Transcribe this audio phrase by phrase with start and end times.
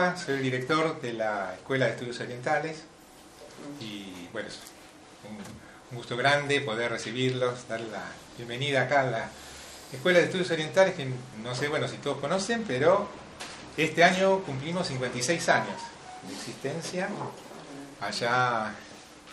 [0.00, 2.84] Soy el director de la Escuela de Estudios Orientales.
[3.80, 4.58] Y bueno, es
[5.90, 8.04] un gusto grande poder recibirlos, dar la
[8.38, 9.30] bienvenida acá a la
[9.92, 11.06] Escuela de Estudios Orientales, que
[11.42, 13.08] no sé, bueno, si todos conocen, pero
[13.76, 15.76] este año cumplimos 56 años
[16.26, 17.10] de existencia,
[18.00, 18.72] allá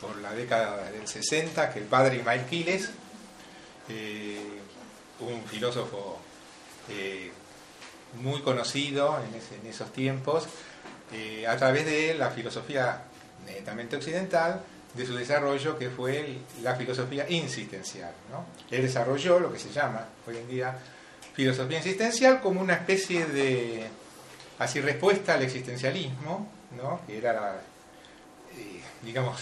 [0.01, 2.89] por la década del 60, que el padre Ismael Quiles,
[3.87, 4.59] eh,
[5.21, 6.19] un filósofo
[6.89, 7.31] eh,
[8.15, 10.47] muy conocido en, esos tiempos,
[11.13, 13.03] eh, a través de la filosofía
[13.45, 14.61] netamente occidental,
[14.93, 18.11] de su desarrollo que fue la filosofía insistencial.
[18.31, 18.45] ¿no?
[18.71, 20.77] Él desarrolló lo que se llama hoy en día
[21.33, 23.87] filosofía insistencial como una especie de
[24.57, 27.01] así respuesta al existencialismo, ¿no?
[27.05, 27.55] que era la,
[28.57, 29.39] eh, digamos,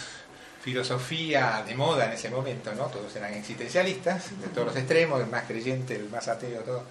[0.61, 2.87] filosofía de moda en ese momento, ¿no?
[2.87, 6.83] Todos eran existencialistas, de todos los extremos, el más creyente, el más ateo, todo.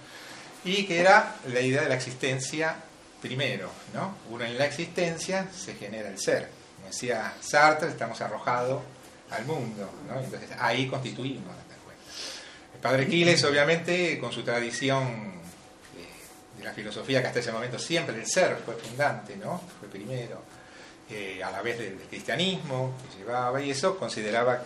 [0.65, 2.75] Y que era la idea de la existencia
[3.21, 4.17] primero, ¿no?
[4.29, 6.49] Uno en la existencia se genera el ser.
[6.75, 8.81] Como decía Sartre, estamos arrojados
[9.31, 9.89] al mundo.
[10.23, 11.55] Entonces ahí constituimos
[12.73, 15.33] El padre Quiles, obviamente, con su tradición
[16.57, 19.61] de, la filosofía que hasta ese momento siempre el ser fue fundante, ¿no?
[19.79, 20.41] Fue primero
[21.09, 24.63] eh, a la vez del, cristianismo que llevaba, y eso consideraba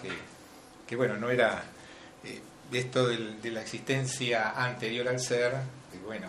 [0.87, 1.63] que, bueno, no era
[2.23, 2.39] eh,
[2.71, 5.78] esto de la existencia anterior al ser, que
[6.09, 6.27] bueno,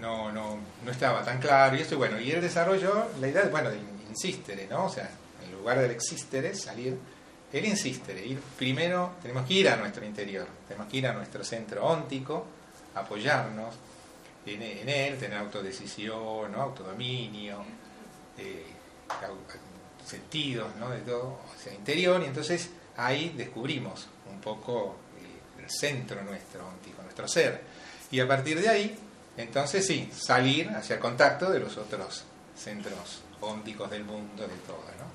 [0.00, 3.48] no, no, no estaba tan claro, y esto, bueno, y él desarrolló la idea, de,
[3.48, 4.86] bueno, de insistere, ¿no?
[4.86, 5.08] O sea,
[5.44, 6.98] en lugar del existere, salir,
[7.52, 11.44] el insistere, ir primero, tenemos que ir a nuestro interior, tenemos que ir a nuestro
[11.44, 12.44] centro óntico,
[12.96, 13.76] apoyarnos
[14.44, 16.62] en, él, tener autodecisión, ¿no?
[16.62, 17.62] autodominio,
[18.38, 18.66] eh,
[20.04, 20.90] sentidos, ¿no?
[20.90, 26.64] de todo, o sea, interior, y entonces ahí descubrimos un poco eh, el centro nuestro,
[27.04, 27.69] nuestro ser.
[28.10, 28.98] Y a partir de ahí,
[29.36, 32.24] entonces sí, salir hacia el contacto de los otros
[32.56, 34.84] centros ónticos del mundo, de todo.
[34.98, 35.06] ¿no?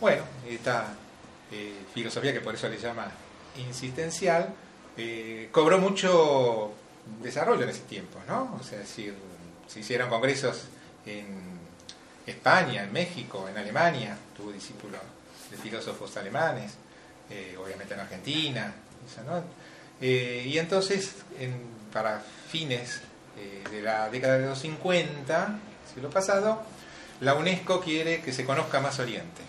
[0.00, 0.94] Bueno, esta
[1.50, 3.10] eh, filosofía que por eso le llama
[3.56, 4.54] insistencial,
[4.96, 6.72] eh, cobró mucho
[7.22, 8.56] desarrollo en ese tiempo, ¿no?
[8.60, 9.12] O sea, si
[9.66, 10.64] se hicieron congresos
[11.06, 11.58] en
[12.26, 15.00] España, en México, en Alemania, tuvo discípulos
[15.50, 16.74] de filósofos alemanes,
[17.30, 18.74] eh, obviamente en Argentina.
[20.00, 21.14] Eh, y entonces,
[21.92, 23.00] para fines
[23.36, 25.58] eh, de la década de los 50,
[25.92, 26.62] siglo pasado,
[27.20, 29.42] la UNESCO quiere que se conozca más Oriente.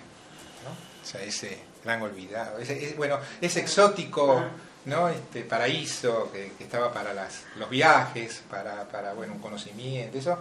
[1.02, 4.44] O sea, ese gran olvidado, ese, bueno, ese exótico
[4.86, 5.10] ¿no?
[5.10, 10.38] este paraíso que, estaba para las, los viajes, para, para bueno, un conocimiento, eso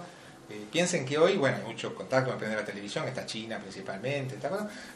[0.51, 4.51] eh, piensen que hoy, bueno, hay mucho contacto con la televisión, está China principalmente, está,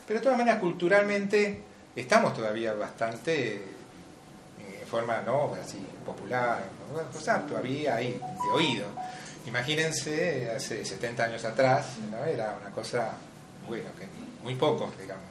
[0.07, 1.63] pero de todas maneras culturalmente
[1.95, 3.63] estamos todavía bastante eh,
[4.81, 6.65] en forma no así popular,
[6.95, 8.87] o sea, todavía hay de oído.
[9.47, 12.25] Imagínense hace 70 años atrás, ¿no?
[12.25, 13.13] era una cosa,
[13.67, 14.07] bueno, que
[14.43, 15.25] muy pocos, digamos,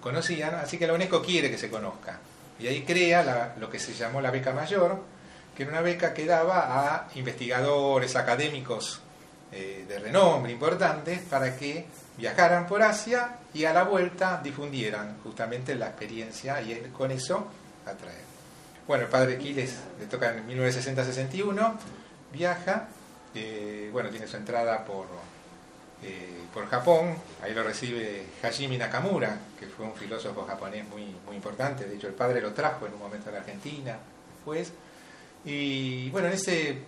[0.00, 2.18] conocían, así que la UNESCO quiere que se conozca.
[2.58, 5.00] Y ahí crea lo que se llamó la beca mayor,
[5.56, 9.00] que era una beca que daba a investigadores, académicos
[9.52, 11.86] eh, de renombre importantes para que
[12.16, 17.46] viajaran por Asia y a la vuelta difundieran justamente la experiencia y con eso
[17.86, 18.33] atraer.
[18.86, 21.74] Bueno, el padre Quiles le toca en 1960-61,
[22.32, 22.88] viaja,
[23.34, 25.06] eh, bueno, tiene su entrada por,
[26.02, 31.36] eh, por Japón, ahí lo recibe Hajime Nakamura, que fue un filósofo japonés muy, muy
[31.36, 33.96] importante, de hecho el padre lo trajo en un momento a la Argentina,
[34.36, 34.70] después,
[35.46, 36.78] y bueno, en ese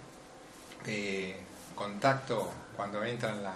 [1.75, 3.55] contacto cuando entra en la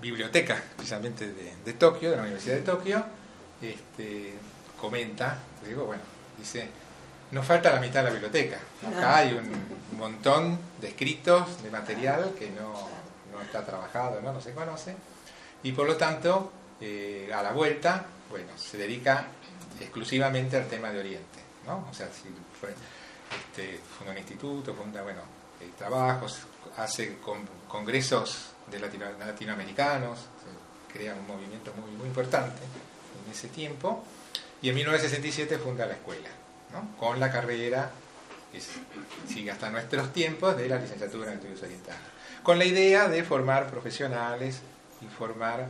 [0.00, 1.32] biblioteca, precisamente
[1.64, 3.04] de, Tokio, de la Universidad de Tokio,
[3.62, 4.34] este,
[4.78, 6.02] comenta, digo, bueno,
[6.38, 6.68] dice,
[7.34, 8.58] nos falta la mitad de la biblioteca.
[8.86, 12.88] Acá hay un montón de escritos, de material que no,
[13.42, 14.40] está trabajado, ¿no?
[14.40, 14.94] se conoce,
[15.64, 19.26] y por lo tanto, eh, a la vuelta, bueno, se dedica
[19.80, 21.86] exclusivamente al tema de Oriente, ¿no?
[21.90, 25.22] O sea, este, funda un instituto, funda, bueno,
[25.60, 26.38] eh, trabajos,
[26.76, 27.18] hace
[27.66, 32.62] congresos de latinoamericanos, se crea un movimiento muy, muy importante
[33.24, 34.04] en ese tiempo,
[34.62, 36.28] y en 1967 funda la escuela,
[36.98, 37.90] con la carrera
[38.52, 38.60] que
[39.32, 42.00] sigue hasta nuestros tiempos de la licenciatura en estudios orientales,
[42.42, 44.60] con la idea de formar profesionales
[45.00, 45.66] y formar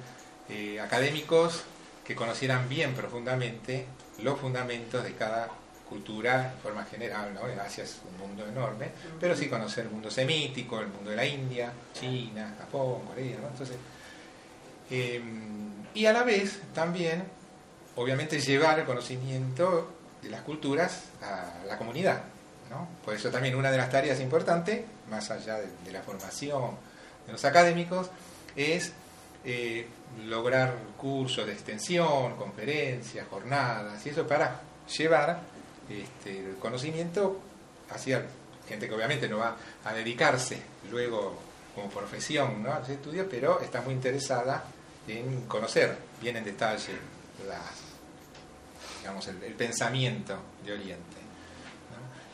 [0.49, 1.64] eh, académicos
[2.05, 3.87] que conocieran bien profundamente
[4.23, 5.49] los fundamentos de cada
[5.88, 7.41] cultura en forma general, ¿no?
[7.62, 11.26] Asia es un mundo enorme, pero sí conocer el mundo semítico, el mundo de la
[11.26, 13.49] India, China, Japón, Corea, ¿no?
[13.49, 13.76] Entonces,
[14.91, 17.25] em, y a la vez también,
[17.96, 19.91] obviamente, llevar el conocimiento
[20.30, 22.22] las culturas a la comunidad.
[23.04, 26.76] Por eso también una de las tareas importantes, más allá de, la formación
[27.26, 28.10] de los académicos,
[28.56, 28.92] es
[29.44, 29.86] eh,
[30.26, 34.60] lograr cursos de extensión, conferencias, jornadas y eso para
[34.96, 35.40] llevar
[35.88, 37.40] este, el conocimiento
[37.90, 38.24] hacia
[38.68, 40.60] gente que obviamente no va a dedicarse
[40.90, 41.38] luego
[41.74, 42.72] como profesión ¿no?
[42.72, 44.64] a ese estudio, pero está muy interesada
[45.06, 46.94] en conocer bien en detalle
[47.46, 47.83] las,
[49.04, 50.34] digamos, el, pensamiento
[50.64, 51.16] de Oriente.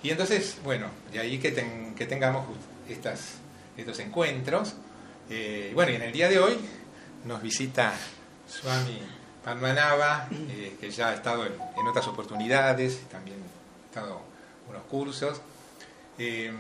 [0.05, 1.53] Y entonces, bueno, de ahí que,
[1.97, 2.47] que tengamos
[2.89, 3.39] estas,
[3.77, 4.75] estos encuentros.
[5.29, 6.57] Eh, bueno, y en el día de hoy
[7.25, 7.93] nos visita
[8.49, 9.01] Swami
[9.45, 14.21] Padmanabha, eh, que ya ha estado en, otras oportunidades, también ha estado
[14.69, 15.41] unos cursos,
[16.19, 16.53] eh,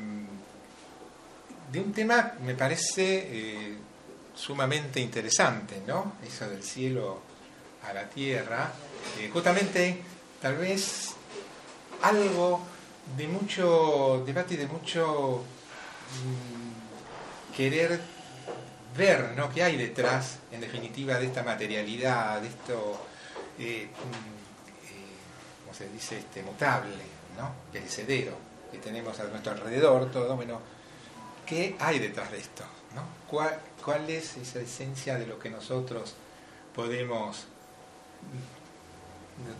[1.70, 3.76] de un tema me parece
[4.34, 6.14] sumamente interesante, ¿no?
[6.26, 7.29] Eso del cielo
[7.88, 8.72] a la tierra,
[9.32, 10.02] justamente
[10.40, 11.14] tal vez
[12.02, 12.60] algo
[13.16, 15.42] de mucho debate y de mucho
[16.24, 18.00] mm, querer
[18.96, 19.50] ver ¿no?
[19.52, 23.06] qué hay detrás, en definitiva, de esta materialidad, de esto,
[23.58, 27.04] eh, mm, eh, ¿cómo se dice?, este, mutable,
[27.36, 27.52] ¿no?
[27.72, 28.36] perecedero
[28.70, 30.60] que tenemos a nuestro alrededor, todo, bueno,
[31.46, 32.64] ¿qué hay detrás de esto?
[32.94, 33.02] ¿no?
[33.28, 36.14] ¿Cuál, ¿Cuál es esa esencia de lo que nosotros
[36.74, 37.46] podemos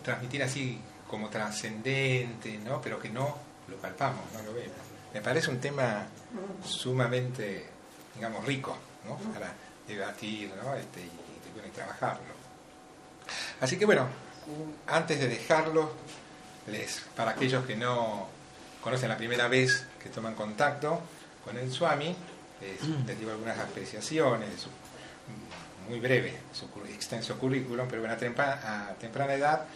[0.03, 2.81] transmitir así como trascendente, ¿no?
[2.81, 3.37] pero que no
[3.69, 4.77] lo palpamos, no lo vemos?
[5.12, 6.07] Me parece un tema
[6.65, 7.67] sumamente,
[8.15, 8.77] digamos, rico
[9.33, 9.53] para
[9.87, 12.35] debatir este, y, trabajarlo.
[13.61, 14.09] Así que bueno,
[14.87, 15.93] antes de dejarlo,
[16.67, 18.29] les, para aquellos que no
[18.81, 21.01] conocen la primera vez que toman contacto
[21.45, 22.15] con el Swami,
[22.61, 24.67] les, digo algunas apreciaciones,
[25.91, 29.67] muy breve, su extenso currículum, pero bueno, a temprana, edad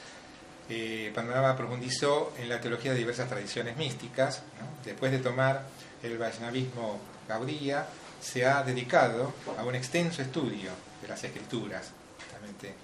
[0.70, 1.12] eh,
[1.56, 4.42] profundizó en la teología de diversas tradiciones místicas.
[4.84, 5.66] Después de tomar
[6.02, 7.86] el Vaishnavismo Gaudiya,
[8.20, 10.70] se ha dedicado a un extenso estudio
[11.02, 12.74] de las escrituras, justamente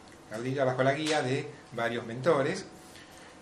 [0.64, 2.66] bajo la guía de varios mentores,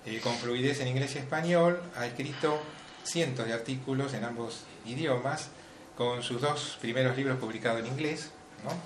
[0.05, 2.61] eh, con fluidez en inglés y español, ha escrito
[3.05, 5.49] cientos de artículos en ambos idiomas,
[5.97, 8.31] con sus dos primeros libros publicados en inglés,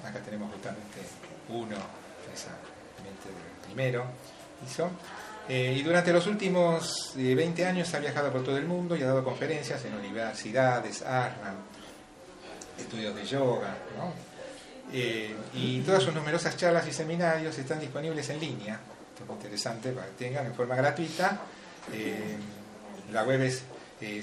[0.04, 1.00] acá tenemos justamente
[1.48, 1.76] uno,
[2.26, 4.04] precisamente el primero,
[4.66, 4.90] hizo,
[5.48, 9.02] eh, y durante los últimos 20 eh, años ha viajado por todo el mundo y
[9.02, 11.56] ha dado conferencias en universidades, ashram,
[12.78, 13.76] estudios de yoga,
[14.92, 18.78] eh, y todas sus numerosas charlas y seminarios están disponibles en línea.
[19.12, 21.40] Esto es interesante para que tengan en forma gratuita.
[23.10, 23.64] La web es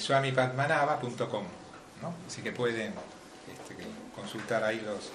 [0.02, 1.44] swamipadmanava.com,
[2.28, 2.94] así que pueden
[3.52, 3.76] este,
[4.16, 5.12] consultar ahí los,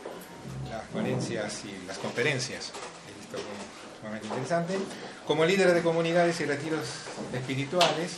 [0.71, 2.73] las ponencias y las conferencias.
[3.23, 4.79] Esto es sumamente interesante.
[5.27, 6.87] Como líder de comunidades y retiros
[7.33, 8.13] espirituales,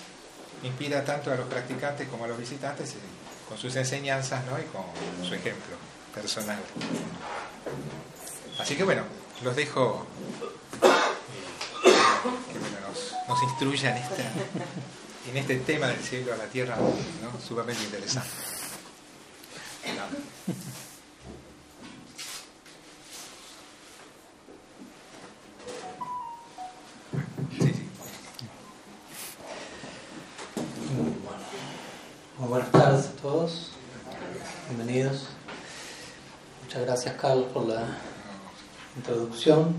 [0.62, 2.94] inspira tanto a los practicantes como a los visitantes
[3.48, 4.58] con sus enseñanzas ¿no?
[4.58, 4.84] y con
[5.26, 5.76] su ejemplo
[6.14, 6.58] personal.
[8.58, 9.02] Así que bueno,
[9.44, 10.06] los dejo
[10.82, 11.90] eh,
[12.52, 13.96] que nos, nos instruyan
[15.28, 17.40] en este tema del cielo a la tierra, ¿no?
[17.40, 18.30] sumamente interesante.
[32.44, 33.70] Buenas tardes a todos,
[34.68, 35.26] bienvenidos.
[36.62, 37.86] Muchas gracias Carlos por la
[38.96, 39.74] introducción.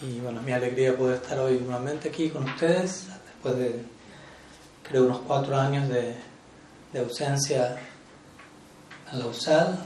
[0.00, 3.84] Y bueno, es mi alegría poder estar hoy nuevamente aquí con ustedes, después de
[4.82, 6.16] creo unos cuatro años de,
[6.98, 7.76] ausencia
[9.10, 9.78] a la USAL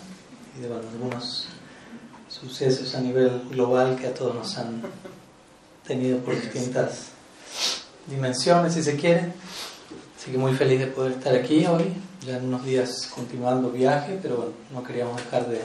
[0.57, 1.49] y de algunos
[2.29, 4.83] sucesos a nivel global que a todos nos han
[5.87, 7.09] tenido por distintas
[8.07, 9.33] dimensiones, si se quiere.
[10.27, 11.85] Así que muy feliz de poder estar aquí hoy,
[12.27, 15.61] ya en unos días continuando viaje, pero bueno, no queríamos dejar de,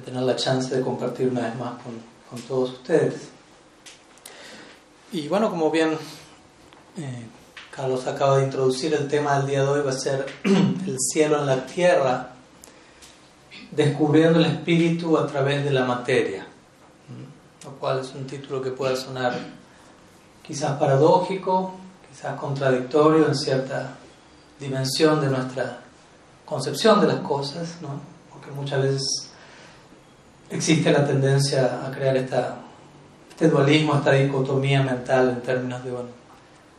[0.00, 3.28] tener la chance de compartir una vez más con, todos ustedes.
[5.12, 5.96] Y bueno, como bien
[6.96, 7.26] eh,
[7.70, 11.38] Carlos acaba de introducir, el tema del día de hoy va a ser el cielo
[11.38, 12.32] en la tierra,
[13.70, 16.44] descubriendo el espíritu a través de la materia,
[17.62, 19.38] lo cual es un título que puede sonar
[20.42, 21.83] quizás paradójico,
[22.14, 23.96] quizás contradictorio en cierta
[24.60, 25.80] dimensión de nuestra
[26.44, 27.88] concepción de las cosas, ¿no?
[28.30, 29.30] porque muchas veces
[30.48, 32.58] existe la tendencia a crear esta,
[33.28, 36.08] este dualismo, esta dicotomía mental en términos de bueno,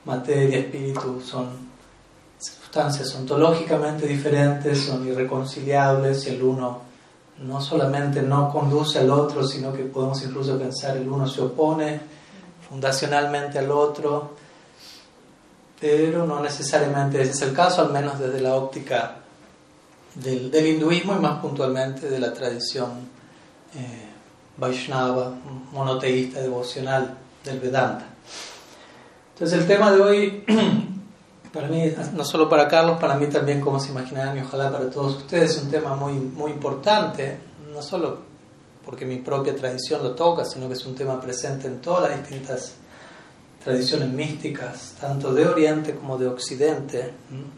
[0.05, 1.49] materia, espíritu, son
[2.37, 6.85] sustancias ontológicamente diferentes, son irreconciliables el uno
[7.39, 11.99] no solamente no conduce al otro, sino que podemos incluso pensar el uno se opone
[12.69, 14.44] fundacionalmente al otro
[15.85, 19.17] pero no necesariamente ese es el caso, al menos desde la óptica
[20.15, 22.89] del, hinduismo y más puntualmente de la tradición
[23.75, 24.09] eh,
[24.57, 25.35] Vaishnava,
[25.71, 28.03] monoteísta, devocional del Vedanta.
[29.33, 30.43] Entonces el tema de hoy,
[31.53, 34.89] para mí, no solo para Carlos, para mí también, como se imaginarán, y ojalá para
[34.89, 37.37] todos ustedes, es un tema muy, muy importante,
[37.71, 38.21] no solo
[38.83, 42.21] porque mi propia tradición lo toca, sino que es un tema presente en todas las
[42.21, 42.73] distintas
[43.65, 47.11] tradiciones místicas, tanto de Oriente como de Occidente,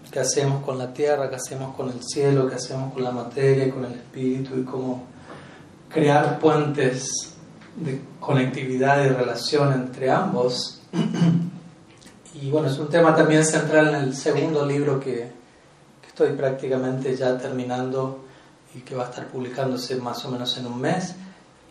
[0.09, 3.67] que hacemos con la tierra, que hacemos con el cielo, que hacemos con la materia
[3.67, 5.03] y con el espíritu, y cómo
[5.89, 7.35] crear puentes
[7.75, 10.81] de conectividad y relación entre ambos.
[12.39, 15.31] Y bueno, es un tema también central en el segundo libro que,
[16.01, 18.25] que estoy prácticamente ya terminando
[18.75, 21.15] y que va a estar publicándose más o menos en un mes.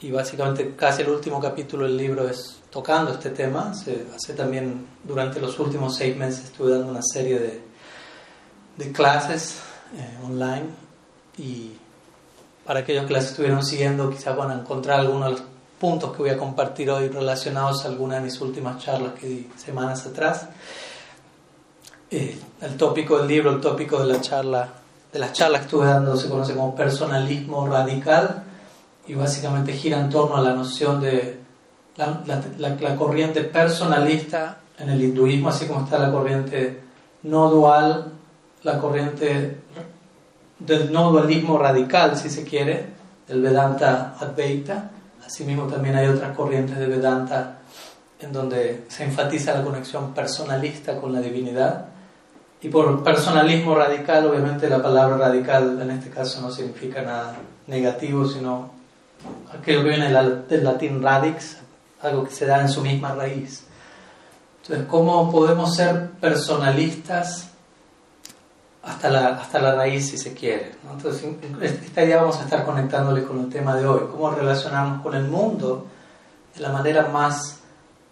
[0.00, 3.72] Y básicamente casi el último capítulo del libro es tocando este tema.
[3.72, 7.62] Hace también, durante los últimos seis meses estuve dando una serie de,
[8.76, 9.60] de clases
[9.96, 10.66] eh, online
[11.38, 11.72] y
[12.66, 15.42] para aquellos que las estuvieron siguiendo quizás van a encontrar algunos de los
[15.80, 19.50] puntos que voy a compartir hoy relacionados a algunas de mis últimas charlas que di
[19.56, 20.46] semanas atrás.
[22.10, 24.68] Eh, el tópico del libro, el tópico de la charla,
[25.10, 28.44] de las charlas que estuve dando se conoce como personalismo radical
[29.06, 31.45] y básicamente gira en torno a la noción de
[31.96, 32.22] la,
[32.58, 36.80] la corriente personalista en el hinduismo, así como está la corriente
[37.22, 38.12] no dual,
[38.62, 39.58] la corriente
[40.58, 42.86] del no dualismo radical, si se quiere,
[43.26, 44.90] del Vedanta Advaita.
[45.24, 47.58] Asimismo, también hay otras corrientes de Vedanta
[48.20, 51.86] en donde se enfatiza la conexión personalista con la divinidad.
[52.62, 57.36] Y por personalismo radical, obviamente la palabra radical en este caso no significa nada
[57.66, 58.70] negativo, sino
[59.52, 60.12] aquello que viene
[60.48, 61.58] del latín radix,
[62.06, 63.64] algo que se da en su misma raíz.
[64.62, 67.50] Entonces, ¿cómo podemos ser personalistas
[68.86, 70.72] hasta la, hasta la raíz si se quiere.
[70.90, 71.28] Entonces,
[71.60, 75.24] esta idea vamos a estar conectándole con el tema de hoy, cómo relacionarnos con el
[75.24, 75.86] mundo
[76.54, 77.58] de la manera más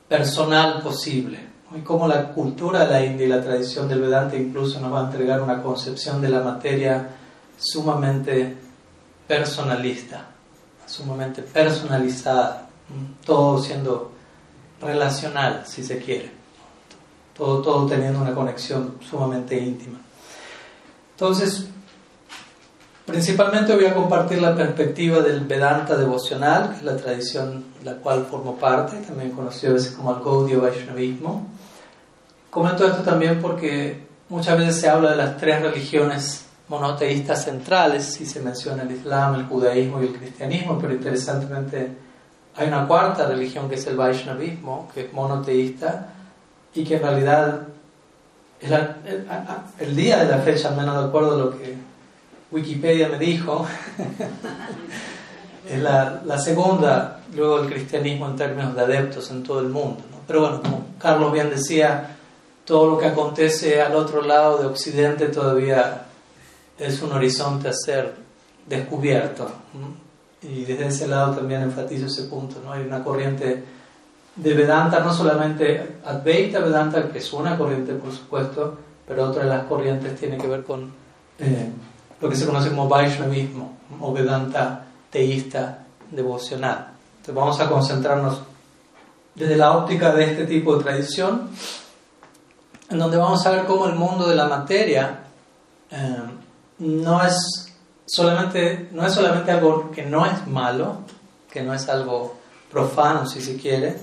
[0.08, 1.54] personal posible.
[1.76, 5.02] Y cómo la cultura de la India y la tradición del Vedanta incluso nos va
[5.02, 7.08] a entregar una concepción de la materia
[7.56, 8.56] sumamente
[9.26, 10.26] personalista,
[10.86, 12.63] sumamente personalizada,
[13.24, 14.12] todo siendo
[14.80, 16.30] relacional, si se quiere,
[17.36, 19.98] todo, todo teniendo una conexión sumamente íntima.
[21.12, 21.68] Entonces,
[23.06, 27.96] principalmente voy a compartir la perspectiva del Vedanta devocional, que es la tradición de la
[27.96, 31.46] cual formo parte, también conocido a veces como el Gaudiya Vaishnavismo.
[32.50, 38.26] Comento esto también porque muchas veces se habla de las tres religiones monoteístas centrales, y
[38.26, 41.96] se menciona el Islam, el judaísmo y el cristianismo, pero interesantemente
[42.56, 46.08] hay una cuarta religión que es el Vaishnavismo, que es monoteísta
[46.74, 47.60] y que en realidad
[49.80, 51.74] el, día de la fecha, al menos de acuerdo a lo que
[52.50, 53.66] Wikipedia me dijo,
[55.68, 60.02] es la, segunda, luego el cristianismo en términos de adeptos en todo el mundo.
[60.26, 62.16] Pero bueno, como Carlos bien decía,
[62.64, 66.06] todo lo que acontece al otro lado de Occidente todavía
[66.78, 68.14] es un horizonte a ser
[68.66, 69.50] descubierto.
[70.44, 72.60] Y desde ese lado también enfatizo ese punto.
[72.64, 72.72] ¿no?
[72.72, 73.64] Hay una corriente
[74.36, 79.48] de Vedanta, no solamente Advaita Vedanta, que es una corriente por supuesto, pero otra de
[79.48, 80.92] las corrientes tiene que ver con
[81.38, 81.70] eh,
[82.20, 86.88] lo que se conoce como Vaishnavismo o Vedanta teísta devocional.
[87.16, 88.40] Entonces vamos a concentrarnos
[89.34, 91.50] desde la óptica de este tipo de tradición,
[92.90, 95.20] en donde vamos a ver cómo el mundo de la materia
[95.90, 96.22] eh,
[96.78, 97.63] no, es
[98.06, 100.98] solamente, no es solamente algo que no es malo,
[101.50, 102.36] que no es algo
[102.70, 103.96] profano si se quiere,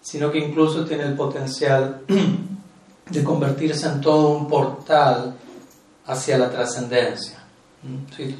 [0.00, 2.02] sino que incluso tiene el potencial
[3.10, 5.34] de convertirse en todo un portal
[6.06, 7.38] hacia la trascendencia.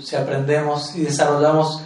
[0.01, 1.83] Si, aprendemos y desarrollamos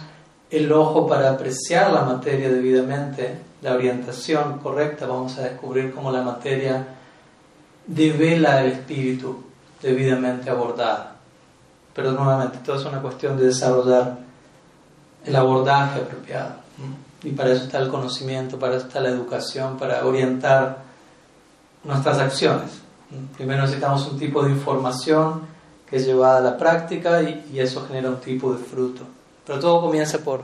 [0.49, 6.21] el ojo para apreciar la materia debidamente, la orientación correcta, vamos a descubrir cómo la
[6.21, 6.87] materia
[7.87, 9.43] devela el espíritu
[9.81, 11.16] debidamente abordada.
[11.97, 14.19] Pero nuevamente, todo es una cuestión de desarrollar
[15.25, 16.51] el abordaje apropiado.
[17.23, 20.77] Y para eso está el conocimiento, para eso está la educación, para orientar
[21.83, 22.69] nuestras acciones.
[23.35, 25.41] Primero necesitamos un tipo de información
[25.89, 29.01] que es llevada a la práctica y, eso genera un tipo de fruto.
[29.43, 30.43] Pero todo comienza por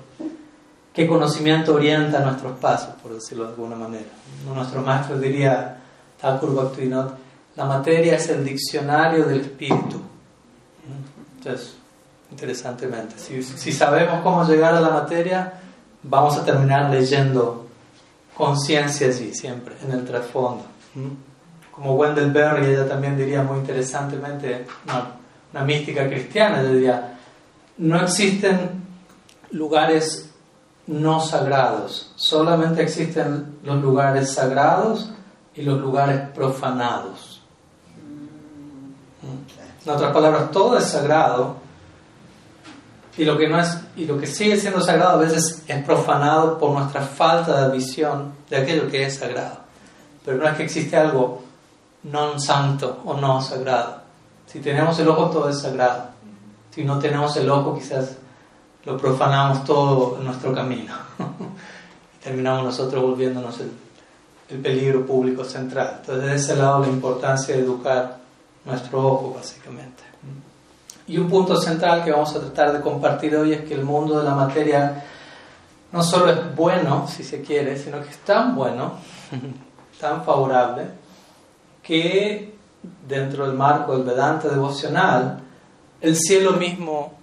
[0.91, 4.09] qué conocimiento orienta nuestros pasos, por decirlo de alguna manera.
[4.51, 5.77] Nuestro maestro diría,
[6.19, 7.15] Thakur Bhaktivinoda,
[7.55, 10.01] la materia es el diccionario del espíritu.
[11.43, 11.75] Entonces,
[12.31, 15.53] interesantemente, si, si sabemos cómo llegar a la materia,
[16.03, 17.67] vamos a terminar leyendo
[18.33, 20.63] conciencia allí, siempre, en el trasfondo.
[21.71, 27.17] Como Wendell Berry, ella también diría muy interesantemente, una, mística cristiana, ella diría,
[27.77, 28.83] no existen
[29.51, 30.29] lugares
[30.87, 35.11] no sagrados, solamente existen los lugares sagrados
[35.55, 37.32] y los lugares profanados.
[39.85, 41.57] En otras palabras, todo es sagrado
[43.17, 46.57] y lo que no es y lo que sigue siendo sagrado a veces es profanado
[46.57, 49.57] por nuestra falta de visión de aquello que es sagrado.
[50.25, 51.43] Pero no es que existe algo
[52.03, 54.01] non santo o no sagrado.
[54.47, 56.09] Si tenemos el ojo todo es sagrado.
[56.71, 58.17] Si no tenemos el ojo quizás
[58.85, 60.93] lo profanamos todo en nuestro camino.
[61.19, 63.71] y terminamos nosotros volviéndonos el,
[64.49, 65.99] el peligro público central.
[65.99, 68.22] Entonces, de ese lado la importancia de educar
[68.65, 70.03] nuestro ojo, básicamente.
[71.07, 74.19] Y un punto central que vamos a tratar de compartir hoy es que el mundo
[74.19, 75.03] de la materia
[75.91, 78.93] no solo es bueno, si se quiere, sino que es tan bueno,
[79.99, 80.85] tan favorable,
[81.81, 82.55] que
[83.07, 85.39] dentro del marco del Vedanta devocional,
[86.01, 87.13] el cielo mismo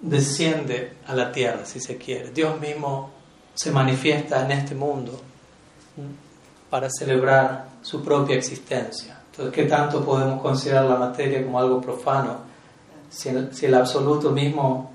[0.00, 2.30] desciende a la tierra, si se quiere.
[2.30, 3.10] Dios mismo
[3.54, 5.20] se manifiesta en este mundo
[6.70, 9.21] para celebrar su propia existencia.
[9.42, 12.36] Entonces, ¿qué tanto podemos considerar la materia como algo profano
[13.10, 14.92] si el, absoluto mismo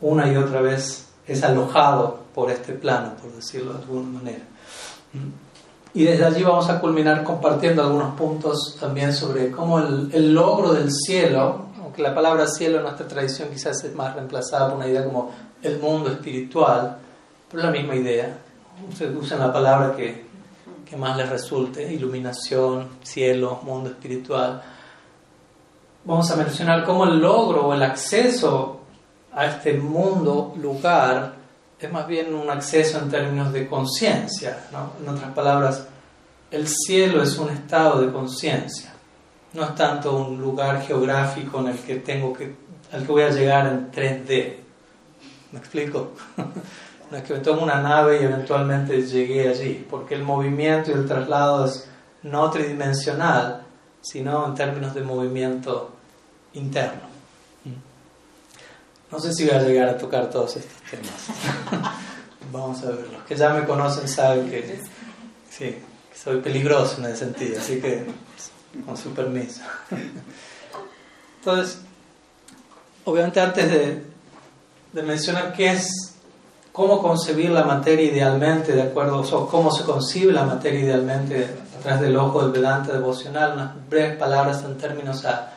[0.00, 4.42] una y otra vez es alojado por este plano, por decirlo de alguna manera?
[5.94, 10.90] Y desde allí vamos a culminar compartiendo algunos puntos también sobre cómo el, logro del
[10.90, 15.04] cielo, aunque la palabra cielo en nuestra tradición quizás es más reemplazada por una idea
[15.04, 15.30] como
[15.62, 16.96] el mundo espiritual,
[17.48, 18.38] pero es la misma idea.
[18.88, 20.29] Ustedes usan la palabra que,
[20.90, 24.60] que más les resulte, iluminación, cielo, mundo espiritual.
[26.04, 28.80] Vamos a mencionar cómo el logro o el acceso
[29.32, 31.36] a este mundo, lugar,
[31.78, 34.66] es más bien un acceso en términos de conciencia.
[34.72, 34.92] ¿no?
[35.00, 35.86] En otras palabras,
[36.50, 38.92] el cielo es un estado de conciencia.
[39.52, 42.52] No es tanto un lugar geográfico en el que tengo que,
[42.92, 44.56] al que voy a llegar en 3D.
[45.52, 46.12] ¿Me explico?
[47.10, 50.94] no es que me tomo una nave y eventualmente llegué allí, porque el movimiento y
[50.94, 51.88] el traslado es
[52.22, 53.62] no tridimensional,
[54.00, 55.90] sino en términos de movimiento
[56.54, 57.10] interno.
[59.10, 61.90] No sé si voy a llegar a tocar todos estos temas.
[62.52, 63.08] Vamos a ver.
[63.12, 64.80] Los que ya me conocen saben que
[65.50, 65.76] sí,
[66.14, 68.06] soy peligroso en ese sentido, así que
[68.86, 69.62] con su permiso.
[71.38, 71.80] Entonces,
[73.04, 74.04] obviamente antes de,
[74.92, 76.09] de mencionar qué es,
[76.72, 81.82] cómo concebir la materia idealmente, de acuerdo, o cómo se concibe la materia idealmente a
[81.82, 85.54] través del ojo del Vedanta devocional, unas breves palabras en términos a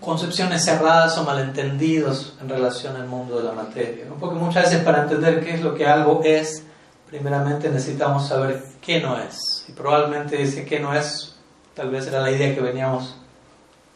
[0.00, 4.04] concepciones cerradas o malentendidos en relación al mundo de la materia.
[4.18, 6.64] Porque muchas veces para entender qué es lo que algo es,
[7.08, 9.64] primeramente necesitamos saber qué no es.
[9.68, 11.36] Y probablemente ese qué no es,
[11.74, 13.16] tal vez era la idea que veníamos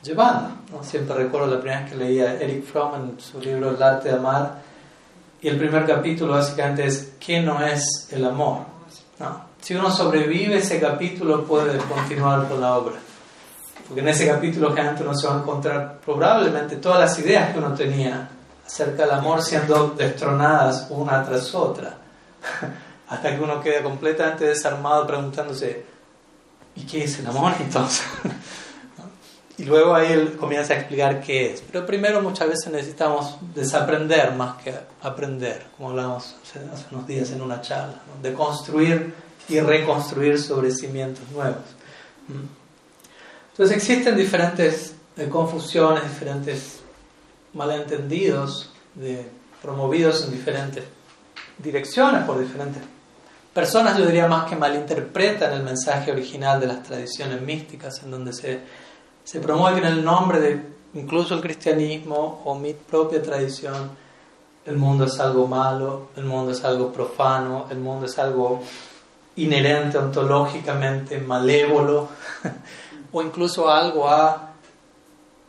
[0.02, 0.50] llevando.
[0.72, 0.82] ¿no?
[0.82, 4.16] Siempre recuerdo la primera vez que leía Eric Fromm en su libro El arte de
[4.16, 4.62] amar,
[5.42, 8.58] y el primer capítulo básicamente es ¿qué no es el amor?
[9.18, 9.44] ¿no?
[9.60, 12.96] Si uno sobrevive ese capítulo puede continuar con la obra.
[13.86, 17.58] Porque en ese capítulo generalmente uno se va a encontrar probablemente todas las ideas que
[17.58, 18.28] uno tenía
[18.66, 21.96] acerca del amor siendo destronadas una tras otra.
[23.08, 25.84] Hasta que uno queda completamente desarmado preguntándose,
[26.76, 28.06] ¿y qué es el amor entonces?
[29.60, 31.60] y luego ahí él comienza a explicar qué es.
[31.70, 37.42] Pero primero muchas veces necesitamos desaprender más que aprender, como hablábamos hace, unos días en
[37.42, 39.12] una charla, de construir
[39.50, 41.64] y reconstruir sobre cimientos nuevos.
[43.50, 46.80] Entonces existen diferentes eh, confusiones, diferentes
[47.52, 48.72] malentendidos
[49.60, 50.84] promovidos en diferentes
[51.58, 52.82] direcciones por diferentes
[53.52, 58.32] personas, yo diría más que malinterpretan el mensaje original de las tradiciones místicas, en donde
[58.32, 58.60] se,
[59.24, 60.60] se promueve en el nombre de
[60.94, 63.90] incluso el cristianismo o mi propia tradición,
[64.66, 68.62] el mundo es algo malo, el mundo es algo profano, el mundo es algo
[69.36, 72.08] inherente ontológicamente malévolo.
[73.12, 74.52] o incluso algo a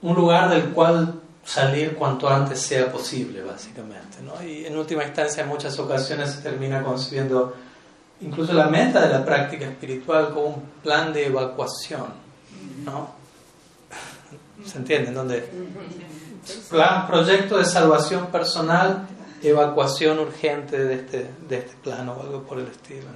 [0.01, 4.17] un lugar del cual salir cuanto antes sea posible, básicamente.
[4.23, 4.43] ¿no?
[4.43, 7.55] Y en última instancia, en muchas ocasiones se termina concibiendo
[8.21, 12.05] incluso la meta de la práctica espiritual como un plan de evacuación.
[12.85, 13.20] ¿no?
[14.65, 15.11] ¿Se entiende?
[15.11, 15.49] Donde
[16.69, 19.07] plan, proyecto de salvación personal,
[19.41, 23.07] evacuación urgente de este, de este plano o algo por el estilo.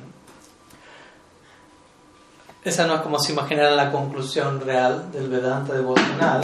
[2.63, 6.41] Esa no es como se imaginará la conclusión real del Vedanta devocional.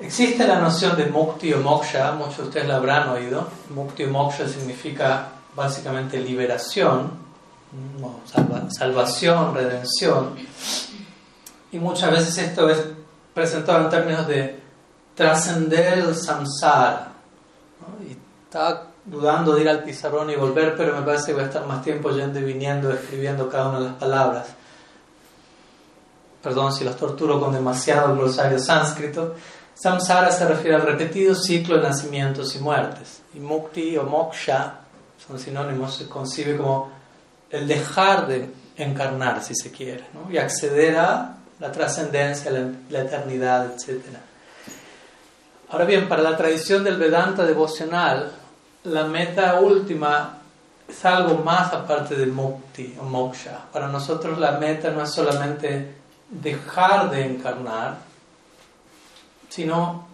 [0.00, 3.46] Existe la noción de mukti o moksha, muchos de ustedes la habrán oído.
[3.74, 7.10] Mukti o moksha significa básicamente liberación,
[8.70, 10.34] salvación, redención.
[11.72, 12.78] Y muchas veces esto es
[13.38, 14.58] presentado en términos de
[15.14, 17.12] trascender el samsara.
[18.06, 21.46] Y estaba dudando de ir al pizarrón y volver, pero me parece que voy a
[21.46, 24.46] estar más tiempo yendo y viniendo, escribiendo cada una de las palabras.
[26.42, 29.36] Perdón si los torturo con demasiado glosario sánscrito.
[29.74, 33.22] Samsara se refiere al repetido ciclo de nacimientos y muertes.
[33.34, 34.80] Y mukti o moksha
[35.24, 36.90] son sinónimos, se concibe como
[37.50, 40.30] el dejar de encarnar, si se quiere, ¿no?
[40.30, 44.02] y acceder a la trascendencia, la, eternidad, etc.
[45.70, 48.32] Ahora bien, para la tradición del Vedanta devocional,
[48.84, 50.38] la meta última
[50.88, 53.66] es algo más aparte de mukti o moksha.
[53.72, 55.94] Para nosotros la meta no es solamente
[56.30, 57.98] dejar de encarnar,
[59.48, 60.06] sino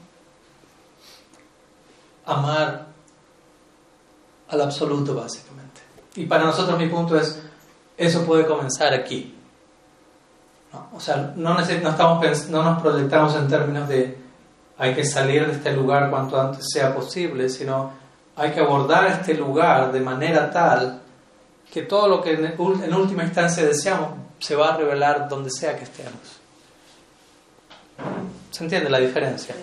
[2.27, 2.87] amar
[4.49, 5.83] al absoluto básicamente.
[6.17, 7.41] Y para nosotros mi punto es,
[7.97, 9.34] eso puede comenzar aquí.
[10.95, 14.25] O sea, no, no, estamos, no nos proyectamos en términos de
[14.79, 17.93] hay que salir de este lugar cuanto antes sea posible, sino
[18.37, 21.01] hay que abordar este lugar de manera tal
[21.73, 25.85] que todo lo que en, última instancia deseamos se va a revelar donde sea que
[25.85, 26.13] estemos.
[28.51, 29.55] ¿Se entiende la diferencia?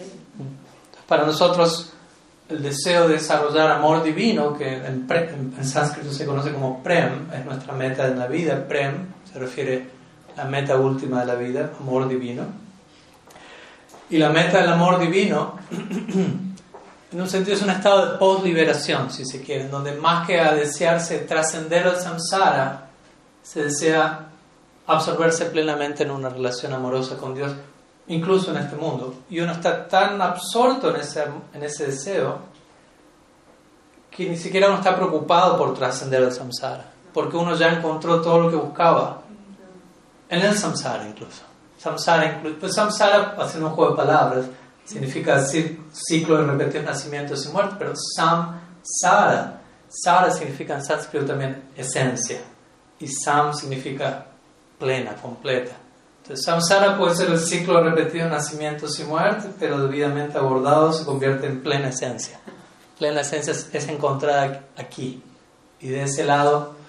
[1.08, 1.94] Para nosotros,
[2.50, 7.46] el deseo de desarrollar amor divino, que en, en, sánscrito se conoce como prem, es
[7.46, 8.66] nuestra meta en la vida.
[8.68, 10.01] Prem se refiere
[10.36, 12.44] la meta última de la vida, amor divino.
[14.10, 15.58] Y la meta del amor divino
[17.12, 20.54] en un sentido es un estado de post-liberación, si se quiere, donde más que a
[20.54, 22.90] desearse trascender el samsara,
[23.44, 24.28] se desea
[24.88, 27.54] absorberse plenamente en una relación amorosa con Dios,
[28.08, 29.16] incluso en este mundo.
[29.30, 32.40] Y uno está tan absorto en ese, en ese deseo
[34.10, 38.40] que ni siquiera uno está preocupado por trascender el samsara, porque uno ya encontró todo
[38.40, 39.22] lo que buscaba
[40.32, 41.44] en el samsara incluso.
[41.78, 44.46] Samsara, pues samsara, haciendo un juego de palabras,
[44.86, 52.40] significa ciclo de repetidos nacimientos y muertes, pero samsara, sara significa en sánscrito también esencia,
[53.00, 54.26] y sam significa
[54.80, 55.74] plena, completa.
[56.22, 61.04] Entonces, samsara puede ser el ciclo de repetidos nacimientos y muertes, pero debidamente abordado se
[61.04, 62.40] convierte en plena esencia.
[62.98, 65.22] Plena esencia es encontrada aquí,
[65.80, 66.80] y de ese lado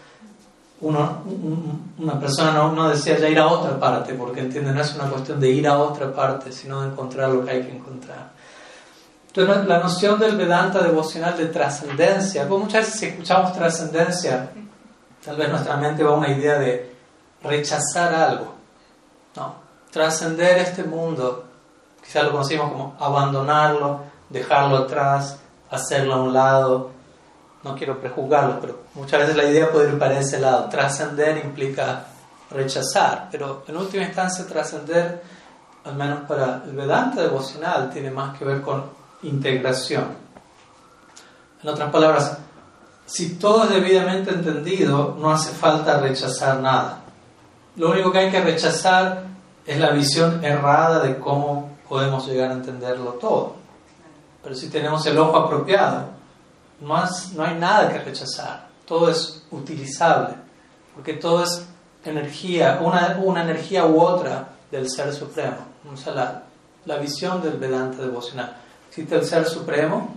[0.83, 1.23] uno,
[1.99, 5.09] una persona no, no, desea ya ir a otra parte, porque entiende, no es una
[5.09, 8.31] cuestión de ir a otra parte, sino de encontrar lo que hay que encontrar.
[9.29, 14.51] Entonces, la noción del Vedanta devocional de trascendencia, pues muchas veces si escuchamos trascendencia,
[15.25, 16.95] tal vez nuestra mente va a una idea de
[17.43, 18.55] rechazar algo.
[19.37, 19.55] No,
[19.91, 21.45] trascender este mundo,
[22.05, 25.39] quizás lo conocimos como abandonarlo, dejarlo atrás,
[25.71, 26.91] hacerlo a un lado,
[27.63, 30.69] no quiero prejuzgarlo, pero muchas veces la idea puede ir para ese lado.
[30.69, 32.07] Trascender implica
[32.51, 35.23] rechazar, pero en última instancia trascender,
[35.85, 38.85] al menos para el Vedanta devocional, tiene más que ver con
[39.23, 40.05] integración.
[41.63, 42.39] En otras palabras,
[43.07, 47.01] si todo es debidamente entendido, no hace falta rechazar nada.
[47.77, 49.25] Lo único que hay que rechazar
[49.65, 53.55] es la visión errada de cómo podemos llegar a entenderlo todo.
[54.43, 56.07] Pero si tenemos el ojo apropiado,
[56.83, 60.35] no, hay nada que rechazar, todo es utilizable,
[60.95, 61.65] porque todo es
[62.05, 65.59] energía, una, una energía u otra del Ser Supremo.
[65.93, 66.43] O sea, la,
[66.85, 68.57] la visión del Vedanta devocional.
[68.89, 70.15] Existe el Ser Supremo,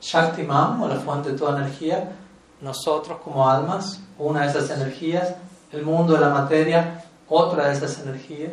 [0.00, 2.12] Shaktiman, o la fuente de toda energía,
[2.60, 5.34] nosotros como almas, una de esas energías,
[5.72, 8.52] el mundo de la materia, otra de esas energías,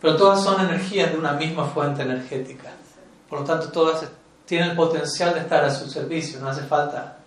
[0.00, 2.70] pero todas son energías de una misma fuente energética.
[3.28, 4.08] Por lo tanto, todas
[4.46, 7.18] tiene el potencial de estar a su servicio, no hace falta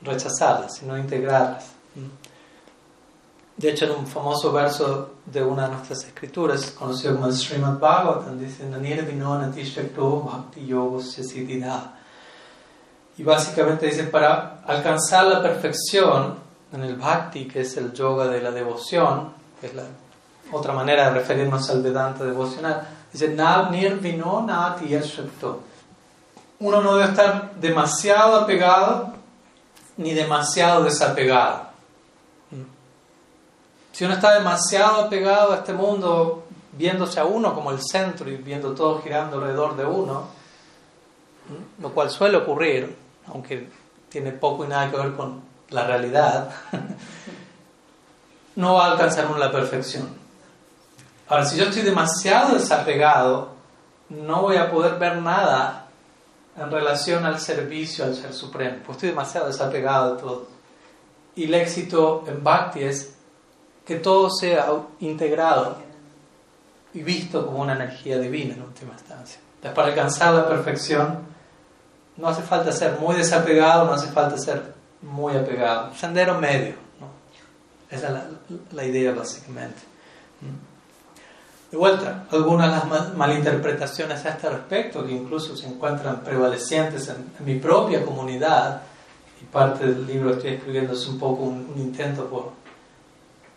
[0.00, 1.66] rechazarlas, sino integrarlas.
[3.56, 7.78] De hecho, en un famoso verso de una de nuestras escrituras, conocido como el Srimad
[7.78, 8.64] Bhagavatam, dice:
[13.18, 16.36] Y básicamente dice: para alcanzar la perfección
[16.72, 19.84] en el bhakti, que es el yoga de la devoción, que es la
[20.50, 24.94] otra manera de referirnos al Vedanta devocional, dice: Nav nirvino nati
[26.62, 29.12] uno no debe estar demasiado apegado
[29.96, 31.72] ni demasiado desapegado.
[33.90, 38.36] Si uno está demasiado apegado a este mundo, viéndose a uno como el centro y
[38.36, 40.28] viendo todo girando alrededor de uno,
[41.80, 42.96] lo cual suele ocurrir,
[43.26, 43.68] aunque
[44.08, 46.48] tiene poco y nada que ver con la realidad,
[48.56, 50.08] no va a alcanzar uno la perfección.
[51.28, 53.50] Ahora, si yo estoy demasiado desapegado,
[54.08, 55.81] no voy a poder ver nada
[56.56, 60.46] en relación al servicio al Ser Supremo, pues estoy demasiado desapegado de todo.
[61.34, 63.14] Y el éxito en Bhakti es
[63.86, 64.66] que todo sea
[65.00, 65.78] integrado
[66.94, 69.40] y visto como una energía divina en última instancia.
[69.56, 71.20] Entonces, para alcanzar la perfección,
[72.16, 75.94] no hace falta ser muy desapegado, no hace falta ser muy apegado.
[75.94, 76.74] Sendero medio.
[77.00, 77.08] ¿no?
[77.90, 78.26] Esa es la,
[78.72, 79.80] la idea, básicamente.
[81.72, 87.32] De vuelta, algunas de las malinterpretaciones a este respecto, que incluso se encuentran prevalecientes en,
[87.46, 88.82] mi propia comunidad,
[89.40, 92.50] y parte del libro que estoy escribiendo es un poco un, intento por,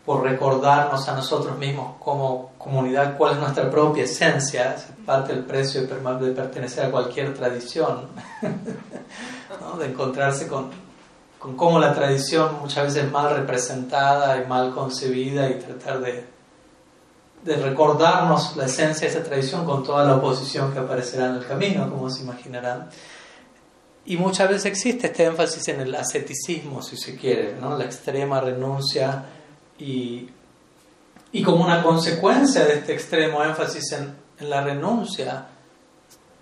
[0.05, 5.43] por recordarnos a nosotros mismos como comunidad cuál es nuestra propia esencia, es parte del
[5.43, 8.07] precio de, pertenecer a cualquier tradición,
[9.77, 10.69] de encontrarse con,
[11.37, 16.34] con cómo la tradición muchas veces es mal representada y mal concebida y tratar de
[17.45, 21.45] de recordarnos la esencia de esa tradición con toda la oposición que aparecerá en el
[21.45, 22.89] camino, como se imaginarán.
[24.07, 27.77] Y muchas veces existe este énfasis en el asceticismo, si se quiere, ¿no?
[27.77, 29.25] la extrema renuncia
[29.77, 30.27] y,
[31.31, 35.45] y como una consecuencia de este extremo énfasis en, la renuncia,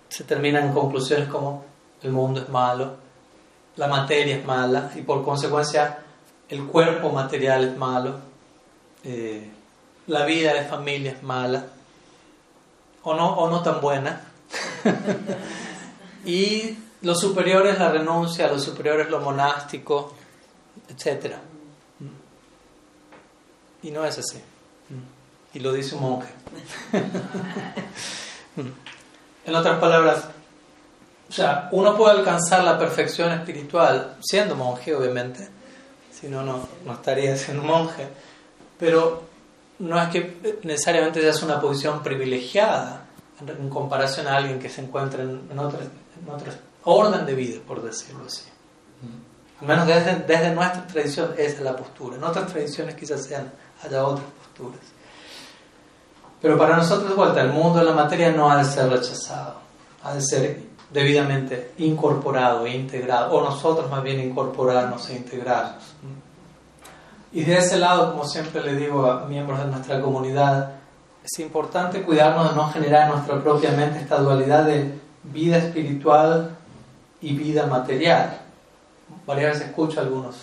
[0.08, 1.64] se terminan conclusiones como
[2.02, 2.96] el mundo es malo,
[3.76, 5.98] la materia es mala y por consecuencia
[6.48, 8.16] el cuerpo material es malo.
[9.04, 9.48] Eh,
[10.06, 11.66] la vida de familia es mala
[13.04, 14.20] o no, o no tan buena.
[16.24, 20.14] y lo superior es la renuncia, lo superior es lo monástico,
[20.88, 21.34] etc.
[23.82, 24.40] Y no es así.
[25.52, 26.32] Y lo dice un monje.
[29.46, 30.24] en otras palabras,
[31.28, 35.48] o sea, uno puede alcanzar la perfección espiritual siendo monje, obviamente,
[36.12, 38.06] si no, no estaría siendo monje,
[38.78, 39.33] pero
[39.78, 43.06] no es que necesariamente seas una posición privilegiada
[43.40, 45.78] en comparación a alguien que se encuentra en, otro,
[46.84, 48.44] orden de vida, por decirlo así.
[49.60, 52.16] Al menos desde, desde nuestra tradición esa es la postura.
[52.16, 54.80] En otras tradiciones quizás sean, haya otras posturas.
[56.40, 59.54] Pero para nosotros, de vuelta, el mundo de la materia no ha de ser rechazado,
[60.02, 60.60] ha de ser
[60.90, 65.93] debidamente incorporado e integrado, o nosotros más bien incorporarnos e integrarnos.
[67.34, 70.76] Y de ese lado, como siempre le digo a miembros de nuestra comunidad,
[71.24, 74.94] es importante cuidarnos de no generar en nuestra propia mente esta dualidad de
[75.24, 76.56] vida espiritual
[77.20, 78.38] y vida material.
[79.26, 80.36] Varias veces escucho a algunos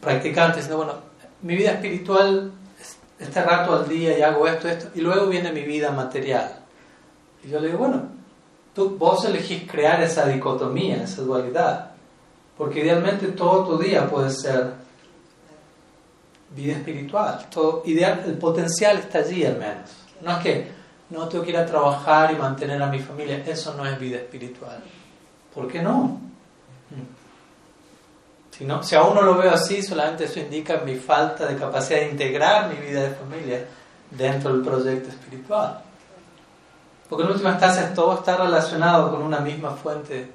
[0.00, 1.00] practicantes diciendo, bueno,
[1.42, 2.52] mi vida espiritual
[3.18, 6.60] este rato al día y hago esto, esto, y luego viene mi vida material.
[7.44, 8.04] Y yo le digo, bueno,
[8.74, 11.90] tú, vos elegís crear esa dicotomía, esa dualidad,
[12.56, 14.79] porque idealmente todo tu día puede ser
[16.50, 17.46] vida espiritual.
[17.50, 19.90] Todo ideal, el potencial está allí al menos.
[20.20, 20.70] No es que
[21.10, 24.18] no tengo que ir a trabajar y mantener a mi familia, eso no es vida
[24.18, 24.80] espiritual.
[25.54, 26.20] ¿Por qué no?
[28.50, 32.00] Si, no, si aún no lo veo así, solamente eso indica mi falta de capacidad
[32.00, 33.64] de integrar mi vida de familia
[34.10, 35.82] dentro del proyecto espiritual.
[37.08, 40.30] Porque en última instancia todo está relacionado con una misma fuente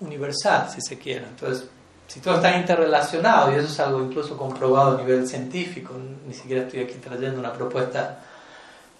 [0.00, 1.26] universal, si se quiere.
[1.26, 1.68] Entonces,
[2.10, 5.94] si todo está interrelacionado, y eso es algo incluso comprobado a nivel científico,
[6.26, 8.18] ni siquiera estoy aquí trayendo una propuesta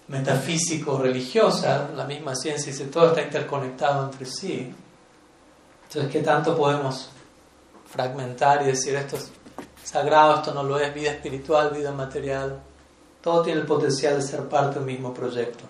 [0.07, 4.73] metafísico-religiosa, la misma ciencia dice todo está interconectado entre sí.
[5.89, 7.09] Entonces, ¿qué tanto podemos
[7.85, 9.29] fragmentar y decir esto es
[9.83, 12.61] sagrado, esto no lo es, vida espiritual, vida material?
[13.21, 15.65] Todo tiene el potencial de ser parte del mismo proyecto.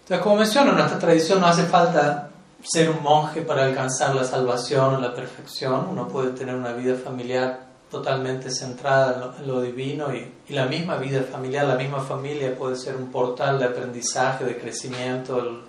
[0.00, 2.29] Entonces, como menciono, en nuestra tradición no hace falta
[2.62, 6.96] ser un monje para alcanzar la salvación o la perfección, uno puede tener una vida
[6.96, 12.76] familiar totalmente centrada en lo, divino y, la misma vida familiar, la misma familia puede
[12.76, 15.62] ser un portal de aprendizaje, de crecimiento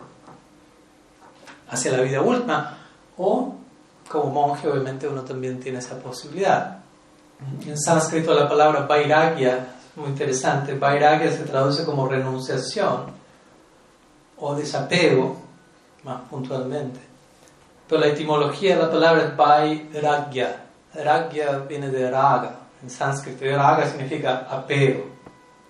[1.69, 2.77] hacia la vida última.
[3.17, 3.55] O
[4.09, 6.79] como monje obviamente uno también tiene esa posibilidad.
[7.65, 13.05] En sánscrito la palabra vairagya muy interesante, vairagya se traduce como renunciación
[14.37, 15.40] o desapego
[16.03, 16.99] más puntualmente.
[17.87, 20.65] Pero la etimología de la palabra es vairagya.
[20.93, 23.45] Ragya viene de raga, en sánscrito.
[23.45, 25.05] Raga significa apego.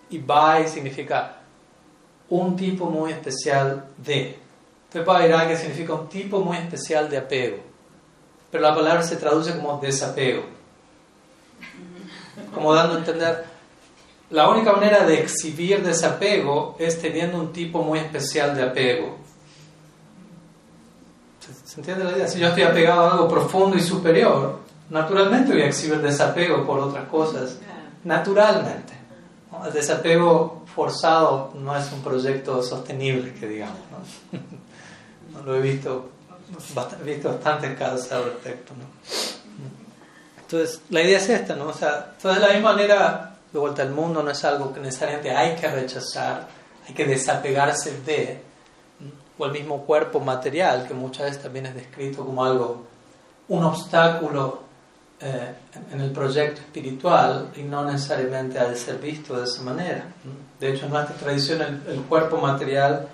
[0.09, 1.37] Y vai significa
[2.29, 4.39] un tipo muy especial de.
[4.87, 7.57] Entonces, vairagya significa un tipo muy especial de apego.
[8.51, 10.43] Pero la palabra se traduce como desapego.
[12.53, 13.45] Como dando a entender,
[14.29, 19.17] la única manera de exhibir desapego es teniendo un tipo muy especial de apego.
[21.65, 22.27] ¿Se entiende la idea?
[22.27, 24.59] Si yo estoy apegado a algo profundo y superior,
[24.89, 27.57] naturalmente voy a exhibir desapego por otras cosas.
[28.03, 28.93] Naturalmente.
[29.65, 33.77] El desapego forzado no es un proyecto sostenible, que digamos.
[33.91, 34.39] ¿no?
[35.45, 36.09] lo he visto,
[37.01, 38.73] he visto bastantes casos al respecto.
[38.73, 38.85] ¿no?
[40.41, 41.67] Entonces, la idea es esta, ¿no?
[41.67, 44.79] O sea, entonces de la misma manera, de vuelta al mundo no es algo que
[44.79, 46.47] necesariamente hay que rechazar,
[46.87, 48.41] hay que desapegarse de,
[49.45, 52.85] el mismo cuerpo material, que muchas veces también es descrito como algo,
[53.47, 54.61] un obstáculo
[55.19, 55.53] eh,
[55.91, 60.05] en el proyecto espiritual y no necesariamente ha de ser visto de esa manera.
[60.59, 63.07] De hecho, en nuestra tradición el, cuerpo material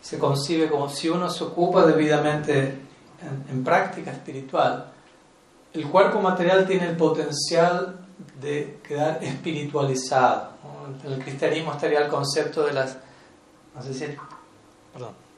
[0.00, 2.78] se concibe como si uno se ocupa debidamente
[3.50, 4.86] en práctica espiritual,
[5.72, 8.00] el cuerpo material tiene el potencial
[8.40, 10.50] de quedar espiritualizado.
[11.04, 12.96] En el cristianismo estaría el concepto de las...
[13.74, 14.06] No sé si...
[14.92, 15.29] Perdón.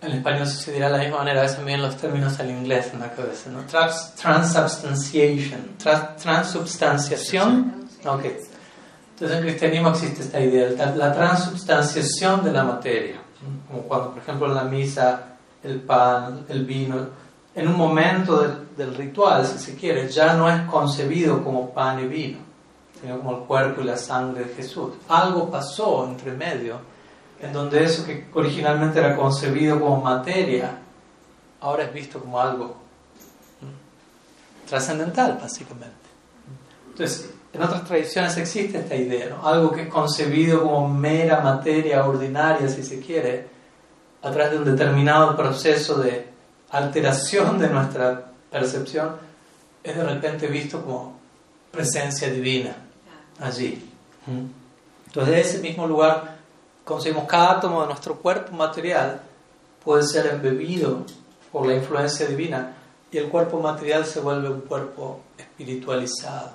[0.00, 2.50] En español se dirá de la misma manera, a veces me vienen los términos al
[2.50, 3.62] inglés en la cabeza, ¿no?
[3.64, 5.76] Trans, transubstantiation.
[6.22, 7.88] transubstanciación.
[8.06, 8.24] Ok.
[8.24, 13.16] Entonces en el cristianismo existe esta idea, la transubstanciación de la materia.
[13.68, 15.22] Como cuando, por ejemplo, en la misa,
[15.64, 17.08] el pan, el vino,
[17.54, 21.98] en un momento del, del, ritual, si se quiere, ya no es concebido como pan
[21.98, 22.38] y vino,
[23.00, 24.92] sino como el cuerpo y la sangre de Jesús.
[25.08, 26.78] Algo pasó entre medio,
[27.40, 30.78] en donde eso que originalmente era concebido como materia,
[31.60, 32.76] ahora es visto como algo
[34.68, 35.94] trascendental, básicamente.
[36.90, 42.68] Entonces, en otras tradiciones existe esta idea, algo que es concebido como mera materia ordinaria,
[42.68, 43.46] si se quiere,
[44.22, 46.26] a través de un determinado proceso de
[46.70, 49.16] alteración de nuestra percepción,
[49.82, 51.18] es de repente visto como
[51.70, 52.76] presencia divina
[53.40, 53.90] allí.
[55.06, 56.37] Entonces, de ese mismo lugar,
[56.88, 59.20] conseguimos cada átomo de nuestro cuerpo material
[59.84, 61.04] puede ser embebido
[61.52, 62.74] por la influencia divina
[63.12, 66.52] y el cuerpo material se vuelve un cuerpo espiritualizado.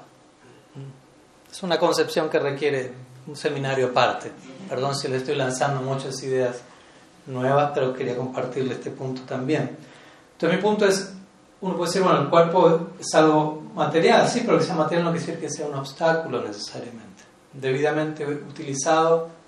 [1.51, 2.91] Es una concepción que requiere
[3.27, 4.31] un seminario aparte.
[4.67, 6.61] Perdón si le estoy lanzando muchas ideas
[7.27, 9.77] nuevas, pero quería compartirle este punto también.
[10.31, 11.13] Entonces mi punto es,
[11.61, 15.11] uno puede decir, bueno, el cuerpo es algo material, sí, pero que sea material no
[15.11, 17.23] quiere decir que sea un obstáculo necesariamente.
[17.53, 19.42] Debidamente utilizado,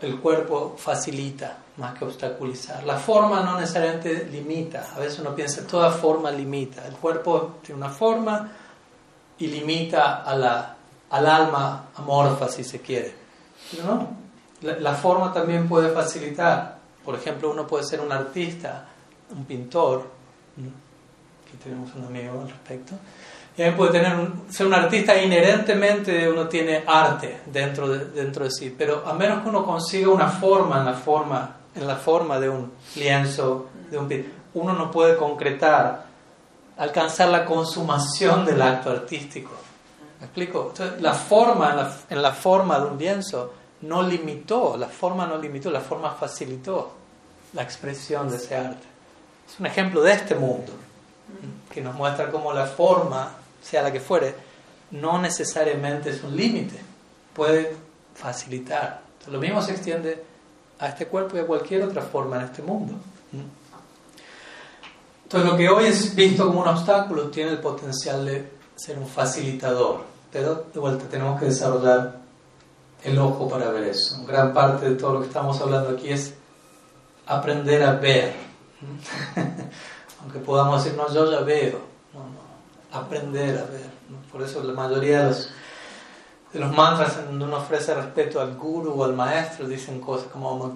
[0.00, 2.84] el cuerpo facilita más que obstaculizar.
[2.84, 4.88] La forma no necesariamente limita.
[4.94, 6.86] A veces uno piensa, toda forma limita.
[6.86, 8.50] El cuerpo tiene una forma
[9.38, 10.76] y limita a la,
[11.10, 13.14] al alma amorfa, si se quiere.
[13.84, 14.08] No,
[14.62, 16.78] la, la forma también puede facilitar.
[17.04, 18.88] Por ejemplo, uno puede ser un artista
[19.30, 20.08] un pintor,
[20.56, 22.94] que tenemos un amigo al respecto,
[23.66, 24.14] y puede tener
[24.48, 29.42] ser un artista inherentemente uno tiene arte dentro de, dentro de sí, pero a menos
[29.42, 33.98] que uno consiga una forma en la forma, en la forma de un lienzo, de
[33.98, 34.08] un
[34.54, 36.04] uno no puede concretar,
[36.76, 39.50] alcanzar la consumación del acto artístico.
[40.20, 40.72] ¿Me explico?
[41.00, 45.80] La forma en la forma de un lienzo no limitó, la forma no limitó, la
[45.80, 46.92] forma facilitó
[47.54, 48.86] la expresión de ese arte.
[49.48, 50.72] Es un ejemplo de este mundo,
[51.72, 53.30] que nos muestra cómo la forma,
[53.68, 54.34] sea la que fuere,
[54.92, 56.78] no necesariamente es un límite,
[57.34, 57.74] puede
[58.14, 59.02] facilitar.
[59.30, 60.22] lo mismo se extiende
[60.78, 62.94] a este cuerpo y a cualquier otra forma en este mundo.
[65.24, 69.06] Entonces lo que hoy es visto como un obstáculo tiene el potencial de ser un
[69.06, 72.16] facilitador, pero de vuelta tenemos que desarrollar
[73.04, 74.24] el ojo para ver eso.
[74.26, 76.32] Gran parte de todo lo que estamos hablando aquí es
[77.26, 78.48] aprender a ver
[80.22, 81.80] Aunque podamos decir, no, yo ya veo.
[82.92, 83.90] Aprender a ver.
[84.30, 85.50] Por eso la mayoría de los,
[86.52, 90.72] de los mantras donde uno ofrece respeto al guru o al maestro dicen cosas como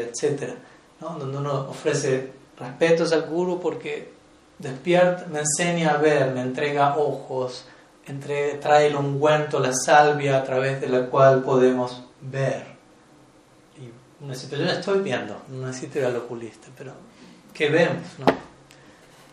[0.00, 0.54] etc.
[1.00, 1.10] ¿no?
[1.18, 4.12] Donde uno ofrece respetos al guru porque
[4.58, 7.64] despierta, me enseña a ver, me entrega ojos,
[8.06, 12.78] entre, trae el ungüento, la salvia a través de la cual podemos ver
[14.20, 16.92] pero yo la estoy viendo, no necesito ir al oculista, pero
[17.54, 18.02] ¿qué vemos?
[18.18, 18.26] No?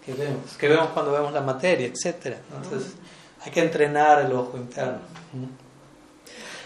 [0.06, 0.56] ¿Qué vemos?
[0.60, 2.38] ¿Qué vemos cuando vemos la materia, etcétera?
[2.62, 2.94] Entonces
[3.44, 5.00] hay que entrenar el ojo interno.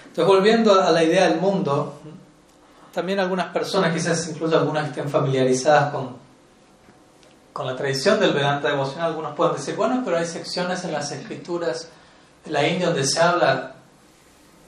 [0.07, 1.99] Entonces volviendo a la idea del mundo,
[2.93, 6.17] también algunas personas, quizás incluso algunas que estén familiarizadas con,
[7.53, 11.11] con la tradición del Vedanta devocional, algunos pueden decir, bueno, pero hay secciones en las
[11.11, 11.89] escrituras
[12.43, 13.75] de la India donde se habla,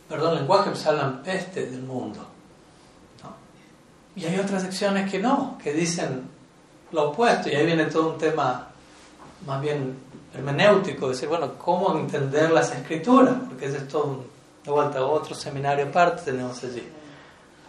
[0.07, 2.25] perdón, lenguaje, se hablan peste del mundo.
[4.15, 6.29] Y hay otras secciones que no, que dicen
[6.91, 8.70] lo opuesto, y ahí viene todo un tema
[9.45, 9.97] más bien
[10.33, 13.35] hermenéutico, decir, bueno, ¿cómo entender las escrituras?
[13.47, 14.27] Porque es todo un,
[14.63, 16.87] de vuelta, otro seminario aparte tenemos allí.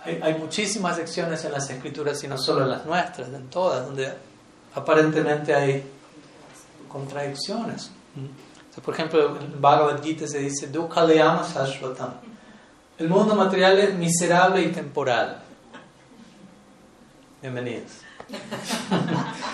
[0.04, 3.86] Hay, hay, muchísimas secciones en las escrituras y no solo en las nuestras, en todas,
[3.86, 4.12] donde
[4.74, 5.84] aparentemente hay
[6.88, 7.90] contradicciones.
[8.84, 10.68] por ejemplo, en Bhagavad Gita se dice,
[12.98, 15.40] El mundo material es miserable y temporal.
[17.40, 17.90] Bienvenidos.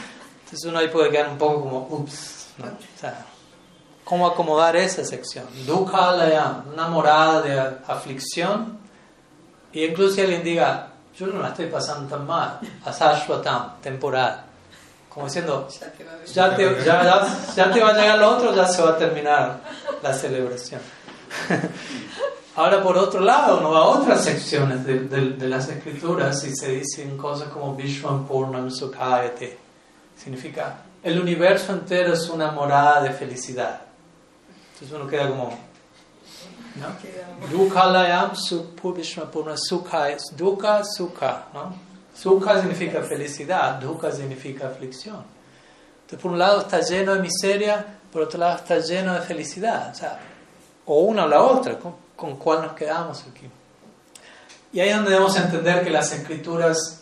[0.48, 3.26] Entonces uno ahí puede quedar un poco como, ups, o sea,
[4.02, 5.44] cómo acomodar esa sección.
[5.66, 8.78] Dukha layam, una morada de aflicción.
[9.74, 14.42] Y incluso si alguien diga, yo no la estoy pasando tan mal, asashwatam, temporal.
[15.10, 15.68] Como diciendo,
[16.32, 19.60] ya te, ya, ya, te va a llegar lo otro, ya se va a terminar
[20.02, 20.80] la celebración.
[22.56, 26.70] Ahora, por otro lado, uno va a otras secciones de, de, las escrituras y se
[26.70, 29.67] dicen cosas como Vishwan Purnam Sukhayate.
[30.18, 33.80] Significa, el universo entero es una morada de felicidad.
[34.74, 35.50] Entonces uno queda como...
[36.76, 37.48] ¿no?
[37.50, 38.32] Dukhalayam
[39.30, 41.74] Purnam Sukha, Dukha, Sukha, ¿no?
[42.14, 45.24] Sukha significa felicidad, Dukha significa aflicción.
[46.00, 49.90] Entonces, por un lado está lleno de miseria, por otro lado está lleno de felicidad.
[49.92, 50.18] O sea,
[50.86, 51.78] o una o la otra
[52.16, 53.48] con cuál nos quedamos aquí.
[54.72, 56.97] Y ahí es donde debemos entender que las escrituras,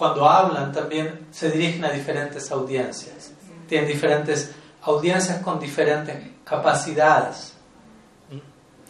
[0.00, 3.32] cuando hablan, también se dirigen a diferentes audiencias.
[3.68, 7.52] Tienen diferentes audiencias con diferentes capacidades.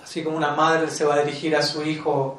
[0.01, 2.39] Así como una madre se va a dirigir a su hijo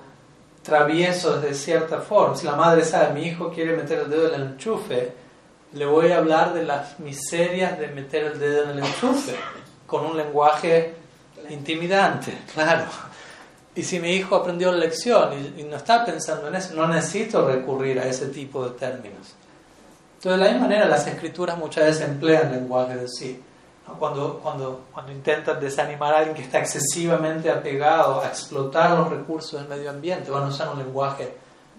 [0.63, 2.37] travieso de cierta forma.
[2.37, 5.15] Si la madre sabe, mi hijo quiere meter el dedo en el enchufe,
[5.73, 9.35] le voy a hablar de las miserias de meter el dedo en el enchufe,
[9.85, 10.95] con un lenguaje
[11.49, 12.85] intimidante, claro.
[13.73, 17.47] Y si mi hijo aprendió la lección y, no está pensando en eso, no necesito
[17.47, 19.33] recurrir a ese tipo de términos.
[20.17, 23.41] Entonces, de la misma manera, las escrituras muchas veces emplean lenguaje de sí.
[23.97, 29.59] Cuando, cuando, cuando intentan desanimar a alguien que está excesivamente apegado a explotar los recursos
[29.59, 31.33] del medio ambiente, van a usar un lenguaje,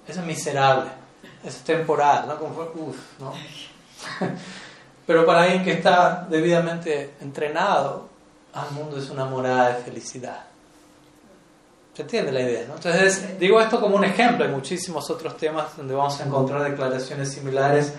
[0.06, 0.90] eso es miserable,
[1.42, 2.38] eso es temporal, ¿no?
[2.38, 3.32] Como uf, ¿no?
[5.06, 8.08] Pero para alguien que está debidamente entrenado,
[8.52, 10.51] al mundo es una morada de felicidad.
[11.94, 12.66] ¿Se entiende la idea?
[12.66, 12.74] ¿no?
[12.76, 14.44] Entonces, digo esto como un ejemplo.
[14.44, 17.92] Hay muchísimos otros temas donde vamos a encontrar declaraciones similares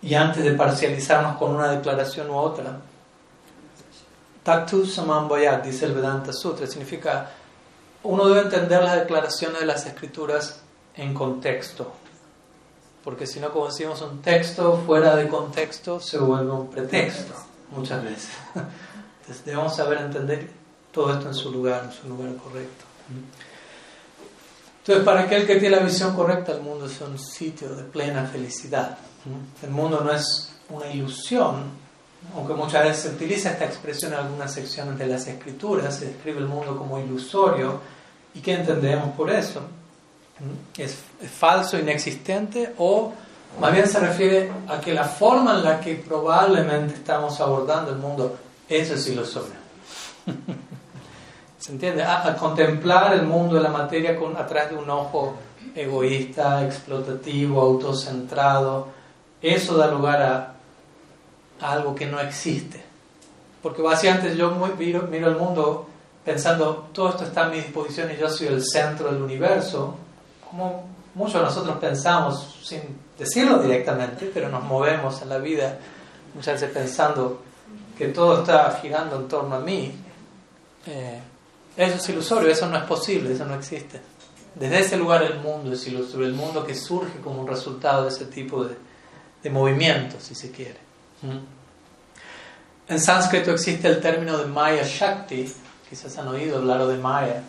[0.00, 2.78] y antes de parcializarnos con una declaración u otra.
[4.44, 7.30] Taktu Samambayat, dice el Vedanta Sutra, significa
[8.04, 10.60] uno debe entender las declaraciones de las escrituras
[10.94, 11.92] en contexto.
[13.02, 17.34] Porque si no, como decimos, un texto fuera de contexto se vuelve un pretexto,
[17.72, 18.30] muchas veces.
[19.20, 20.48] Entonces debemos saber entender
[20.92, 22.84] todo esto en su lugar, en su lugar correcto.
[24.78, 28.24] Entonces, para aquel que tiene la visión correcta, el mundo es un sitio de plena
[28.24, 28.98] felicidad.
[29.62, 31.64] El mundo no es una ilusión,
[32.34, 36.38] aunque muchas veces se utiliza esta expresión en algunas secciones de las escrituras, se describe
[36.38, 37.80] el mundo como ilusorio.
[38.34, 39.62] ¿Y qué entendemos por eso?
[40.76, 43.12] ¿Es, es falso, inexistente o
[43.60, 47.98] más bien se refiere a que la forma en la que probablemente estamos abordando el
[47.98, 48.36] mundo,
[48.68, 49.54] eso es ilusorio.
[51.66, 52.04] ¿Se entiende?
[52.04, 55.34] A, contemplar el mundo de la materia con, a través de un ojo
[55.74, 58.86] egoísta, explotativo, autocentrado,
[59.42, 60.54] eso da lugar a,
[61.60, 62.80] algo que no existe.
[63.60, 65.88] Porque básicamente yo miro, miro el mundo
[66.24, 69.96] pensando, todo esto está a mi disposición y yo soy el centro del universo,
[70.48, 70.84] como
[71.16, 72.80] muchos de nosotros pensamos, sin
[73.18, 75.76] decirlo directamente, pero nos movemos en la vida
[76.32, 77.42] muchas veces pensando
[77.98, 79.92] que todo está girando en torno a mí.
[80.86, 81.20] Eh,
[81.76, 84.00] eso es ilusorio, eso no es posible, eso no existe.
[84.54, 88.08] Desde ese lugar el mundo es ilusorio, el mundo que surge como un resultado de
[88.08, 88.76] ese tipo de,
[89.42, 90.78] de movimiento, si se quiere.
[91.22, 91.56] ¿Mm?
[92.88, 95.52] En sánscrito existe el término de Maya Shakti,
[95.88, 97.42] quizás han oído hablar de Maya,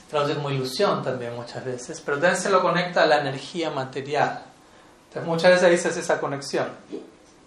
[0.00, 3.70] se traduce como ilusión también muchas veces, pero también se lo conecta a la energía
[3.70, 4.44] material.
[5.08, 6.68] Entonces muchas veces dices esa conexión.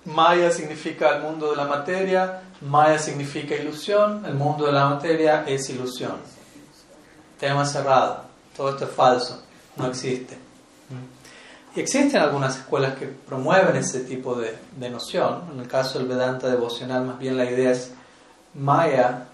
[0.10, 5.44] Maya significa el mundo de la materia, Maya significa ilusión, el mundo de la materia
[5.48, 6.14] es ilusión.
[7.40, 8.24] Tema cerrado,
[8.58, 9.44] todo esto es falso,
[9.76, 10.36] no existe.
[11.76, 15.44] Y existen algunas escuelas que promueven ese tipo de, de noción.
[15.54, 17.92] En el caso del Vedanta devocional, más bien la idea es
[18.56, 19.28] Maya,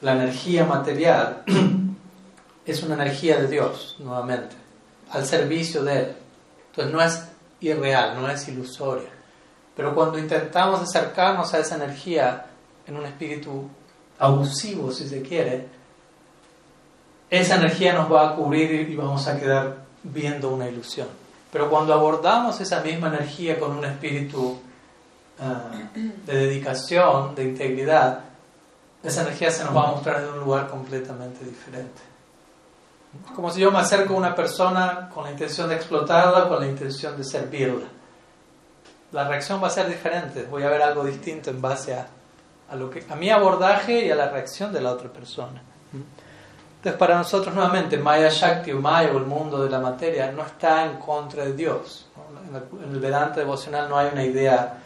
[0.00, 1.42] la energía material,
[2.64, 4.56] es una energía de Dios, nuevamente,
[5.10, 6.16] al servicio de Él.
[6.70, 7.22] Entonces no es
[7.60, 9.15] irreal, no es ilusoria.
[9.76, 12.46] Pero cuando intentamos acercarnos a esa energía
[12.86, 13.68] en un espíritu
[14.18, 15.66] abusivo, si se quiere,
[17.28, 21.08] esa energía nos va a cubrir y vamos a quedar viendo una ilusión.
[21.52, 24.58] Pero cuando abordamos esa misma energía con un espíritu
[25.40, 28.20] ah, de dedicación, de integridad,
[29.02, 32.00] esa energía se nos va a mostrar de un lugar completamente diferente.
[33.34, 36.66] Como si yo me acerco a una persona con la intención de explotarla, con la
[36.66, 37.95] intención de servirla
[39.12, 40.46] la reacción va a ser diferente.
[40.50, 42.06] Voy a ver algo distinto en base a,
[42.70, 45.62] a, lo que, a mi abordaje y a la reacción de la otra persona.
[45.92, 50.42] Entonces, para nosotros, nuevamente, Maya Shakti o Maya o el mundo de la materia no
[50.42, 52.06] está en contra de Dios.
[52.52, 54.78] En el Vedanta devocional no hay una idea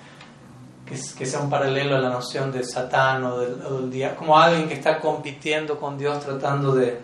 [0.86, 4.74] que, sea un paralelo a la noción de Satán o del, día, como alguien que
[4.74, 7.00] está compitiendo con Dios tratando de,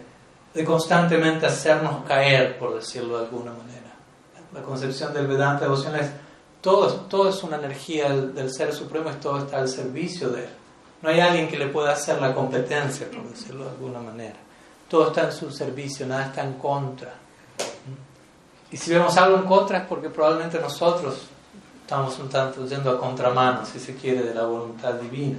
[0.53, 3.93] de, constantemente hacernos caer, por decirlo de alguna manera.
[4.53, 6.11] La concepción del Vedanta devocional es
[6.67, 10.51] todo, es una energía del, Ser Supremo y todo está al servicio de Él.
[11.01, 14.37] No hay alguien que le pueda hacer la competencia, por decirlo de alguna manera.
[14.89, 17.15] Todo está en su servicio, nada está en contra.
[18.73, 21.27] Y si vemos algo en contra es porque probablemente nosotros
[21.83, 25.39] estamos un tanto yendo a contramano, si se quiere, de la voluntad divina.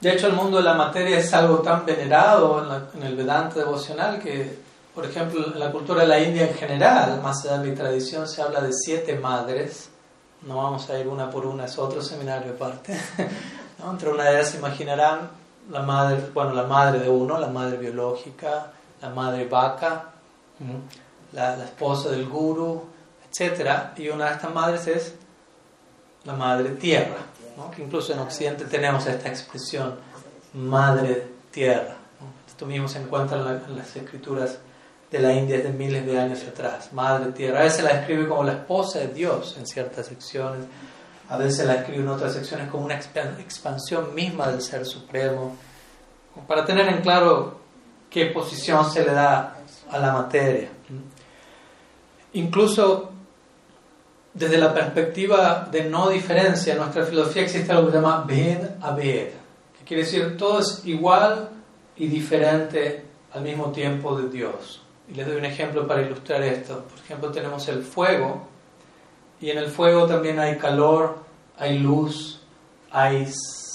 [0.00, 4.18] De hecho, el mundo de la materia es algo tan venerado en, el Vedanta devocional
[4.20, 4.58] que,
[4.98, 8.26] por ejemplo, en la cultura de la India en general, más allá de mi tradición,
[8.26, 9.90] se habla de siete madres.
[10.42, 12.98] No vamos a ir una por una, es otro seminario aparte.
[13.88, 15.30] Entre una de ellas se imaginarán
[15.70, 20.06] la madre, bueno, la madre de uno, la madre biológica, la madre vaca,
[21.30, 22.84] la, la esposa del guru,
[23.30, 25.14] etcétera, y una de estas madres es
[26.24, 27.18] la madre tierra,
[27.72, 29.94] que incluso en Occidente tenemos esta expresión,
[30.54, 31.94] madre tierra.
[32.48, 34.58] Esto mismo en, las escrituras
[35.10, 37.60] de la India de miles de años atrás, madre tierra.
[37.60, 40.64] A veces la escribe como la esposa de Dios en ciertas secciones,
[41.28, 45.56] a veces la escribe en otras secciones como una expansión misma del Ser Supremo,
[46.46, 47.58] para tener en claro
[48.10, 49.56] qué posición se le da
[49.90, 50.68] a la materia.
[52.34, 53.10] Incluso
[54.32, 58.60] desde la perspectiva de no diferencia, en nuestra filosofía existe algo que se llama Ved
[58.80, 59.30] a Ved,
[59.76, 61.48] que quiere decir todo es igual
[61.96, 64.82] y diferente al mismo tiempo de Dios.
[65.10, 66.84] Y les doy un ejemplo para ilustrar esto.
[66.84, 68.46] Por ejemplo, tenemos el fuego,
[69.40, 71.18] y en el fuego también hay calor,
[71.56, 72.40] hay luz,
[72.90, 73.26] hay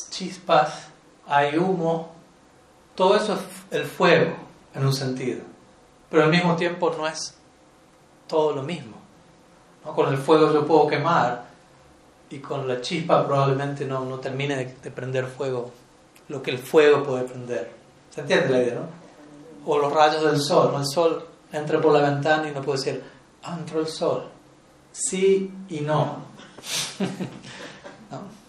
[0.09, 0.87] chispas,
[1.25, 2.11] hay humo.
[2.95, 3.39] Todo eso es
[3.71, 4.35] el fuego,
[4.73, 5.41] en un sentido.
[6.09, 7.35] Pero al mismo tiempo no es
[8.27, 8.97] todo lo mismo.
[9.83, 11.45] Con el fuego yo puedo quemar
[12.29, 15.71] y con la chispa probablemente no, no termine de, prender fuego
[16.29, 17.71] lo que el fuego puede prender.
[18.09, 19.02] ¿Se entiende la idea, no?
[19.65, 23.03] O los rayos del sol, El sol entra por la ventana y no puede decir,
[23.43, 24.29] ah, entró el sol.
[24.91, 26.17] Sí y no.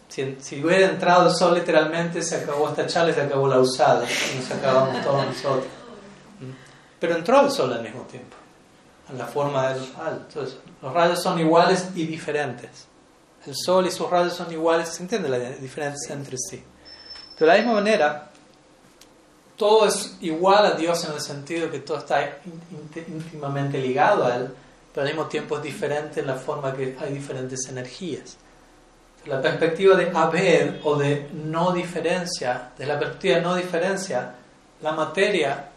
[0.09, 3.59] Si, si, hubiera entrado el sol literalmente, se acabó esta charla y se acabó la
[3.59, 4.05] usada.
[4.05, 5.67] Y nos acabamos todos nosotros.
[7.01, 8.37] Pero entró el sol al mismo tiempo
[9.11, 10.25] en la forma del sol.
[10.29, 12.87] Entonces, los rayos son iguales y diferentes.
[13.47, 16.63] El sol y sus rayos son iguales, se entiende la diferencia entre sí.
[17.39, 18.31] De la misma manera,
[19.57, 22.39] todo es igual a Dios en el sentido que todo está
[23.07, 24.49] íntimamente ligado a Él,
[24.93, 28.37] pero al mismo tiempo es diferente en la forma que hay diferentes energías.
[29.27, 34.35] La perspectiva de haber o de no diferencia, de la perspectiva de no diferencia,
[34.83, 35.71] la materia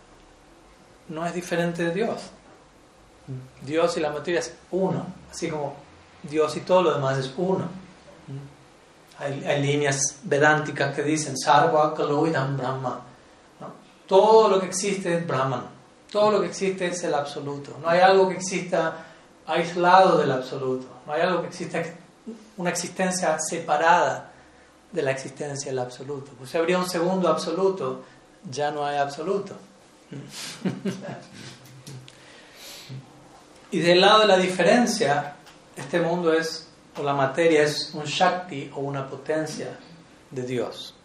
[1.09, 2.21] no es diferente de Dios.
[3.61, 5.75] Dios y la materia es uno, así como
[6.23, 7.67] Dios y todo lo demás es uno.
[9.19, 13.06] Hay, líneas vedánticas que dicen Sarva Kaloidam Brahma.
[14.07, 15.65] Todo lo que existe es Brahman.
[16.11, 17.77] Todo lo que existe es el absoluto.
[17.81, 19.05] No hay algo que exista
[19.45, 20.87] aislado del absoluto.
[21.05, 21.83] No hay algo que exista
[22.57, 24.31] una existencia separada
[24.91, 26.31] de la existencia del absoluto.
[26.37, 28.03] Pues si habría un segundo absoluto,
[28.49, 29.55] ya no hay absoluto.
[33.69, 35.35] Y del lado de la diferencia,
[35.75, 39.77] este mundo es, o la materia es un Shakti o una potencia
[40.31, 40.95] de Dios.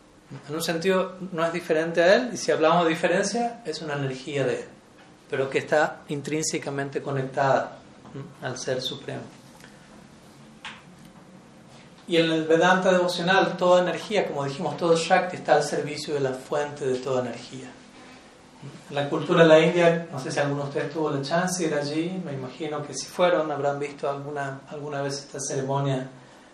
[0.48, 3.94] En un sentido no es diferente a Él, y si hablamos de diferencia, es una
[3.94, 4.68] energía de Él,
[5.28, 7.78] pero que está intrínsecamente conectada
[8.42, 9.22] al Ser Supremo.
[12.08, 16.20] Y en el Vedanta devocional, toda energía, como dijimos, todo Shakti está al servicio de
[16.20, 17.70] la fuente de toda energía
[18.90, 21.68] la cultura de la India, no sé si alguno de ustedes tuvo la chance de
[21.68, 26.08] ir allí, me imagino que si fueron habrán visto alguna, alguna vez esta ceremonia,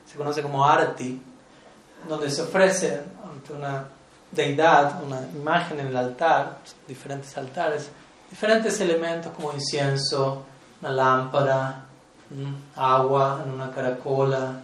[0.07, 1.20] se conoce como Arati,
[2.09, 3.01] donde se ofrece
[3.51, 3.84] una
[4.30, 7.90] deidad, una imagen en el altar, diferentes altares,
[8.30, 10.44] diferentes elementos como incienso,
[10.80, 11.84] una lámpara,
[12.76, 14.61] agua en una caracola,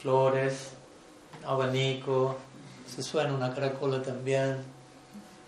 [0.00, 0.70] flores,
[1.46, 2.36] abanico,
[2.86, 4.58] se suena una caracola también.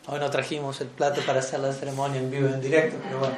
[0.06, 3.36] Hoy no trajimos el plato para hacer la ceremonia en vivo, en directo, pero bueno,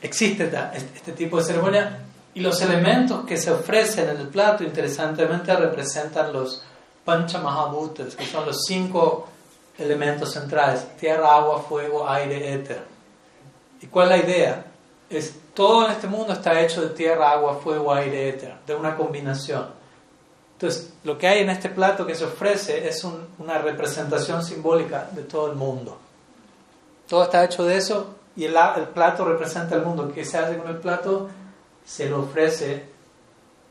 [0.00, 1.98] existe este tipo de ceremonia
[2.34, 6.62] y los elementos que se ofrecen en el plato, interesantemente, representan los
[7.04, 9.28] Pancha Mahabhutas, que son los cinco
[9.78, 12.84] elementos centrales: tierra, agua, fuego, aire, éter.
[13.80, 14.64] ¿Y cuál es la idea?
[15.10, 18.96] Es todo en este mundo está hecho de tierra, agua, fuego, aire, éter, de una
[18.96, 19.66] combinación.
[20.54, 23.04] Entonces, lo que hay en este plato que se ofrece es
[23.38, 25.98] una representación simbólica de todo el mundo.
[27.08, 28.54] Todo está hecho de eso y el,
[28.94, 30.10] plato representa el mundo.
[30.14, 31.28] ¿Qué se hace con el plato?
[31.84, 32.84] Se lo ofrece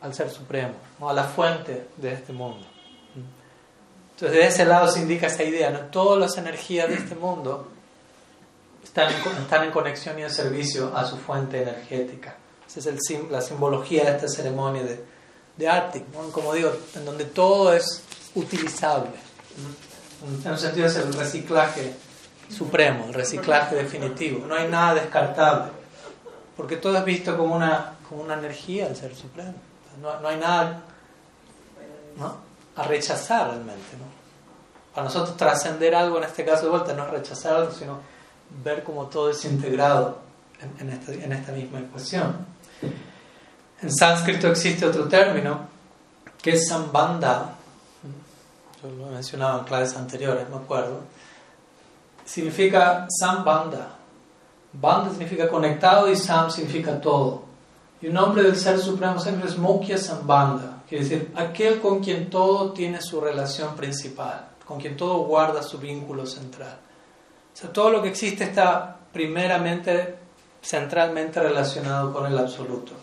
[0.02, 2.68] al Ser Supremo, a la fuente de este mundo.
[4.22, 5.80] Entonces, de ese lado se indica esa idea, ¿no?
[5.88, 7.67] todas las energías de este mundo
[8.84, 9.11] están
[9.63, 12.36] en, conexión y en servicio a su fuente energética.
[12.67, 15.03] Esa es la simbología de esta ceremonia de,
[15.57, 18.03] de Arctic, como digo, en donde todo es
[18.36, 19.09] utilizable.
[20.45, 21.91] En un sentido es el reciclaje
[22.47, 24.45] supremo, el reciclaje definitivo.
[24.45, 25.72] No hay nada descartable,
[26.55, 27.95] porque todo es visto como una,
[28.38, 29.55] energía del ser supremo.
[29.99, 30.84] No, hay nada
[32.76, 34.11] a rechazar realmente.
[34.94, 38.00] Para nosotros trascender algo, en este caso de vuelta, no es rechazar algo, sino
[38.64, 40.20] ver cómo todo es integrado
[40.60, 42.46] en, en, esta, en esta misma ecuación.
[43.82, 45.62] En sánscrito existe otro término
[46.42, 47.56] que es sambandha.
[48.82, 51.02] Yo lo he mencionado en clases anteriores, me acuerdo.
[52.26, 54.02] Significa sambandha.
[54.74, 57.44] Banda significa conectado y sam significa todo.
[58.02, 62.30] Y un nombre del Ser Supremo siempre es Mukhya Sambandha, quiere decir aquel con quien
[62.30, 66.78] todo tiene su relación principal, con quien todo guarda su vínculo central.
[67.53, 70.15] O sea, todo lo que existe está primeramente,
[70.61, 72.93] centralmente relacionado con el absoluto.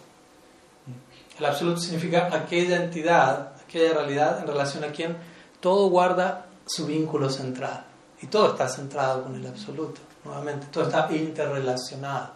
[1.38, 5.14] El absoluto significa aquella entidad, aquella realidad en relación a quien
[5.60, 7.84] todo guarda su vínculo central.
[8.22, 10.00] Y todo está centrado con el absoluto.
[10.24, 12.30] Nuevamente, todo está interrelacionado.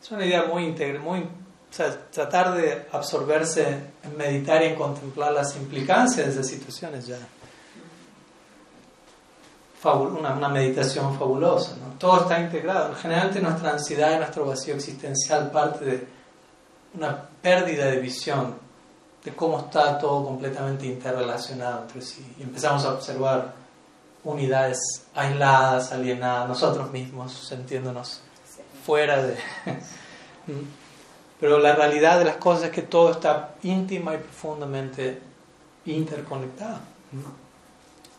[0.00, 3.66] Es una idea muy íntegra, muy, o sea, tratar de absorberse
[4.04, 7.18] en meditar y en contemplar las implicancias de esas situaciones ya.
[9.82, 11.76] Una, una, meditación fabulosa.
[11.76, 11.98] ¿no?
[11.98, 12.94] Todo está integrado.
[12.94, 16.06] Generalmente nuestra ansiedad y nuestro vacío existencial parte de
[16.94, 18.54] una pérdida de visión
[19.24, 22.34] de cómo está todo completamente interrelacionado entre sí.
[22.38, 23.54] Y empezamos a observar
[24.24, 24.78] unidades
[25.14, 28.20] aisladas, alienadas, nosotros mismos sintiéndonos
[28.84, 29.36] fuera de...
[31.40, 35.22] Pero la realidad de las cosas es que todo está íntima y profundamente
[35.86, 36.80] interconectado.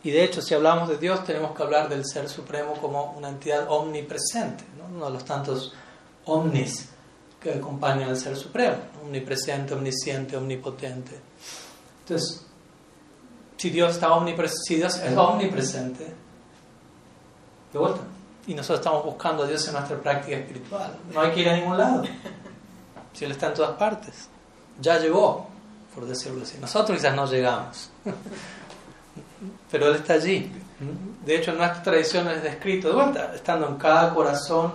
[0.04, 3.28] Y de hecho, si hablamos de Dios, tenemos que hablar del Ser Supremo como una
[3.28, 4.96] entidad omnipresente, ¿no?
[4.96, 5.72] uno de los tantos
[6.24, 6.88] omnis
[7.40, 11.20] que acompañan al Ser Supremo, omnipresente, omnisciente, omnipotente.
[12.00, 12.44] Entonces,
[13.56, 14.08] si Dios, está
[14.66, 16.12] si Dios es omnipresente,
[17.72, 18.00] de vuelta,
[18.46, 21.56] y nosotros estamos buscando a Dios en nuestra práctica espiritual, no hay que ir a
[21.56, 22.02] ningún lado,
[23.12, 24.28] si Él está en todas partes,
[24.80, 25.46] ya llegó,
[25.94, 26.58] por decirlo así.
[26.60, 27.90] Nosotros quizás no llegamos,
[29.70, 30.50] pero Él está allí.
[31.24, 34.72] De hecho, en nuestra tradición es descrito, de vuelta, estando en cada corazón,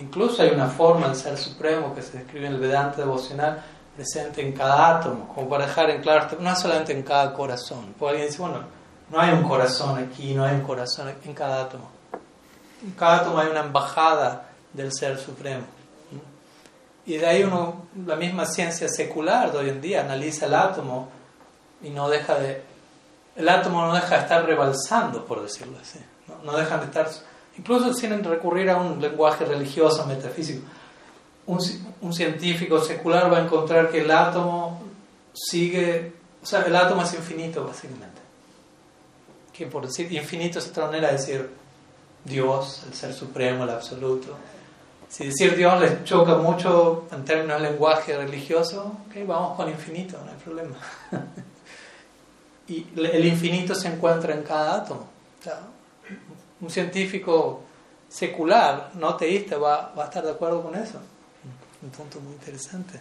[0.00, 3.62] Incluso hay una forma del Ser Supremo que se describe en el Vedanta devocional
[3.94, 7.94] presente en cada átomo, como para dejar en claro, no solamente en cada corazón.
[7.98, 8.64] Porque alguien dice, bueno,
[9.10, 11.90] no hay un corazón aquí, no hay un corazón en cada átomo.
[12.82, 15.64] En cada átomo hay una embajada del Ser Supremo.
[17.04, 21.08] Y de ahí uno, la misma ciencia secular de hoy en día analiza el átomo
[21.82, 22.62] y no deja de,
[23.40, 25.98] el átomo no deja de estar rebalsando, por decirlo así.
[26.44, 27.08] No, dejan de estar
[27.56, 30.66] incluso sin recurrir a un lenguaje religioso, metafísico.
[31.46, 31.58] Un,
[32.02, 34.82] un, científico secular va a encontrar que el átomo
[35.32, 36.12] sigue,
[36.42, 38.20] o sea, el átomo es infinito básicamente.
[39.52, 41.50] Que por decir infinito es otra manera de decir
[42.24, 44.36] Dios, el ser supremo, el absoluto.
[45.08, 50.18] Si decir Dios les choca mucho en términos de lenguaje religioso, okay, vamos con infinito,
[50.24, 50.76] no hay problema.
[52.70, 55.08] y el infinito se encuentra en cada átomo.
[56.60, 57.62] Un científico
[58.08, 61.00] secular, no teísta, va, a estar de acuerdo con eso.
[61.82, 63.00] Un punto muy interesante.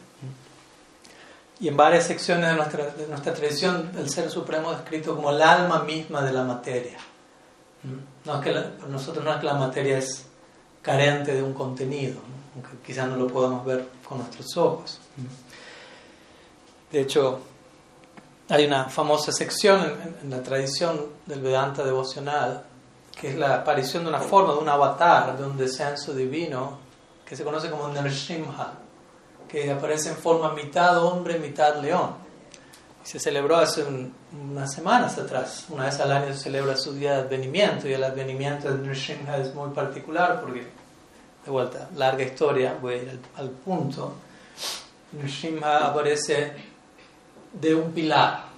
[1.59, 5.29] Y en varias secciones de nuestra, de nuestra tradición, el Ser Supremo es descrito como
[5.29, 6.97] el alma misma de la materia.
[8.25, 10.25] No es que para nosotros no es que la materia es
[10.81, 12.19] carente de un contenido,
[12.55, 14.99] aunque quizás no lo podamos ver con nuestros ojos.
[16.91, 17.41] De hecho,
[18.49, 22.63] hay una famosa sección en, la tradición del Vedanta devocional
[23.19, 26.79] que es la aparición de una forma, de un avatar, de un descenso divino,
[27.25, 28.71] que se conoce como Nrsimha,
[29.45, 32.11] que aparece en forma mitad hombre, mitad león.
[33.03, 33.85] Se celebró hace
[34.31, 38.05] unas semanas atrás, una vez al año se celebra su día de advenimiento, y el
[38.05, 40.65] advenimiento de Nrsimha es muy particular porque,
[41.43, 44.13] de vuelta, larga historia, voy a ir al, al punto.
[45.11, 46.68] Nrsimha aparece
[47.53, 48.49] de un pilar.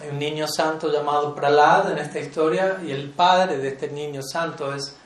[0.00, 4.22] Hay un niño santo llamado Pralad en esta historia y el padre de este niño
[4.22, 4.96] santo es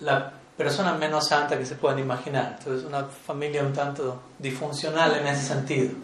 [0.00, 2.56] la persona menos santa que se puedan imaginar.
[2.58, 5.94] Entonces, una familia un tanto disfuncional en ese sentido.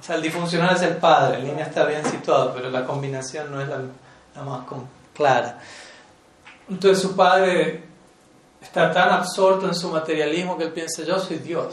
[0.00, 3.52] O sea, el disfuncional es el padre, el niño está bien situado, pero la combinación
[3.52, 3.78] no es la,
[4.42, 4.66] más
[5.14, 5.60] clara.
[6.68, 7.84] Entonces, su padre
[8.60, 11.72] está tan absorto en su materialismo que él piensa: Yo soy Dios.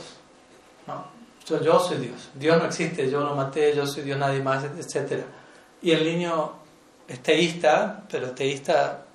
[0.85, 1.10] ¿no?
[1.45, 5.23] Yo, soy Dios, Dios no existe, yo lo maté, yo soy Dios, nadie más, etc.
[5.81, 6.53] Y el niño
[7.07, 9.05] es teísta, pero teísta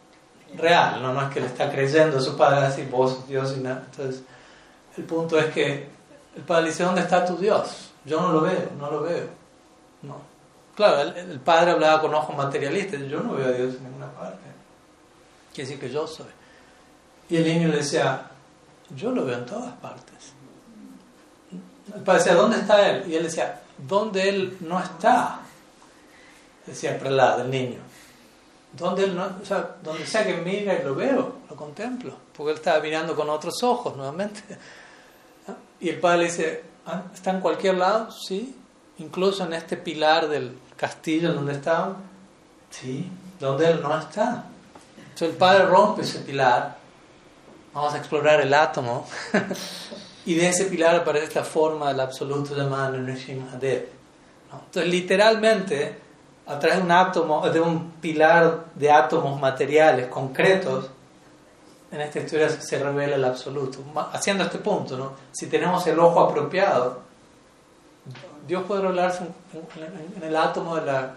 [0.54, 3.60] real, no, no es que le está creyendo a su padre así, vos Dios y
[3.60, 3.84] nada.
[3.90, 4.22] Entonces,
[4.96, 5.88] el punto es que
[6.36, 7.90] el padre dice, ¿dónde está tu Dios?
[8.04, 9.28] Yo no lo veo, no lo veo.
[10.02, 10.16] No.
[10.74, 14.44] Claro, el, padre hablaba con ojos materialistas, yo no veo a Dios en ninguna parte.
[15.54, 16.26] Quiere decir que yo soy.
[17.30, 18.30] Y el niño le decía,
[18.94, 20.34] yo lo veo en todas partes.
[21.94, 23.04] El padre decía, ¿dónde está él?
[23.10, 25.40] Y él decía, ¿dónde él no está?
[26.66, 27.78] Decía el prelado, el niño.
[28.72, 32.14] ¿Dónde él no, o sea, donde sea que mira y lo veo, lo contemplo.
[32.36, 34.42] Porque él estaba mirando con otros ojos nuevamente.
[35.78, 38.10] Y el padre le dice, ah, ¿está en cualquier lado?
[38.10, 38.56] Sí.
[38.96, 41.96] Incluso en este pilar del castillo donde estaban.
[42.70, 43.06] Sí.
[43.38, 44.46] Donde él no está.
[44.96, 46.78] Entonces el padre rompe ese pilar.
[47.74, 49.06] Vamos a explorar el átomo.
[50.26, 53.88] y de ese pilar aparece esta forma del absoluto llamada Nishim Hadev.
[54.52, 55.96] Entonces literalmente,
[56.46, 60.90] a través de un átomo, de un pilar de átomos materiales concretos,
[61.92, 63.78] en esta historia se revela el absoluto.
[64.12, 65.12] Haciendo este punto, ¿no?
[65.30, 67.02] si tenemos el ojo apropiado,
[68.46, 69.24] Dios puede revelarse
[69.54, 71.14] en, el átomo de la,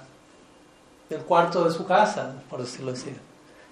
[1.09, 3.15] del cuarto de su casa, por decirlo así.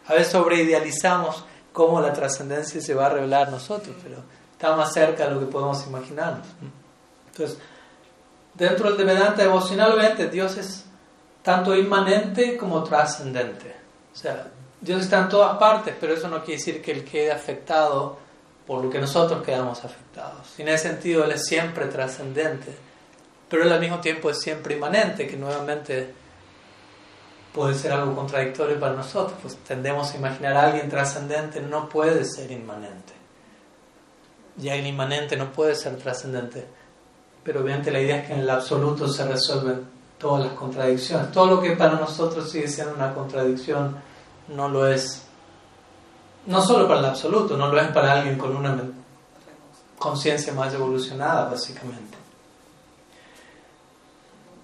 [0.07, 4.17] A veces sobreidealizamos cómo la trascendencia se va a revelar nosotros, pero
[4.57, 6.47] está más cerca de lo que podemos imaginarnos.
[7.31, 7.59] Entonces,
[8.55, 10.83] dentro del Vedanta devocionalmente, Dios es
[11.43, 13.75] tanto inmanente como trascendente.
[14.11, 14.47] O sea,
[14.81, 18.17] Dios está en todas partes, pero eso no quiere decir que Él quede afectado
[18.65, 20.59] por lo que nosotros quedamos afectados.
[20.59, 22.75] en ese sentido, Él es siempre trascendente,
[23.47, 26.13] pero al mismo tiempo es siempre inmanente, que nuevamente
[27.53, 32.25] puede ser algo contradictorio para nosotros, pues tendemos a imaginar a alguien trascendente, no puede
[32.25, 33.16] ser inmanente.
[34.61, 36.67] Y alguien inmanente no puede ser trascendente.
[37.43, 39.85] Pero obviamente la idea es que en el absoluto se resuelven
[40.17, 41.31] todas las contradicciones.
[41.31, 43.95] Todo lo que para nosotros sigue siendo una contradicción
[44.49, 45.23] no lo es,
[46.45, 48.81] no solo para el absoluto, no lo es para alguien con una
[49.97, 52.17] conciencia más evolucionada, básicamente.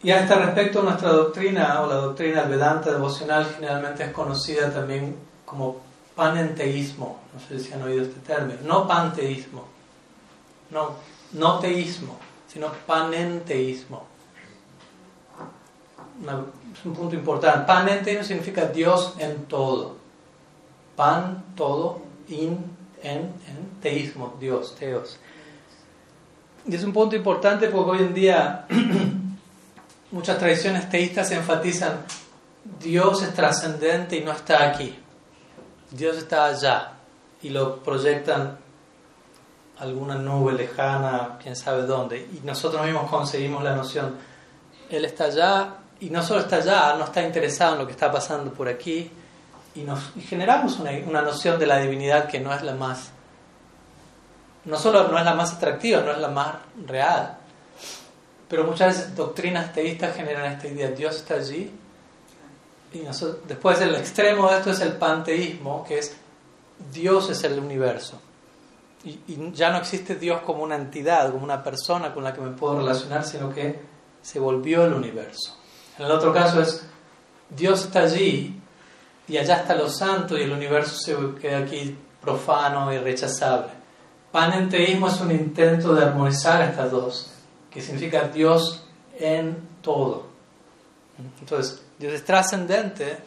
[0.02, 4.70] Y a este respecto, nuestra doctrina, o la doctrina del Vedanta devocional, generalmente es conocida
[4.70, 5.16] también
[5.46, 5.78] como
[6.14, 7.22] panenteísmo.
[7.34, 8.60] No sé si han oído este término.
[8.64, 9.66] No panteísmo,
[10.74, 10.96] no,
[11.34, 12.18] no teísmo,
[12.48, 14.14] sino panenteísmo
[16.74, 17.66] es un punto importante.
[17.66, 19.98] Panenteísmo significa Dios en todo.
[20.96, 22.58] Pan, todo, in,
[23.02, 25.20] en, en, teísmo, Dios, teos.
[26.66, 28.68] Y es un punto importante porque hoy en día
[30.12, 32.06] muchas tradiciones teístas enfatizan
[32.80, 34.98] Dios es trascendente y no está aquí.
[35.92, 36.94] Dios está allá
[37.42, 38.58] y lo proyectan
[39.84, 42.18] alguna nube lejana, quién sabe dónde.
[42.18, 44.16] Y nosotros mismos conseguimos la noción,
[44.90, 48.12] Él está allá y no solo está allá, no está interesado en lo que está
[48.12, 49.12] pasando por aquí,
[49.76, 49.86] y,
[50.22, 53.12] generamos una, una, noción de la divinidad que no es la más,
[54.66, 56.56] no solo no es la más atractiva, no es la más
[56.86, 57.38] real,
[58.48, 61.72] pero muchas doctrinas teístas generan esta idea, Dios está allí,
[62.94, 63.00] y
[63.48, 66.16] después el extremo de esto es el panteísmo, que es
[66.92, 68.20] Dios es el universo.
[69.06, 72.42] Y, y ya no existe Dios como una entidad, como una persona con la que
[72.42, 73.80] me puedo relacionar, sino que
[74.22, 75.58] se volvió el universo.
[75.98, 76.86] En el otro caso es,
[77.50, 78.60] Dios está allí
[79.28, 83.72] y allá está lo santo y el universo se queda aquí profano y rechazable.
[84.32, 87.32] Panenteísmo es un intento de armonizar estas dos,
[87.70, 88.84] que significa Dios
[89.20, 90.28] en todo.
[91.40, 93.18] Entonces, Dios es trascendente,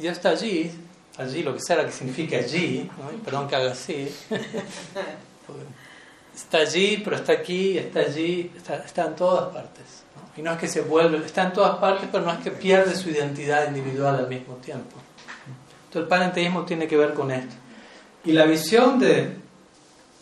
[0.00, 0.72] Dios está allí,
[1.18, 2.90] allí, lo que sea que signifique allí,
[3.24, 4.14] perdón que haga así,
[6.34, 10.04] está allí, pero está aquí, está allí, está en todas partes.
[10.36, 12.94] Y no es que se vuelve, está en todas partes, pero no es que pierde
[12.94, 14.96] su identidad individual al mismo tiempo.
[15.86, 17.54] Entonces el panenteísmo tiene que ver con esto.
[18.24, 19.36] Y la visión de,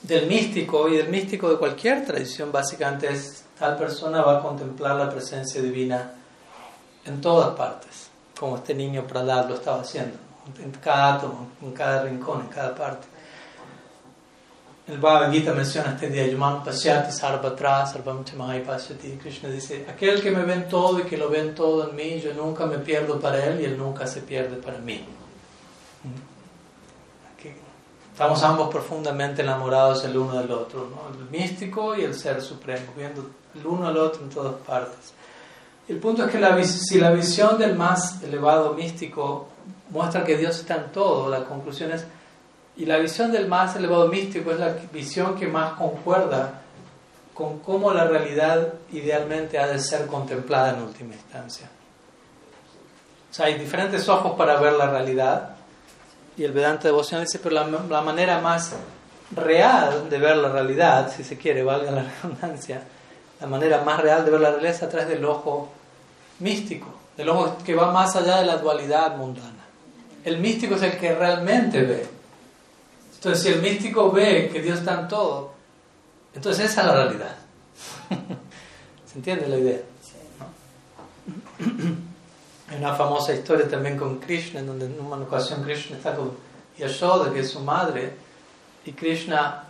[0.02, 4.96] del místico y del místico de cualquier tradición básicamente es tal persona va a contemplar
[4.96, 6.12] la presencia divina
[7.04, 10.16] en todas partes, como este niño Pradal lo estaba haciendo,
[10.62, 13.06] en cada átomo, en cada rincón, en cada parte.
[14.86, 19.16] El Bhagavad Gita menciona este día, Yuman Pasyati Sarvatra Sarvam Pasyati.
[19.16, 22.34] Krishna dice, aquel que me ven todo y que lo ven todo en mí, yo
[22.34, 25.06] nunca me pierdo para él y él nunca se pierde para mí.
[28.12, 30.88] estamos ambos profundamente enamorados el uno del otro,
[31.18, 35.14] el místico y el ser supremo, viendo el uno al otro en todas partes.
[35.88, 39.48] El punto es que la, si la visión del más elevado místico
[39.94, 42.04] muestra que Dios está en todo, la conclusión es
[42.76, 46.62] y la visión del más elevado místico es la visión que más concuerda
[47.32, 51.68] con cómo la realidad idealmente ha de ser contemplada en última instancia.
[53.30, 55.50] O sea, hay diferentes ojos para ver la realidad
[56.36, 58.74] y el Vedanta devocional dice, pero la, la manera más
[59.30, 62.82] real de ver la realidad, si se quiere, valga la redundancia,
[63.40, 65.68] la manera más real de ver la realidad es a través del ojo
[66.40, 69.53] místico, del ojo que va más allá de la dualidad mundana.
[70.24, 72.06] El místico es el que realmente ve.
[73.14, 75.52] Entonces, si el místico ve que Dios está en todo,
[76.34, 77.36] entonces esa es la realidad.
[79.06, 79.80] ¿Se entiende la idea?
[82.68, 86.32] Hay una famosa historia también con Krishna, en donde en una ocasión Krishna está con
[86.78, 88.14] Yashoda, que es su madre,
[88.84, 89.68] y Krishna,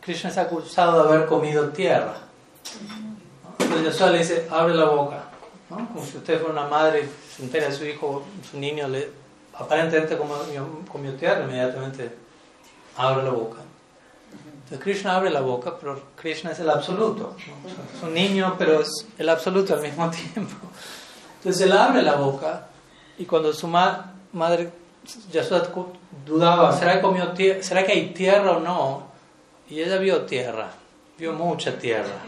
[0.00, 2.16] Krishna es acusado de haber comido tierra.
[3.58, 5.23] Entonces Yashoda le dice, abre la boca.
[5.68, 9.10] Como si usted fuera una madre, se entera de su hijo, su niño, le,
[9.54, 12.14] aparentemente comió tierra, inmediatamente
[12.96, 13.58] abre la boca.
[14.64, 17.36] Entonces Krishna abre la boca, pero Krishna es el absoluto.
[17.96, 20.56] Es un niño, pero es el absoluto al mismo tiempo.
[21.38, 22.68] Entonces él abre la boca
[23.18, 24.70] y cuando su madre
[25.30, 25.68] Yashoda
[26.24, 29.02] dudaba, ¿será que, comió ¿será que hay tierra o no?
[29.68, 30.70] Y ella vio tierra,
[31.18, 32.22] vio mucha tierra.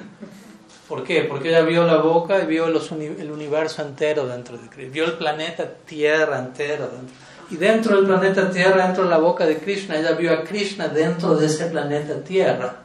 [0.89, 1.23] ¿Por qué?
[1.23, 4.93] Porque ella vio la boca y vio el universo entero dentro de Krishna.
[4.93, 7.15] Vio el planeta Tierra entero dentro.
[7.51, 10.89] Y dentro del planeta Tierra, dentro de la boca de Krishna, ella vio a Krishna
[10.89, 12.77] dentro de ese planeta Tierra,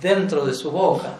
[0.00, 1.18] dentro de su boca.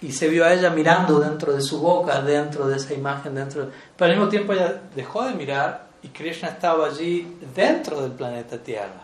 [0.00, 3.70] Y se vio a ella mirando dentro de su boca, dentro de esa imagen, dentro.
[3.96, 8.58] Pero al mismo tiempo ella dejó de mirar y Krishna estaba allí dentro del planeta
[8.58, 9.02] Tierra.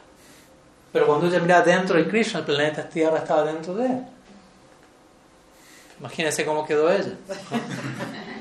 [0.93, 4.05] Pero cuando ella miraba dentro de Krishna, el planeta Tierra estaba dentro de él.
[6.01, 7.13] Imagínense cómo quedó ella.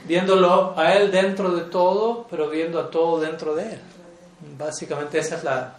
[0.06, 3.80] Viéndolo a él dentro de todo, pero viendo a todo dentro de él.
[4.58, 5.76] Básicamente esa es la,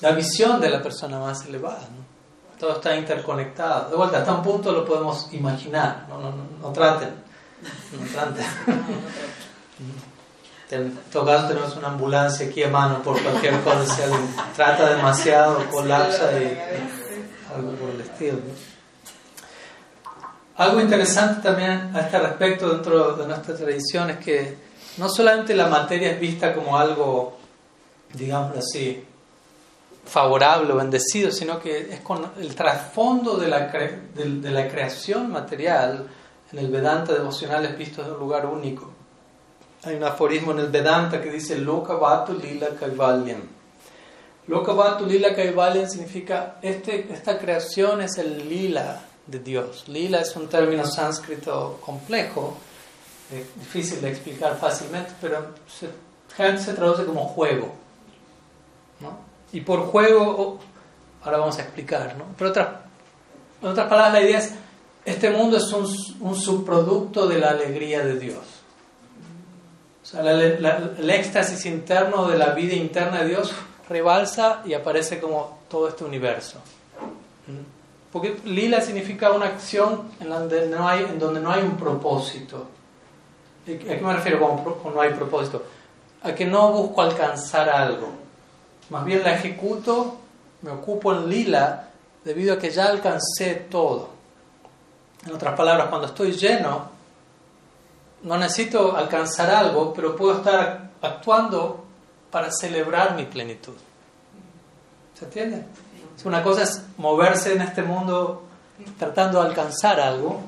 [0.00, 1.88] la visión de la persona más elevada.
[2.58, 3.90] Todo está interconectado.
[3.90, 6.06] De vuelta, hasta un punto lo podemos imaginar.
[6.08, 7.10] No, no, no, traten.
[7.92, 8.44] No traten.
[10.68, 13.86] En tenemos una ambulancia aquí a mano por cualquier cosa.
[13.86, 16.58] Si alguien trata demasiado, colapsa y,
[17.54, 18.38] algo por el estilo.
[20.56, 24.56] Algo interesante también a este respecto dentro de nuestra tradición es que
[24.96, 27.36] no solamente la materia es vista como algo,
[28.14, 29.04] digamos así,
[30.06, 36.06] favorable o bendecido, sino que es con el trasfondo de la, de, la creación material
[36.50, 38.90] en el Vedanta devocional es visto en un lugar único.
[39.84, 43.42] Hay un aforismo en el Vedanta que dice Loka Vatu Lila Kaivalyam.
[44.46, 49.84] Loka Vatu Lila Kaivalyam significa este, esta creación es el lila de Dios.
[49.88, 52.56] Lila es un término sánscrito complejo,
[53.32, 55.88] eh, difícil de explicar fácilmente, pero se,
[56.58, 57.74] se traduce como juego.
[59.52, 60.58] Y por juego,
[61.22, 62.24] ahora vamos a explicar, ¿no?
[62.36, 62.50] Pero
[63.62, 64.52] en otras palabras, la idea es,
[65.04, 68.44] este mundo es un subproducto de la alegría de Dios.
[70.02, 73.52] O sea, el éxtasis interno de la vida interna de Dios
[73.88, 76.60] rebalsa y aparece como todo este universo.
[78.12, 82.66] Porque lila significa una acción en donde no hay, en donde no hay un propósito.
[83.64, 85.62] ¿A qué me refiero con, no hay propósito?
[86.22, 88.08] A que no busco alcanzar algo.
[88.90, 90.18] Más bien la ejecuto,
[90.62, 91.88] me ocupo en lila
[92.24, 94.10] debido a que ya alcancé todo.
[95.26, 96.88] En otras palabras, cuando estoy lleno,
[98.22, 101.84] no necesito alcanzar algo, pero puedo estar actuando
[102.30, 103.74] para celebrar mi plenitud.
[105.18, 105.64] ¿Se entiende?
[106.24, 108.42] Una cosa es moverse en este mundo
[108.98, 110.40] tratando de alcanzar algo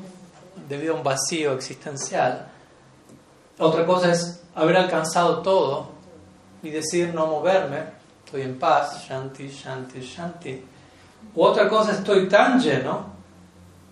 [0.68, 2.48] debido a un vacío existencial.
[3.58, 5.90] Otra cosa es haber alcanzado todo
[6.62, 7.82] y decir no moverme,
[8.24, 10.64] estoy en paz, shanti, shanti, shanti.
[11.34, 13.06] U otra cosa, estoy tan lleno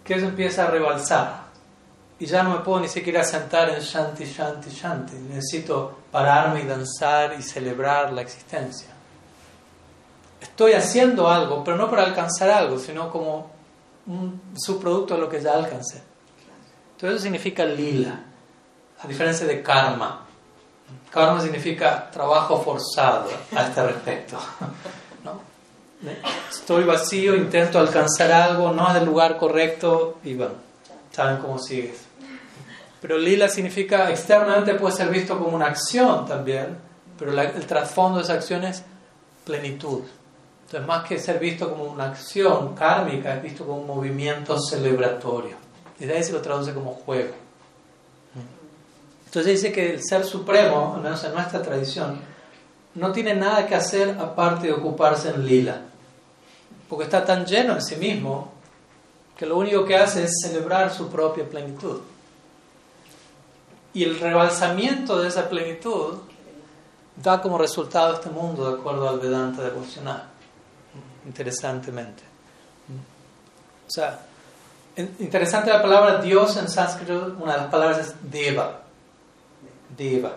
[0.02, 1.46] que eso empieza a rebalsar
[2.18, 5.16] y ya no me puedo ni siquiera sentar en shanti, shanti, shanti.
[5.16, 8.95] Necesito pararme y danzar y celebrar la existencia
[10.50, 13.50] estoy haciendo algo, pero no para alcanzar algo, sino como
[14.06, 16.02] un subproducto de lo que ya alcancé.
[16.92, 18.20] Entonces eso significa lila,
[19.02, 20.24] a diferencia de karma.
[21.10, 24.38] Karma significa trabajo forzado a este respecto.
[26.50, 30.54] Estoy vacío, intento alcanzar algo, no es del lugar correcto y bueno,
[31.10, 32.04] saben cómo sigues.
[33.00, 36.78] Pero lila significa externamente puede ser visto como una acción también,
[37.18, 38.82] pero el trasfondo de esa acción es
[39.44, 40.02] plenitud.
[40.66, 45.56] Entonces, más que ser visto como una acción kármica, es visto como un movimiento celebratorio.
[46.00, 47.34] Y de ahí se lo traduce como juego.
[49.26, 52.20] Entonces dice que el ser supremo, al menos en nuestra tradición,
[52.94, 55.82] no tiene nada que hacer aparte de ocuparse en lila.
[56.88, 58.52] Porque está tan lleno en sí mismo
[59.36, 62.00] que lo único que hace es celebrar su propia plenitud.
[63.92, 66.14] Y el rebalsamiento de esa plenitud
[67.16, 70.24] da como resultado este mundo de acuerdo al Vedanta devocional,
[71.26, 72.22] interesantemente.
[73.86, 74.20] O sea,
[74.96, 78.80] interesante la palabra Dios en sánscrito, una de las palabras es Deva.
[79.96, 80.36] Deva.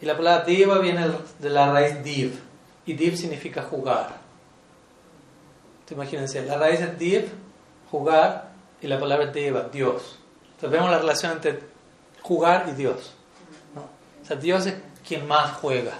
[0.00, 2.38] Y la palabra Deva viene de la raíz Div.
[2.84, 4.16] Y Div significa jugar.
[5.86, 7.28] Te imagínense, la raíz es Div,
[7.90, 10.18] jugar, y la palabra Deva, Dios.
[10.54, 11.60] Entonces vemos la relación entre
[12.22, 13.12] jugar y Dios.
[14.22, 14.74] O sea, Dios es
[15.06, 15.92] quien más juega.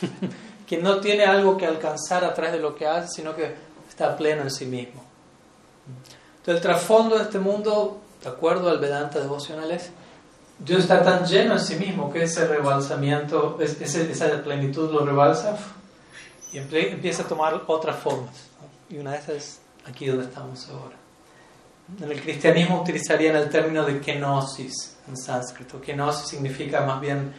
[0.66, 3.54] quien no tiene algo que alcanzar a través de lo que hace, sino que
[3.88, 5.02] está pleno en sí mismo.
[6.38, 9.90] Entonces, el trasfondo de este mundo, de acuerdo al Vedanta devocional, es
[10.58, 15.56] Dios está tan lleno en sí mismo que ese rebalsamiento, esa plenitud lo rebalsa
[16.52, 18.34] y empieza a tomar otras formas.
[18.88, 20.96] Y una de esas es aquí donde estamos ahora.
[22.00, 25.80] En el cristianismo utilizarían el término de kenosis en sánscrito.
[25.80, 27.34] Kenosis significa más bien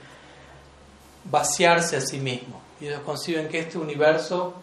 [1.24, 2.65] vaciarse a sí mismo.
[2.80, 4.54] Y ellos conciben que este universo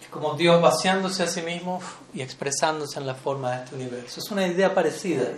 [0.00, 1.80] es como Dios vaciándose a sí mismo
[2.12, 4.20] y expresándose en la forma de este universo.
[4.20, 5.28] Es una idea parecida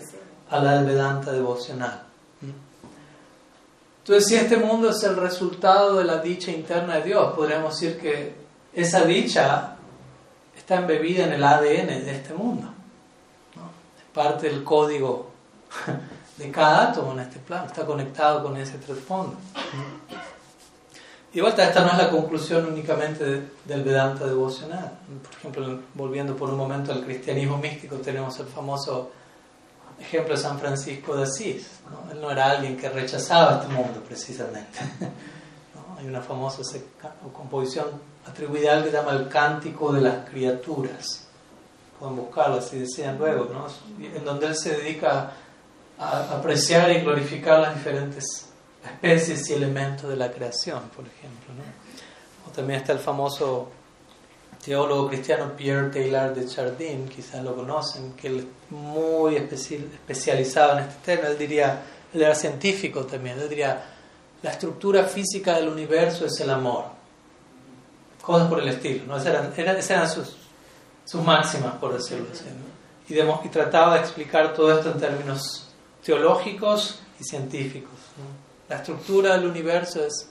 [0.51, 2.05] a la del Vedanta devocional.
[4.09, 8.01] Entonces, si este mundo es el resultado de la dicha interna de Dios, podríamos decir
[8.01, 8.35] que
[8.73, 9.77] esa dicha
[10.57, 12.69] está embebida en el ADN de este mundo.
[13.99, 15.31] Es parte del código
[16.39, 19.37] de cada átomo en este plano, está conectado con ese trasfondo.
[21.33, 24.93] Y vuelta, esta no es la conclusión únicamente del Vedanta devocional.
[25.22, 29.11] Por ejemplo, volviendo por un momento al cristianismo místico, tenemos el famoso
[30.01, 31.81] ejemplo de San Francisco de Asís.
[32.11, 34.79] Él no era alguien que rechazaba este mundo precisamente.
[35.99, 36.62] Hay una famosa
[37.33, 37.87] composición
[38.26, 41.26] atribuida a él que se llama el Cántico de las Criaturas.
[41.99, 43.66] Pueden buscarlo si desean luego, ¿no?
[44.03, 45.33] en donde él se dedica
[45.99, 48.48] a apreciar y glorificar las diferentes
[48.85, 51.55] especies y elementos de la creación, por ejemplo.
[52.47, 53.70] O también está el famoso
[54.64, 60.85] teólogo cristiano Pierre Taylor de Chardin, quizás lo conocen, que él es muy especializado en
[60.85, 61.29] este tema.
[61.29, 63.83] Él diría, él era científico también, él diría,
[64.43, 66.85] la estructura física del universo es el amor.
[68.22, 69.16] Cosas por el estilo, ¿no?
[69.16, 70.37] Esas eran, sus,
[71.05, 72.45] sus máximas, por decirlo así.
[73.09, 75.68] Y, y, trataba de explicar todo esto en términos
[76.05, 78.08] teológicos y científicos.
[78.69, 80.29] La estructura del universo es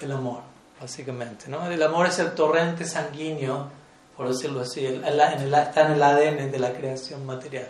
[0.00, 1.48] el amor básicamente.
[1.48, 1.70] ¿no?
[1.70, 3.68] El amor es el torrente sanguíneo,
[4.16, 7.68] por decirlo así, está en el ADN de la creación material.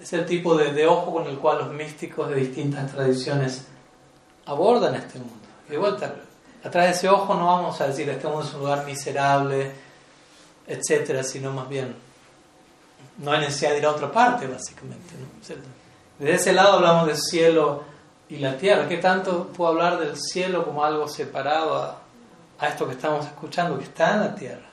[0.00, 3.64] Es el tipo de, ojo con el cual los místicos de distintas tradiciones
[4.46, 5.34] abordan este mundo.
[5.68, 6.14] Y de vuelta,
[6.64, 9.72] a de ese ojo no vamos a decir este mundo es un lugar miserable,
[10.66, 11.94] etcétera, sino más bien
[13.18, 15.14] no hay necesidad de ir a otra parte, básicamente.
[16.18, 17.84] Desde ese lado hablamos del cielo
[18.32, 18.88] y la tierra.
[18.88, 21.76] ¿Qué tanto puedo hablar del cielo como algo separado
[22.58, 24.66] a, esto que estamos escuchando, que está en la tierra.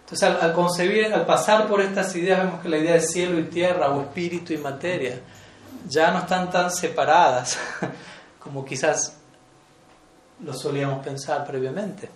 [0.00, 3.44] Entonces, al, concebir, al pasar por estas ideas, vemos que la idea de cielo y
[3.44, 5.20] tierra, o espíritu y materia,
[5.88, 7.58] ya no están tan separadas
[8.40, 9.16] como quizás
[10.44, 12.10] lo solíamos pensar previamente,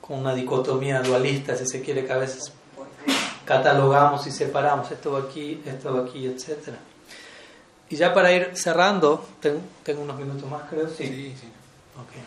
[0.00, 2.52] con una dicotomía dualista, si se quiere, que a veces
[3.44, 6.68] catalogamos y separamos esto aquí, esto aquí, etc.
[7.88, 10.88] Y ya para ir cerrando, tengo, unos minutos más, creo.
[10.88, 11.36] Sí, sí.
[11.40, 11.52] sí.
[12.08, 12.22] Okay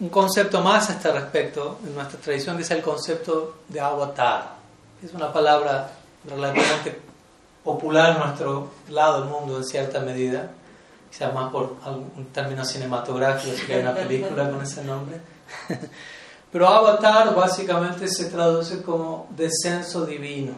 [0.00, 4.56] un concepto más a este respecto en nuestra tradición, que es el concepto de avatar.
[5.02, 5.90] Es una palabra
[6.28, 7.00] relativamente
[7.62, 10.50] popular en nuestro lado del mundo en cierta medida,
[11.10, 11.76] quizás más por
[12.16, 15.20] un término cinematográfico, si hay una película con ese nombre.
[16.52, 20.52] Pero avatar básicamente se traduce como descenso divino.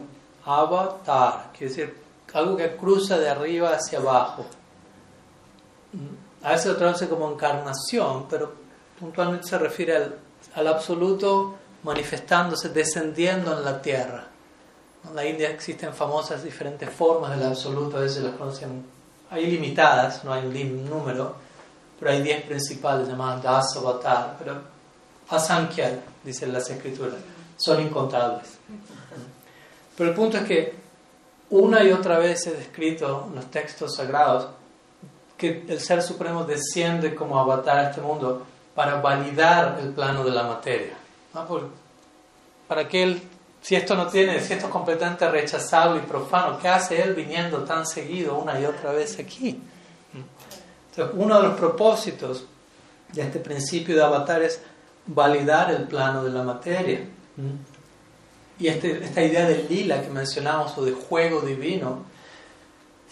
[0.44, 2.05] Avatar, quiere decir
[2.36, 4.44] algo que cruza de arriba hacia abajo.
[6.42, 8.52] A veces lo traduce como encarnación, pero
[9.00, 10.14] puntualmente se refiere al,
[10.54, 14.26] al absoluto manifestándose, descendiendo en la tierra.
[15.08, 18.84] En la India existen famosas diferentes formas del absoluto, a veces las conocen,
[19.30, 21.36] hay limitadas, no hay un número,
[21.98, 24.60] pero hay diez principales llamadas Das Avatar, pero
[25.30, 27.16] Asankhya, dicen las escrituras,
[27.56, 28.58] son incontables.
[29.96, 30.85] Pero el punto es que
[31.50, 34.48] una y otra vez he descrito en los textos sagrados
[35.36, 38.44] que el Ser Supremo desciende como avatar a este mundo
[38.74, 40.94] para validar el plano de la materia.
[42.66, 43.22] para que él,
[43.60, 47.64] si esto no tiene, si esto es completamente rechazable y profano, ¿qué hace él viniendo
[47.64, 49.60] tan seguido una y otra vez aquí?
[50.90, 52.44] Entonces, uno de los propósitos
[53.12, 54.60] de este principio de avatar es
[55.06, 57.00] validar el plano de la materia.
[58.58, 62.04] Y este, esta idea del lila que mencionamos o de juego divino,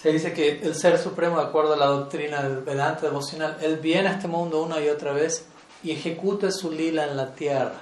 [0.01, 3.79] se dice que el Ser Supremo, de acuerdo a la doctrina del Vedanta devocional, él
[3.79, 5.47] viene a este mundo una y otra vez
[5.83, 7.81] y ejecuta su lila en la tierra.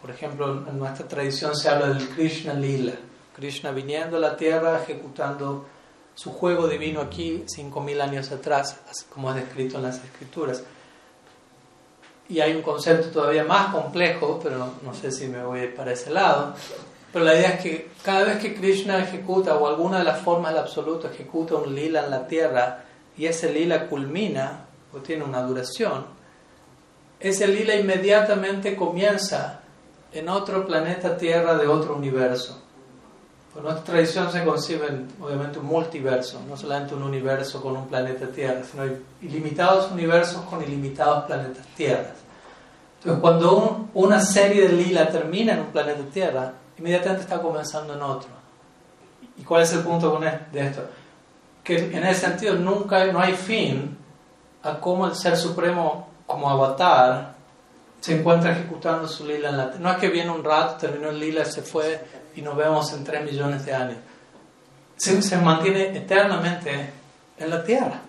[0.00, 2.94] Por ejemplo, en nuestra tradición se habla del Krishna Lila.
[3.34, 5.66] Krishna viniendo a la tierra, ejecutando
[6.14, 8.78] su juego divino aquí 5.000 años atrás,
[9.12, 10.62] como es descrito en las escrituras.
[12.28, 16.10] Y hay un concepto todavía más complejo, pero no, sé si me voy para ese
[16.10, 16.54] lado.
[17.12, 20.52] Pero la idea es que cada vez que Krishna ejecuta o alguna de las formas
[20.52, 22.84] del absoluto ejecuta un lila en la tierra
[23.16, 26.04] y ese lila culmina o tiene una duración,
[27.18, 29.60] ese lila inmediatamente comienza
[30.12, 32.62] en otro planeta Tierra de otro universo.
[33.62, 34.86] Nuestra tradición se concibe
[35.20, 38.84] obviamente un multiverso, no solamente un universo con un planeta Tierra, sino
[39.20, 42.12] ilimitados universos con ilimitados planetas Tierra.
[42.98, 48.02] Entonces, cuando una serie de lila termina en un planeta Tierra, inmediatamente está comenzando en
[48.02, 48.28] otro.
[49.36, 50.82] ¿Y cuál es el punto e-, de esto?
[51.64, 53.96] Que en ese sentido nunca no hay fin
[54.62, 57.34] a cómo el Ser Supremo, como avatar,
[58.00, 59.64] se encuentra ejecutando su lila en la.
[59.78, 62.04] No es que viene un rato, terminó el lila, se fue
[62.38, 63.98] y nos vemos en tres millones de años.
[64.96, 66.90] Se, se mantiene eternamente
[67.38, 68.00] en la Tierra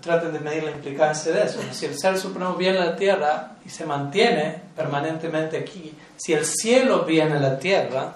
[0.00, 1.60] traten de medir la implicancia de eso.
[1.72, 6.44] Si el Ser Supremo viene a la tierra y se mantiene permanentemente aquí, si el
[6.44, 8.14] cielo viene a la tierra,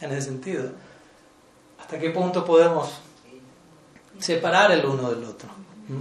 [0.00, 0.70] en ese sentido,
[1.80, 2.90] ¿hasta qué punto podemos
[4.18, 5.48] separar el uno del otro?
[5.88, 5.92] Y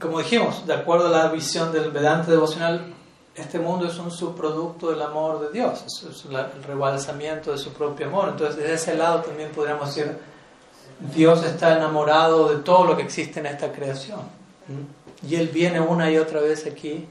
[0.00, 2.94] como dijimos, de acuerdo a la visión del Vedanta devocional,
[3.34, 8.06] este mundo es un subproducto del amor de Dios, es el rebalsamiento de su propio
[8.06, 8.30] amor.
[8.30, 10.16] Entonces, desde ese lado también podríamos decir
[11.14, 14.20] Dios está enamorado de todo lo que existe en esta creación.
[15.26, 17.06] Y Él viene una y otra vez aquí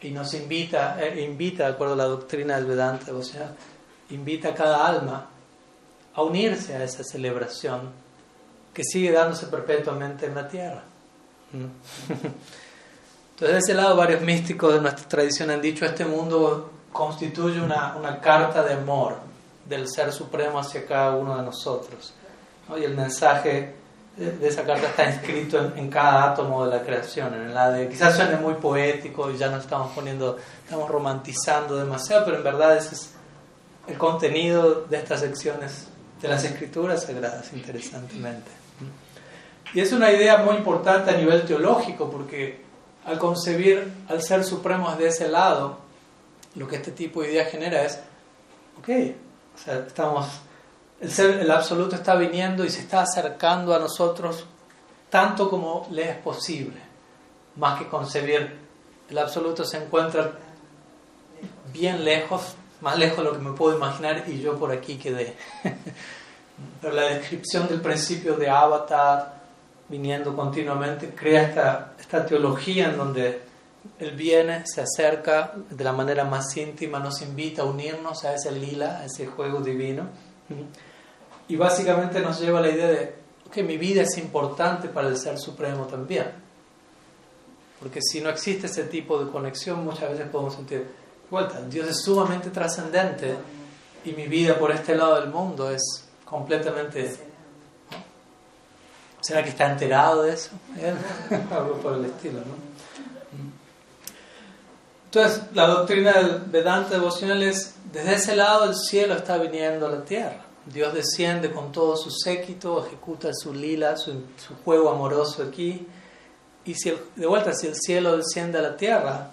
[0.00, 3.52] y nos invita, eh, invita, de acuerdo a la doctrina del Vedanta, sea,
[4.10, 5.28] invita a cada alma
[6.14, 7.90] a unirse a esa celebración
[8.74, 10.82] que sigue dándose perpetuamente en la tierra.
[12.08, 17.96] Entonces, de ese lado, varios místicos de nuestra tradición han dicho, este mundo constituye una,
[17.96, 19.16] una carta de amor
[19.64, 22.14] del Ser Supremo hacia cada uno de nosotros
[22.78, 23.74] y el mensaje
[24.16, 27.32] de esa carta está inscrito en, cada átomo de la creación.
[27.32, 32.24] En la de, quizás suene muy poético y ya nos estamos poniendo, estamos romantizando demasiado,
[32.26, 33.10] pero en verdad ese es
[33.86, 35.86] el contenido de estas secciones
[36.20, 38.61] de las escrituras sagradas, interesantemente.
[39.74, 42.60] Y es una idea muy importante a nivel teológico, porque
[43.04, 45.78] al concebir al Ser Supremo desde ese lado,
[46.54, 48.00] lo que este tipo de idea genera es,
[48.78, 48.88] ok,
[49.54, 50.26] o sea, estamos
[51.02, 54.46] el ser, el absoluto está viniendo y se está acercando a nosotros
[55.10, 56.80] tanto como le es posible.
[57.56, 58.56] Más que concebir,
[59.10, 60.38] el absoluto se encuentra
[61.72, 65.36] bien lejos, más lejos de lo que me puedo imaginar y yo por aquí quedé.
[66.80, 69.41] Pero la descripción del principio de Avatar,
[69.92, 73.42] viniendo continuamente, crea esta, esta teología en donde
[73.98, 78.50] Él viene, se acerca de la manera más íntima, nos invita a unirnos a ese
[78.52, 80.08] lila, a ese juego divino.
[81.46, 83.14] Y básicamente nos lleva a la idea de
[83.52, 86.24] que mi vida es importante para el Ser Supremo también.
[87.78, 90.86] Porque si no existe ese tipo de conexión, muchas veces podemos sentir,
[91.28, 93.34] vuelta, Dios es sumamente trascendente
[94.06, 95.82] y mi vida por este lado del mundo es
[96.24, 97.31] completamente...
[99.22, 100.50] ¿Será que está enterado de eso?
[101.50, 102.72] Algo por el estilo, ¿no?
[105.04, 109.90] Entonces, la doctrina del Vedanta devocional es, desde ese lado el cielo está viniendo a
[109.90, 110.42] la tierra.
[110.66, 114.24] Dios desciende con todo su séquito, ejecuta su lila, su,
[114.64, 115.86] juego amoroso aquí.
[116.64, 119.30] Y si de vuelta, si el cielo desciende a la tierra,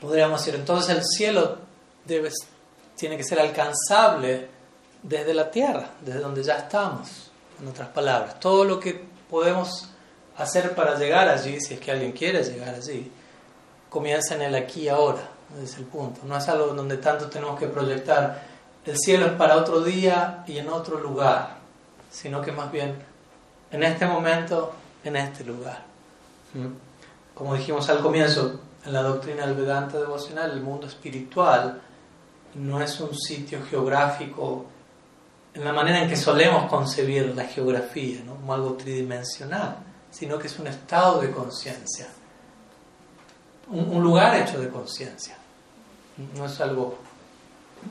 [0.00, 1.58] podríamos decir, entonces el cielo
[2.04, 2.30] debe,
[2.96, 4.48] tiene que ser alcanzable
[5.02, 7.27] desde la tierra, desde donde ya estamos,
[7.60, 8.40] en otras palabras.
[8.40, 9.88] Todo lo que podemos
[10.36, 13.10] hacer para llegar allí, si es que alguien quiere llegar allí,
[13.88, 15.22] comienza en el aquí y ahora,
[15.54, 16.20] ese es el punto.
[16.24, 18.58] No es algo donde tanto tenemos que proyectar
[18.88, 21.58] el cielo es para otro día y en otro lugar,
[22.10, 22.96] sino que más bien
[23.70, 24.72] en este momento,
[25.04, 25.82] en este lugar.
[26.54, 26.68] ¿Mm?
[27.34, 31.82] Como dijimos al comienzo, en la doctrina del Vedanta devocional, el mundo espiritual
[32.54, 34.64] no es un sitio geográfico
[35.58, 38.36] en la manera en que solemos concebir la geografía, ¿no?
[38.36, 39.78] como algo tridimensional,
[40.08, 42.06] sino que es un estado de conciencia,
[43.66, 45.36] un lugar hecho de conciencia,
[46.36, 46.98] no es algo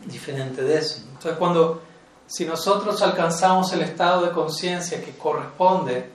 [0.05, 1.01] diferente de eso.
[1.09, 1.81] Entonces, cuando,
[2.25, 6.09] si nosotros alcanzamos el estado de conciencia que corresponde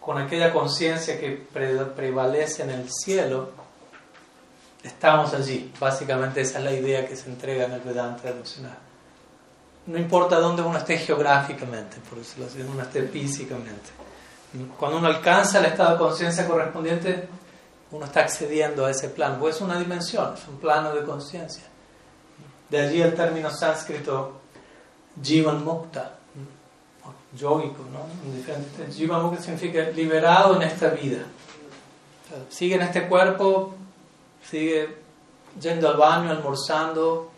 [0.00, 1.32] con aquella conciencia que
[1.94, 3.50] prevalece en el cielo,
[4.84, 5.72] estamos allí.
[5.80, 8.85] Básicamente esa es la idea que se entrega en el Vedanta devocional.
[9.86, 13.90] No importa dónde uno esté geográficamente, por decirlo así, uno esté físicamente.
[14.78, 17.28] Cuando uno alcanza el estado de conciencia correspondiente,
[17.92, 21.64] uno está accediendo a ese plano, pues es una dimensión, es un plano de conciencia.
[22.68, 24.40] De allí el término sánscrito
[25.22, 26.16] Jivan Mukta,
[27.38, 28.92] yogico, ¿no?
[28.92, 31.24] Jivan Mukta significa liberado en esta vida.
[32.48, 33.74] sigue en este cuerpo,
[34.48, 34.96] sigue
[35.60, 37.30] yendo al baño, almorzando,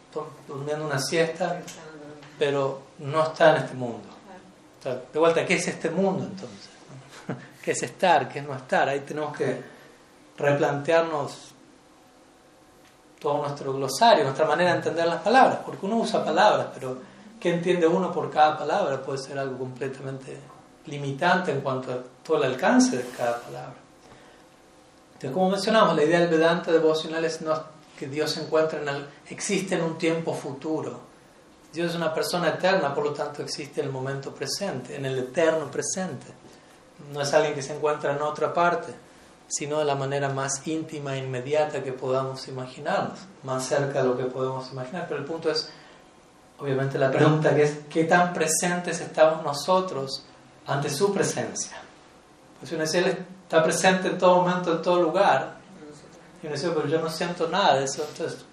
[0.47, 1.61] durmiendo una siesta,
[2.39, 4.09] pero no está en este mundo.
[5.13, 6.71] de vuelta, ¿qué es este mundo entonces?
[7.63, 8.29] ¿Qué es estar?
[8.29, 8.89] ¿Qué es no estar?
[8.89, 9.61] Ahí tenemos que
[10.37, 11.53] replantearnos
[13.21, 16.99] todo nuestro glosario, nuestra manera de entender las palabras, porque uno usa palabras, pero
[17.41, 19.03] ¿qué entiende uno por cada palabra?
[19.03, 20.39] Puede ser algo completamente
[20.87, 23.75] limitante en cuanto a todo el alcance de cada palabra.
[25.15, 27.61] Entonces, como mencionamos, la idea del Vedanta devocional es no,
[27.99, 31.08] que Dios se encuentra en el, existe en un tiempo futuro.
[31.73, 35.71] Dios es una persona eterna, por lo tanto existe el momento presente, en el eterno
[35.71, 36.27] presente.
[37.13, 38.95] No es alguien que se encuentra en otra parte
[39.49, 44.17] sino de la manera más íntima e inmediata que podamos imaginarnos, más cerca de lo
[44.17, 45.07] que podemos imaginar.
[45.09, 45.71] Pero el punto es,
[46.59, 50.25] obviamente la pregunta que es, ¿qué tan presentes estamos nosotros
[50.67, 51.79] ante su presencia?
[52.61, 55.57] Pues uno dice, Él está presente en todo momento, en todo lugar.
[56.43, 58.07] Y uno dice, pero yo no siento nada de eso.
[58.07, 58.45] Entonces,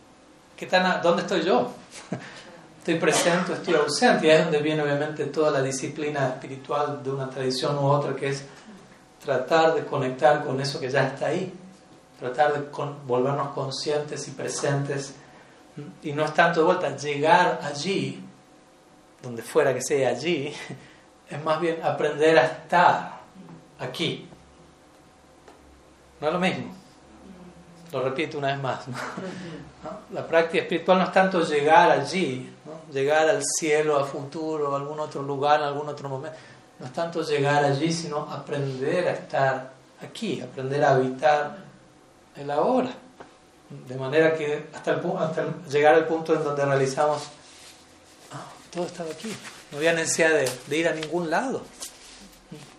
[0.56, 1.72] ¿qué tan, ¿dónde estoy yo?
[2.86, 4.28] estoy presente, estoy ausente.
[4.28, 8.16] Y ahí es donde viene obviamente toda la disciplina espiritual de una tradición u otra,
[8.16, 8.46] que es
[9.24, 11.52] tratar de conectar con eso que ya está ahí,
[12.20, 12.70] tratar de
[13.08, 15.16] volvernos conscientes y presentes.
[16.04, 18.24] Y no es tanto de vuelta, llegar allí,
[19.24, 20.54] donde fuera que sea allí,
[21.30, 23.20] es más bien aprender a estar
[23.80, 24.30] aquí.
[26.22, 26.76] No es lo mismo.
[27.92, 28.86] Lo repito una vez más.
[30.12, 32.54] La práctica espiritual no es tanto llegar allí,
[32.92, 36.38] llegar al cielo, a futuro, a algún otro lugar, en algún otro momento
[36.80, 39.72] no es tanto llegar allí, sino aprender a estar
[40.02, 41.58] aquí, aprender a habitar
[42.36, 42.92] el ahora.
[43.70, 47.24] De manera que hasta, el, hasta llegar al punto en donde realizamos,
[48.32, 49.34] ah, todo estaba aquí,
[49.72, 50.32] no había necesidad
[50.68, 51.62] de, ir a ningún lado.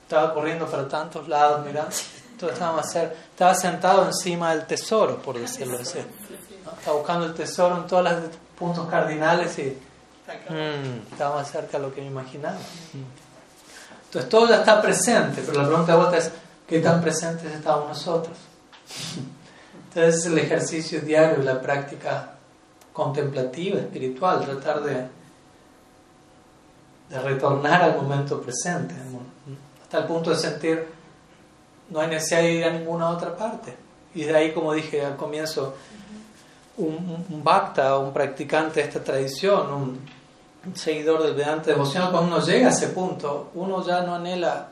[0.03, 1.91] Estaba corriendo para tantos lados, mirando,
[2.39, 5.99] todo estaba, hacer, estaba sentado encima del tesoro, por decirlo así.
[6.79, 8.15] Estaba buscando el tesoro en todos los
[8.59, 9.77] puntos cardinales y
[10.51, 12.59] mm, estaba más cerca de lo que me imaginaba.
[14.05, 16.31] Entonces todo ya está presente, pero la pregunta de vuelta es,
[16.67, 18.37] ¿qué tan presentes estamos nosotros?
[19.89, 22.33] Entonces es el ejercicio diario, la práctica
[22.93, 25.07] contemplativa, espiritual, tratar de,
[27.11, 28.95] de retornar al momento presente,
[29.83, 30.97] hasta el punto de sentir
[31.91, 33.75] no hay necesidad de ir a ninguna otra parte.
[34.15, 35.75] Y de ahí, como dije al comienzo,
[36.79, 40.01] un, un bhakta, un practicante de esta tradición, un,
[40.67, 44.69] un seguidor del Vedanta devocional, cuando uno llega a ese punto, uno ya no anhela,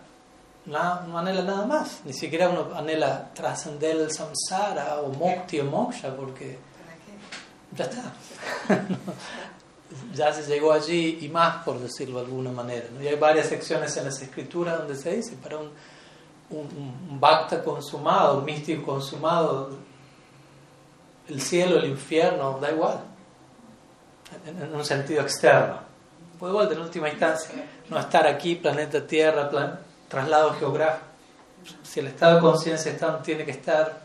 [0.66, 5.64] nada, no anhela nada más, ni siquiera uno anhela trascender el samsara o mukti o
[5.64, 6.58] moksha, porque
[7.76, 8.12] ya está.
[10.14, 12.86] ya se llegó allí y más, por decirlo de alguna manera.
[13.00, 15.70] Y hay varias secciones en las escrituras donde se dice, para un,
[16.50, 16.66] un,
[17.10, 19.70] un bhakta consumado, un místico consumado,
[21.28, 23.00] el cielo, el infierno, da igual
[24.46, 25.78] en, un sentido externo.
[26.38, 27.50] Puede igual, en última instancia,
[27.88, 29.50] no estar aquí, planeta Tierra,
[30.08, 31.06] traslado geográfico.
[31.82, 34.00] Si el estado de conciencia está donde tiene que estar,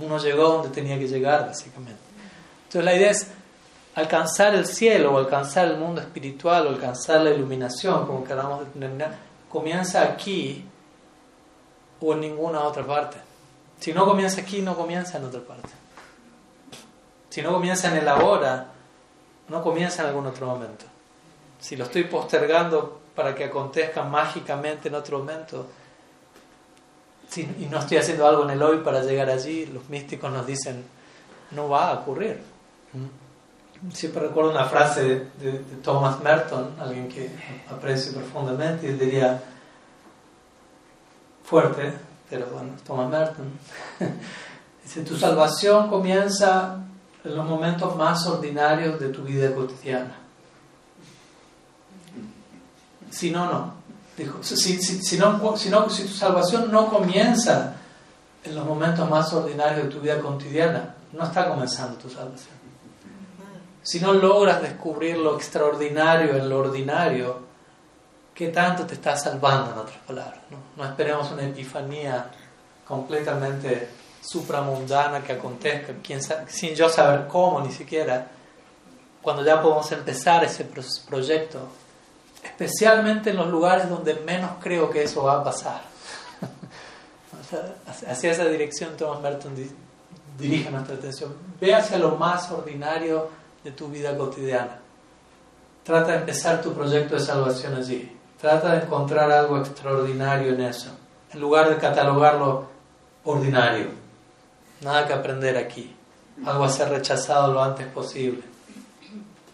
[0.00, 2.00] uno llegó donde tenía que llegar, básicamente.
[2.64, 3.28] Entonces la idea es
[3.94, 9.16] alcanzar el cielo o alcanzar el mundo espiritual o alcanzar la iluminación, como queramos determinar,
[9.48, 10.64] comienza aquí
[12.00, 13.18] o en ninguna otra parte.
[13.80, 15.70] Si no comienza aquí, no comienza en otra parte.
[17.30, 18.68] Si no comienza en el ahora,
[19.48, 20.84] no comienza en algún otro momento.
[21.60, 25.66] Si lo estoy postergando para que acontezca mágicamente en otro momento,
[27.36, 30.84] y no estoy haciendo algo en el hoy para llegar allí, los místicos nos dicen,
[31.50, 32.40] no va a ocurrir.
[32.92, 33.92] ¿Mm?
[33.92, 35.52] Siempre recuerdo una frase de,
[35.82, 37.28] Thomas Merton, alguien que
[37.70, 39.42] aprecio profundamente, y él diría,
[41.42, 41.92] fuerte,
[42.52, 43.46] bueno, Thomas Merton,
[44.82, 46.78] dice, tu salvación comienza
[47.24, 50.14] en los momentos más ordinarios de tu vida cotidiana.
[53.10, 53.74] Si no, no.
[54.16, 57.74] Dijo, si, si, si, no, si, no, si tu salvación no comienza
[58.44, 62.54] en los momentos más ordinarios de tu vida cotidiana, no está comenzando tu salvación.
[63.82, 67.43] Si no logras descubrir lo extraordinario en lo ordinario,
[68.34, 70.40] ¿qué tanto te está salvando, en otras palabras?
[70.76, 72.30] No, esperemos una epifanía
[72.86, 73.88] completamente
[74.20, 75.94] supramundana que acontezca
[76.48, 78.26] sin yo saber cómo ni siquiera,
[79.22, 80.64] cuando ya podemos empezar ese
[81.08, 81.68] proyecto,
[82.42, 85.80] especialmente en los lugares donde menos creo que eso va a pasar.
[88.06, 89.54] hacia esa dirección Thomas Merton
[90.38, 91.34] dirige nuestra atención.
[91.60, 93.28] Ve hacia lo más ordinario
[93.62, 94.78] de tu vida cotidiana.
[95.82, 98.10] Trata de empezar tu proyecto de salvación allí.
[98.44, 100.90] Trata de encontrar algo extraordinario en eso,
[101.32, 102.66] en lugar de catalogarlo
[103.24, 103.86] ordinario.
[104.82, 105.96] Nada que aprender aquí.
[106.44, 108.42] Algo a ser rechazado lo antes posible.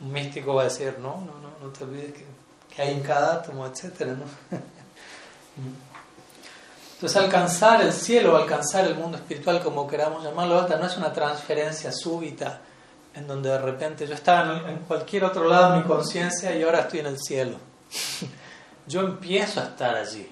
[0.01, 3.35] Un místico va a decir, no, no, no, no te olvides que, hay en cada
[3.35, 3.85] átomo, etc.
[6.95, 11.93] Entonces alcanzar el cielo, alcanzar el mundo espiritual, como queramos llamarlo, no es una transferencia
[11.93, 12.61] súbita
[13.15, 16.81] en donde de repente yo estaba en cualquier otro lado de mi conciencia y ahora
[16.81, 17.57] estoy en el cielo.
[18.91, 20.29] Yo empiezo a estar allí,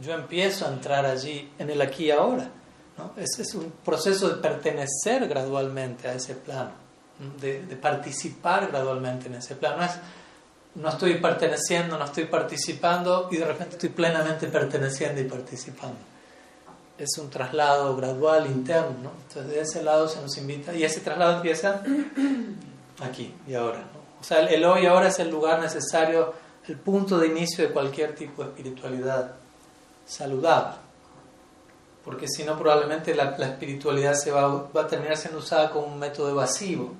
[0.00, 2.50] yo empiezo a entrar allí en el aquí y ahora.
[2.98, 3.12] ¿no?
[3.16, 6.72] Es, un proceso de pertenecer gradualmente a ese plano,
[7.40, 9.76] de, participar gradualmente en ese plano.
[9.76, 9.92] No es,
[10.74, 15.98] no estoy perteneciendo, no estoy participando y de repente estoy plenamente perteneciendo y participando.
[16.98, 19.12] Es un traslado gradual, interno, ¿no?
[19.28, 21.82] Entonces de ese lado se nos invita y ese traslado empieza
[23.00, 23.84] aquí y ahora.
[24.20, 26.34] O sea, el, hoy y ahora es el lugar necesario,
[26.68, 29.32] el punto de inicio de cualquier tipo de espiritualidad
[30.04, 30.76] saludable.
[32.04, 36.30] Porque si no, probablemente la, espiritualidad se va, a terminar siendo usada como un método
[36.30, 36.94] evasivo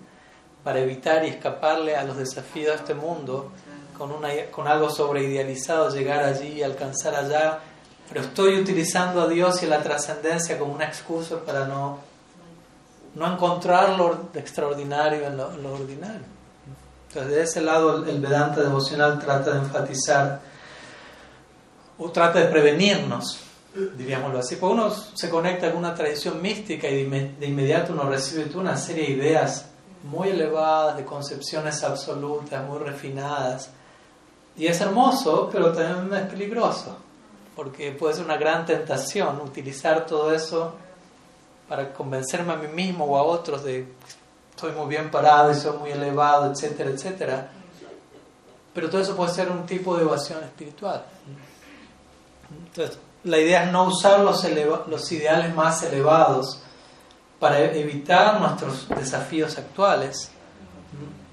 [0.64, 3.52] para evitar y escaparle a los desafíos de este mundo
[3.96, 7.60] con, una, con algo sobreidealizado, llegar allí y alcanzar allá,
[8.08, 11.98] pero estoy utilizando a Dios y la trascendencia como una excusa para no,
[13.14, 16.35] no encontrar lo extraordinario en lo, ordinario.
[17.16, 20.38] Entonces, de ese lado, el, Vedanta devocional trata de enfatizar
[21.96, 23.40] o trata de prevenirnos,
[23.96, 24.56] diríamoslo así.
[24.56, 29.06] Porque uno se conecta con una tradición mística y de inmediato uno recibe una serie
[29.06, 29.64] de ideas
[30.02, 33.70] muy elevadas, de concepciones absolutas, muy refinadas,
[34.54, 36.98] y es hermoso, pero también es peligroso,
[37.54, 40.74] porque puede ser una gran tentación utilizar todo eso
[41.66, 43.88] para convencerme a mí mismo o a otros de
[44.56, 47.50] estoy muy bien parado y soy muy elevado, etcétera, etcétera.
[48.72, 51.04] Pero todo eso puede ser un tipo de evasión espiritual.
[52.66, 54.42] Entonces, la idea es no usar los,
[54.88, 56.62] los ideales más elevados
[57.38, 60.30] para evitar nuestros desafíos actuales,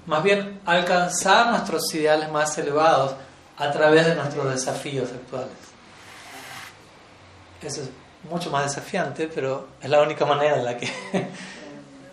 [0.04, 3.14] más bien alcanzar nuestros ideales más elevados
[3.56, 5.56] a través de nuestros desafíos actuales.
[7.62, 7.88] Eso es
[8.28, 10.90] mucho más desafiante, pero es la única manera en la que,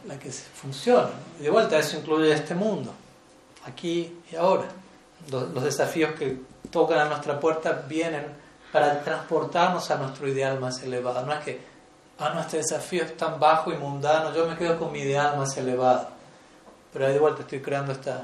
[0.08, 1.10] la que funciona.
[1.40, 2.94] Y de vuelta, eso incluye este mundo,
[3.66, 4.68] aquí y ahora.
[5.30, 6.40] Los, desafíos que
[6.72, 8.26] tocan a nuestra puerta vienen
[8.72, 11.26] para transportarnos a nuestro ideal más elevado.
[11.26, 11.60] No es que,
[12.20, 15.56] ah, nuestro desafío es tan bajo y mundano, yo me quedo con mi ideal más
[15.58, 16.22] elevado
[16.92, 18.24] pero ahí de vuelta estoy creando esta,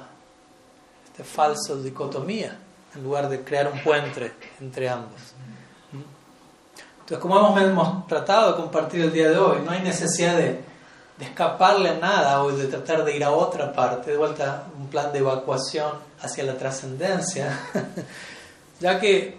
[1.06, 2.58] esta falsa dicotomía
[2.96, 5.34] en lugar de crear un puente entre ambos.
[7.00, 10.62] Entonces, como hemos, tratado de compartir el día de hoy, no hay necesidad de,
[11.18, 14.88] de, escaparle a nada o de tratar de ir a otra parte, de vuelta un
[14.88, 15.92] plan de evacuación
[16.22, 17.60] hacia la trascendencia,
[18.80, 19.38] ya que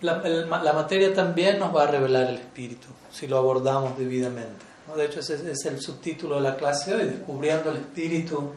[0.00, 4.70] la, materia también nos va a revelar el espíritu si lo abordamos debidamente.
[4.96, 8.52] De hecho, ese es el subtítulo de la clase hoy, descubriendo el espíritu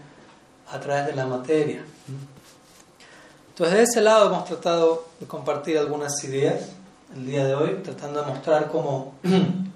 [0.71, 1.83] a través de la materia.
[3.49, 6.69] Entonces, de ese lado hemos tratado de compartir algunas ideas
[7.15, 9.13] el día de hoy, tratando de mostrar cómo,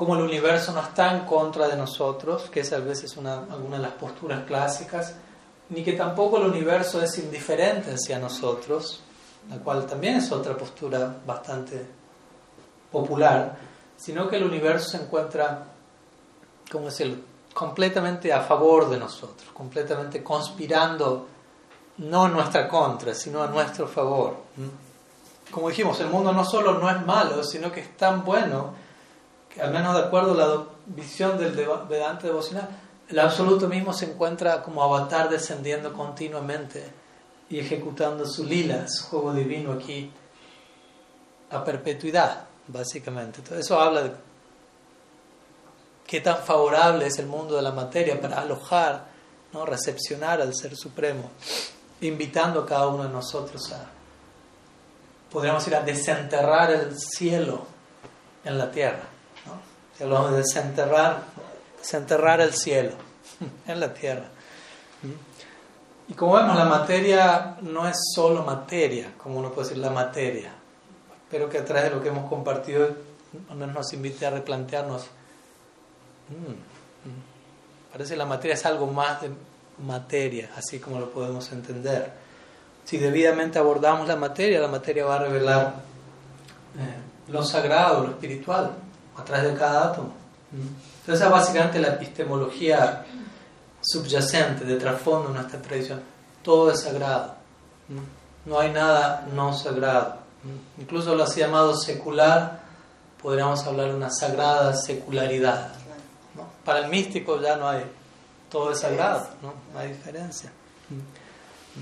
[0.00, 3.76] cómo el universo no está en contra de nosotros, que es a veces una, alguna
[3.76, 5.14] de las posturas clásicas,
[5.68, 9.02] ni que tampoco el universo es indiferente hacia nosotros,
[9.50, 11.84] la cual también es otra postura bastante
[12.90, 13.70] popular
[14.00, 15.66] sino que el universo se encuentra,
[16.72, 17.16] como decirlo,
[17.52, 21.28] completamente a favor de nosotros, completamente conspirando
[21.98, 24.36] no en nuestra contra, sino a nuestro favor.
[25.50, 28.72] Como dijimos, el mundo no solo no es malo, sino que es tan bueno
[29.58, 31.52] al menos de acuerdo a la visión del
[31.88, 32.68] Vedanta devocional,
[33.08, 36.84] el absoluto mismo se encuentra como avatar descendiendo continuamente
[37.48, 40.12] y ejecutando su lila, su juego divino aquí
[41.50, 43.42] a perpetuidad básicamente.
[43.42, 44.12] Todo eso habla de
[46.06, 49.06] qué tan favorable es el mundo de la materia para alojar,
[49.52, 49.66] ¿no?
[49.66, 51.30] recepcionar al Ser Supremo,
[52.00, 53.86] invitando a cada uno de nosotros a,
[55.30, 57.66] podríamos ir a desenterrar el cielo
[58.44, 59.09] en la tierra.
[60.04, 61.22] Hablamos de desenterrar,
[61.78, 62.92] desenterrar el cielo
[63.66, 64.24] en la tierra.
[66.08, 70.52] Y como vemos, la materia no es solo materia, como uno puede decir la materia.
[71.24, 72.88] Espero que a través de lo que hemos compartido
[73.54, 75.04] nos invite a replantearnos.
[76.28, 76.50] Mm,
[77.08, 79.30] mm, parece que la materia es algo más de
[79.86, 82.12] materia, así como lo podemos entender.
[82.84, 85.74] Si debidamente abordamos la materia, la materia va a revelar
[86.76, 88.72] eh, lo sagrado, lo espiritual,
[89.20, 90.12] a través de cada átomo.
[90.52, 93.04] Entonces, esa es básicamente la epistemología
[93.80, 96.02] subyacente, de trasfondo en nuestra tradición.
[96.42, 97.34] Todo es sagrado.
[98.44, 100.16] No hay nada no sagrado.
[100.78, 102.60] Incluso lo así llamado secular,
[103.22, 105.72] podríamos hablar de una sagrada secularidad.
[106.64, 107.84] Para el místico ya no hay,
[108.48, 110.50] todo es sagrado, no, hay diferencia.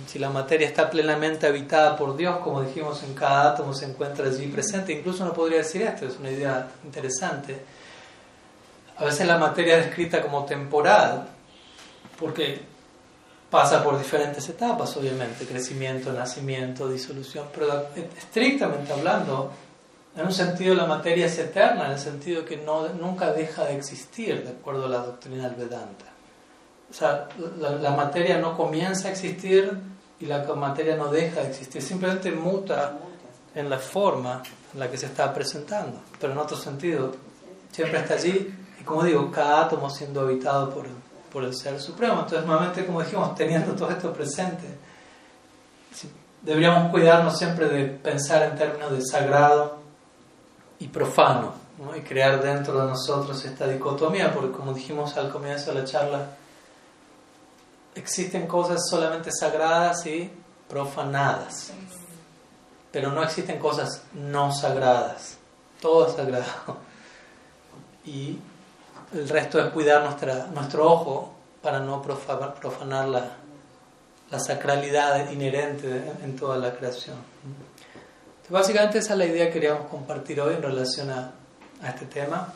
[0.06, 4.26] Si la materia está plenamente habitada por Dios, como dijimos, en cada átomo se encuentra
[4.26, 7.58] allí presente, incluso no podría decir esto, es una idea interesante.
[8.96, 11.28] A veces la materia es descrita como temporal,
[12.18, 12.60] porque
[13.50, 19.52] pasa por diferentes etapas, obviamente, crecimiento, nacimiento, disolución, pero estrictamente hablando,
[20.16, 23.76] en un sentido la materia es eterna, en el sentido que no, nunca deja de
[23.76, 26.17] existir, de acuerdo a la doctrina del Vedanta.
[26.90, 27.28] O sea,
[27.58, 29.78] la, materia no comienza a existir
[30.20, 32.98] y la materia no deja de existir, simplemente muta
[33.54, 34.42] en la forma
[34.72, 37.12] en la que se está presentando, pero en otro sentido
[37.70, 40.86] siempre está allí y como digo, cada átomo siendo habitado por,
[41.32, 42.20] por el Ser Supremo.
[42.20, 44.66] Entonces, nuevamente, como dijimos, teniendo todo esto presente,
[46.42, 49.78] deberíamos cuidarnos siempre de pensar en términos de sagrado
[50.78, 51.52] y profano,
[51.96, 56.26] y crear dentro de nosotros esta dicotomía, porque como dijimos al comienzo de la charla,
[57.98, 60.30] existen cosas solamente sagradas y
[60.68, 61.72] profanadas,
[62.92, 65.36] pero no existen cosas no sagradas,
[65.80, 66.88] todo es sagrado.
[68.04, 68.38] Y
[69.12, 73.36] el resto es cuidar nuestra, nuestro ojo para no profanar, la,
[74.30, 77.16] la, sacralidad inherente en toda la creación.
[78.48, 81.32] básicamente esa es la idea que queríamos compartir hoy en relación a,
[81.82, 82.52] a este tema.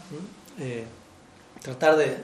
[0.59, 0.86] Eh,
[1.62, 2.19] tratar de,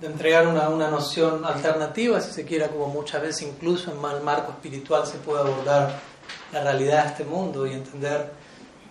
[0.00, 4.22] de entregar una, una, noción alternativa, si se quiera, como muchas veces incluso en el
[4.22, 5.98] marco espiritual se puede abordar
[6.52, 8.30] la realidad de este mundo y entender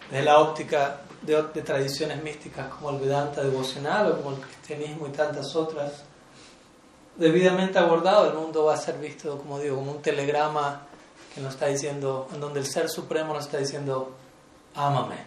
[0.10, 5.12] desde la óptica de, tradiciones místicas como el Vedanta devocional o como el cristianismo y
[5.12, 6.04] tantas otras,
[7.16, 10.88] debidamente abordado, el mundo va a ser visto, como digo, como un telegrama
[11.34, 14.12] que nos está diciendo, en donde el Ser Supremo nos está diciendo,
[14.76, 15.18] ámame,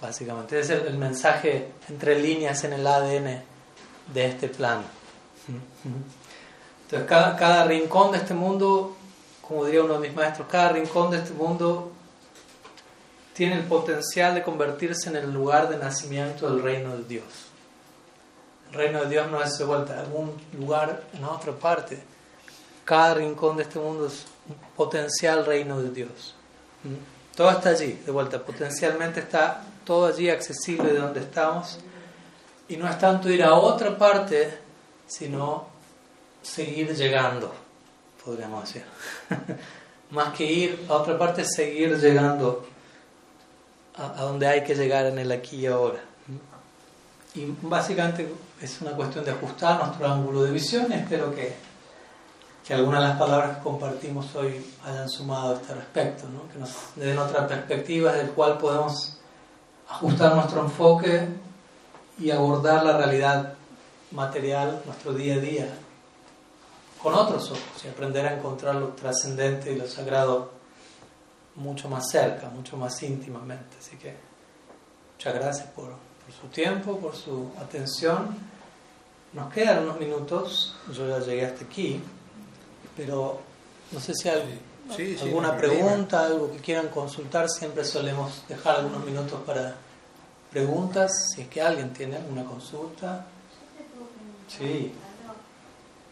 [0.00, 0.60] básicamente.
[0.60, 3.42] Es el, mensaje entre líneas en el ADN
[4.12, 4.84] de este plano.
[6.84, 8.96] Entonces, cada, cada rincón de este mundo,
[9.40, 11.92] como diría uno de mis maestros, cada rincón de este mundo
[13.34, 17.24] tiene el potencial de convertirse en el lugar de nacimiento del reino de Dios.
[18.70, 22.02] El reino de Dios no es de vuelta algún lugar en otra parte.
[22.84, 26.34] Cada rincón de este mundo es un potencial reino de Dios.
[27.36, 28.42] Todo está allí, de vuelta.
[28.42, 31.78] Potencialmente está todo allí accesible de donde estamos.
[32.68, 34.58] Y no es tanto ir a otra parte,
[35.06, 35.66] sino
[36.42, 37.52] seguir llegando,
[38.24, 38.84] podríamos decir.
[40.10, 42.66] Más que ir a otra parte, seguir llegando
[43.96, 46.00] a, donde hay que llegar en el aquí y ahora.
[47.34, 48.30] Y básicamente
[48.60, 50.92] es una cuestión de ajustar nuestro ángulo de visión.
[50.92, 51.54] Espero que,
[52.66, 56.46] que algunas de las palabras que compartimos hoy hayan sumado a este respecto, ¿no?
[56.52, 59.18] que nos den otra perspectiva del cual podemos
[59.88, 61.26] ajustar nuestro enfoque
[62.18, 63.54] y abordar la realidad
[64.10, 65.68] material, nuestro día a día,
[67.02, 70.52] con otros ojos y aprender a encontrar lo trascendente y lo sagrado
[71.56, 73.76] mucho más cerca, mucho más íntimamente.
[73.78, 74.14] Así que
[75.14, 75.94] muchas gracias por,
[76.40, 78.36] su tiempo, por su atención.
[79.32, 82.00] Nos quedan unos minutos, yo ya llegué hasta aquí,
[82.96, 83.40] pero
[83.90, 84.60] no sé si hay
[85.22, 89.74] alguna pregunta, algo que quieran consultar, siempre solemos dejar algunos minutos para
[90.52, 93.24] preguntas, si es que alguien tiene alguna consulta.
[94.48, 94.92] Sí.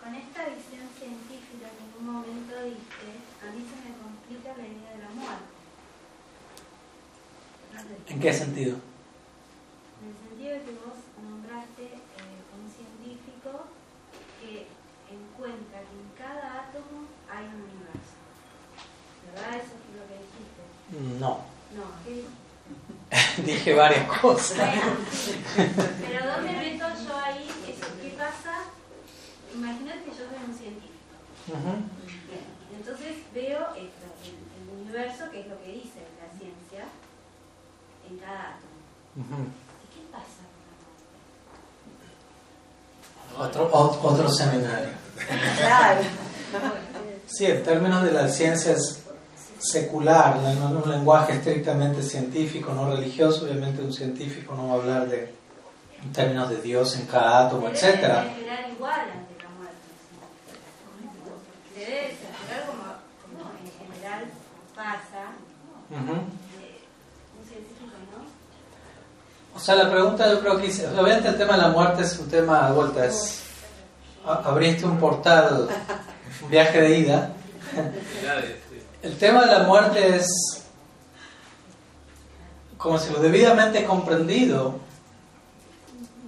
[0.02, 3.08] Con esta visión científica que en un momento diste,
[3.44, 4.90] a mí se me complica la idea
[8.08, 8.76] ¿En qué sentido?
[10.00, 13.70] En el sentido de que vos nombraste eh, un científico
[14.40, 14.66] que
[15.06, 18.18] encuentra que en cada átomo hay un universo.
[19.26, 19.62] ¿Verdad?
[19.62, 21.20] Eso es lo que dijiste.
[21.20, 21.46] No.
[21.70, 22.26] No, ¿qué
[23.44, 24.70] Dije varias cosas.
[25.56, 27.86] pero ¿dónde meto yo ahí eso?
[28.02, 28.64] ¿Qué pasa?
[29.54, 30.90] Imagínate que yo soy un científico.
[32.76, 36.84] Entonces veo esto, el, el universo, que es lo que dice la ciencia,
[38.08, 38.78] en cada átomo.
[39.16, 40.42] ¿Y qué pasa
[43.38, 44.88] Otro, otro seminario.
[45.58, 46.00] Claro.
[47.26, 49.00] Sí, en términos de las ciencias
[49.60, 55.08] secular, en un lenguaje estrictamente científico, no religioso, obviamente un científico no va a hablar
[55.08, 55.34] de
[56.02, 57.82] en términos de Dios en cada átomo, etc.
[57.82, 59.76] Debe esperar igual ante la muerte.
[61.76, 62.82] Debe esperar como,
[63.22, 64.24] como en general
[64.74, 65.22] pasa.
[65.90, 66.12] Ujú.
[66.12, 69.56] un científico, ¿no?
[69.56, 72.18] O sea, la pregunta yo creo que hice- obviamente el tema de la muerte es
[72.18, 73.42] un tema de vuelta, es
[74.24, 75.68] abriste un portal,
[76.42, 77.32] un viaje de ida.
[79.02, 80.26] El tema de la muerte es
[82.76, 84.74] como si lo debidamente comprendido,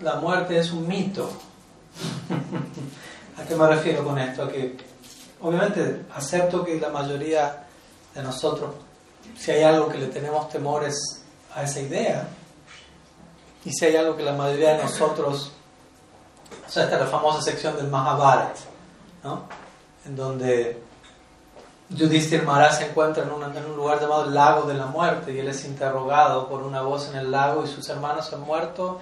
[0.00, 1.30] la muerte es un mito.
[3.38, 4.48] ¿A qué me refiero con esto?
[4.48, 4.76] Que
[5.42, 7.66] obviamente acepto que la mayoría
[8.14, 8.74] de nosotros,
[9.38, 10.96] si hay algo que le tenemos temores
[11.54, 12.26] a esa idea,
[13.66, 15.52] y si hay algo que la mayoría de nosotros,
[16.66, 18.60] o sea, esta es la famosa sección del Mahabharata,
[19.24, 19.42] ¿no?
[20.06, 20.82] En donde
[21.96, 25.64] Yudhishthir Maharaj se encuentra en, un lugar llamado Lago de la Muerte y él es
[25.64, 29.00] interrogado por una voz en el lago y sus hermanos han muerto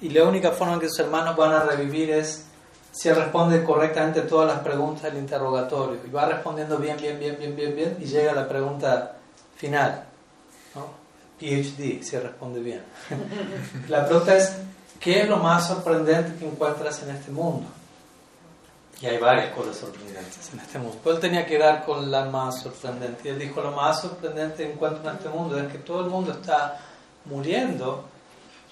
[0.00, 2.46] y la única forma que sus hermanos van a revivir es
[2.90, 7.36] si él responde correctamente todas las preguntas del interrogatorio y va respondiendo bien, bien, bien,
[7.38, 9.16] bien, bien, bien y llega a la pregunta
[9.56, 10.04] final.
[11.38, 12.82] PhD, si responde bien.
[13.88, 14.56] la pregunta es,
[15.00, 17.66] ¿qué es lo más sorprendente que encuentras en este mundo?
[19.00, 20.98] Y hay varias cosas sorprendentes en este mundo.
[21.02, 23.28] Pero él tenía que dar con la más sorprendente.
[23.28, 26.10] Y él dijo, lo más sorprendente que encuentro en este mundo es que todo el
[26.10, 26.78] mundo está
[27.24, 28.04] muriendo,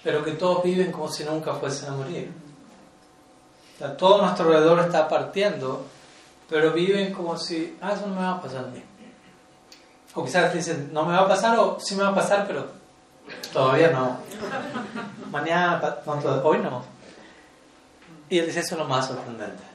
[0.04, 2.30] pero que todos viven como si nunca fuesen a morir.
[3.74, 5.86] O sea, todo nuestro alrededor está partiendo,
[6.48, 8.82] pero viven como si, ah, eso no me va a pasar a mí.
[10.14, 12.66] O quizás dicen, no me va a pasar o sí me va a pasar, pero
[13.52, 14.18] todavía no.
[15.30, 16.82] Mañana, no, hoy no.
[18.28, 19.69] Y él dice, eso es lo más sorprendente.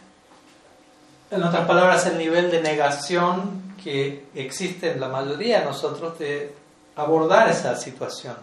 [1.31, 6.53] En otras palabras, el nivel de negación que existe en la mayoría de nosotros de
[6.95, 8.35] abordar esa situación.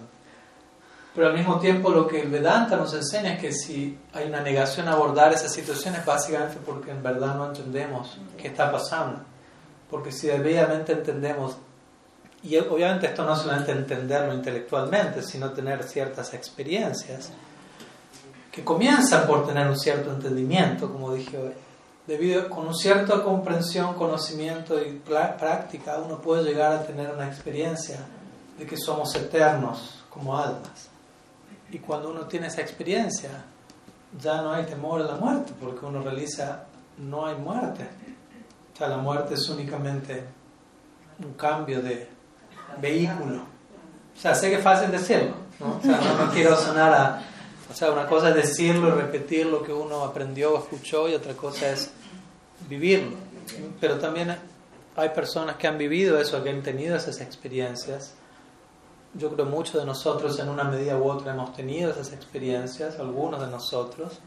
[1.15, 4.41] Pero al mismo tiempo lo que el Vedanta nos enseña es que si hay una
[4.41, 9.21] negación a abordar esa situación es básicamente porque en verdad no entendemos qué está pasando.
[9.91, 11.57] Porque si debidamente entendemos,
[12.43, 17.31] y obviamente esto no es solamente entenderlo intelectualmente, sino tener ciertas experiencias
[18.51, 21.53] que comienzan por tener un cierto entendimiento, como dije hoy.
[22.07, 27.99] Debido con una cierta comprensión, conocimiento y práctica, uno puede llegar a tener una experiencia
[28.59, 30.89] de que somos eternos como almas.
[31.71, 33.31] Y cuando uno tiene esa experiencia,
[34.21, 36.65] ya no hay temor a la muerte, porque uno realiza,
[36.99, 37.87] no hay muerte.
[38.75, 40.25] O sea, la muerte es únicamente
[41.25, 42.09] un cambio de
[42.81, 43.43] vehículo.
[44.17, 45.79] O sea, sé que es fácil decirlo, ¿no?
[45.79, 47.23] O sea, no me quiero sonar a...
[47.73, 51.15] O sea, una cosa es decirlo y repetir lo que uno aprendió o escuchó y
[51.15, 51.91] otra cosa es
[52.69, 53.17] vivirlo.
[53.81, 54.37] Pero también
[54.95, 58.13] hay personas que han vivido eso, que han tenido esas experiencias.
[59.15, 63.41] Yo creo muchos de nosotros en una medida u otra hemos tenido esas experiencias, algunos
[63.41, 64.19] de nosotros,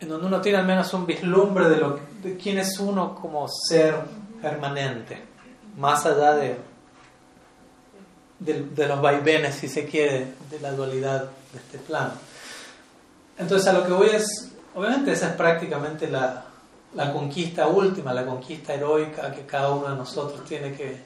[0.00, 3.46] en donde uno tiene al menos un vislumbre de, lo, de quién es uno como
[3.48, 3.94] ser
[4.40, 5.22] permanente,
[5.76, 6.56] más allá de,
[8.40, 12.31] de, de los vaivenes, si se quiere, de la dualidad de este plano.
[13.42, 16.44] Entonces a lo que voy es, obviamente esa es prácticamente la,
[16.94, 21.02] la conquista última, la conquista heroica que cada uno de nosotros tiene que,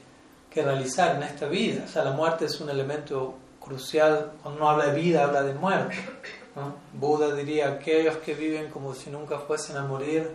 [0.49, 1.83] que realizar en esta vida.
[1.85, 4.33] O sea, la muerte es un elemento crucial.
[4.43, 5.95] Cuando uno habla de vida, habla de muerte.
[6.93, 10.31] Buda diría, aquellos que viven como si nunca fuesen a morir,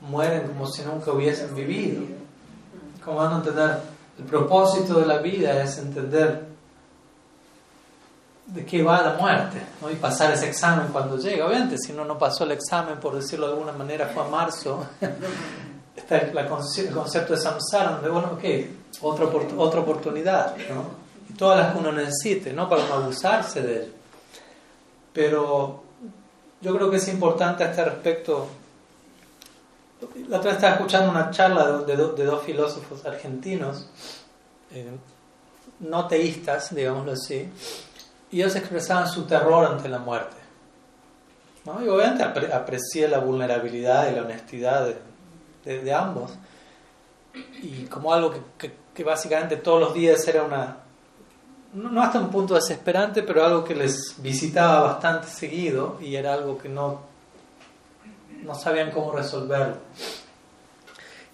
[0.00, 2.02] mueren como si nunca hubiesen vivido.
[3.04, 3.78] Como van a entender,
[4.18, 6.44] el propósito de la vida es entender
[8.46, 9.90] de qué va la muerte ¿no?
[9.90, 11.46] y pasar ese examen cuando llega.
[11.46, 14.86] Obviamente, si uno no pasó el examen, por decirlo de alguna manera, fue a marzo,
[15.96, 16.48] está el,
[16.92, 18.44] concepto de samsara, donde, bueno, ok,
[19.02, 21.06] otra, otra oportunidad, ¿no?
[21.28, 23.92] y todas las que uno necesite, no para no abusarse de ello.
[25.12, 25.82] Pero
[26.60, 28.46] yo creo que es importante a este respecto.
[30.28, 33.88] La otra vez estaba escuchando una charla de, de dos filósofos argentinos,
[34.70, 34.90] eh,
[35.80, 37.50] no teístas, digámoslo así,
[38.36, 40.36] y ellos expresaban su terror ante la muerte.
[41.64, 41.82] ¿no?
[41.82, 44.88] Y obviamente apre- aprecié la vulnerabilidad y la honestidad
[45.64, 46.32] de, ambos.
[47.62, 50.76] Y como algo que, que- que básicamente todos los días era una,
[51.72, 56.34] no, no hasta un punto desesperante, pero algo que les visitaba bastante seguido y era
[56.34, 57.00] algo que no,
[58.42, 59.76] no sabían cómo resolverlo.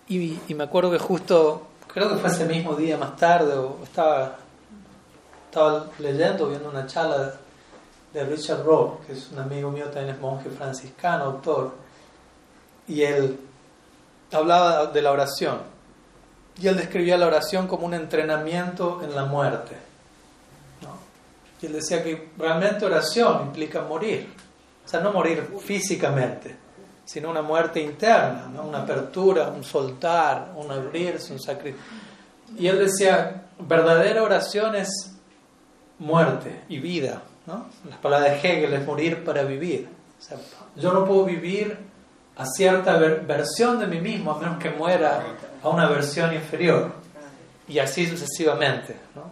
[0.09, 3.79] Y, y me acuerdo que justo, creo que fue ese mismo día más tarde, o
[3.83, 4.37] estaba
[5.53, 7.35] estaba leyendo, viendo una charla
[8.11, 11.75] de Richard Rohr, que es un amigo mío, también es monje franciscano, autor,
[12.89, 13.39] y él
[14.33, 15.59] hablaba de la oración.
[16.59, 19.77] Y él describía la oración como un entrenamiento en la muerte.
[21.61, 24.35] Y él decía que realmente oración implica morir.
[24.85, 26.57] O sea, no morir físicamente,
[27.05, 31.87] sino una muerte interna, una apertura, un soltar, un abrirse, un sacrificio.
[32.57, 35.12] Y él decía, verdadera oración es
[36.03, 37.23] muerte y vida.
[37.47, 37.67] ¿no?
[37.89, 39.89] Las palabras de Hegel es morir para vivir.
[40.19, 40.37] O sea,
[40.77, 41.79] yo no puedo vivir
[42.37, 45.23] a cierta versión de mí mismo a menos que muera
[45.63, 46.93] a una versión inferior.
[47.69, 48.97] Y así sucesivamente.
[49.15, 49.31] ¿no?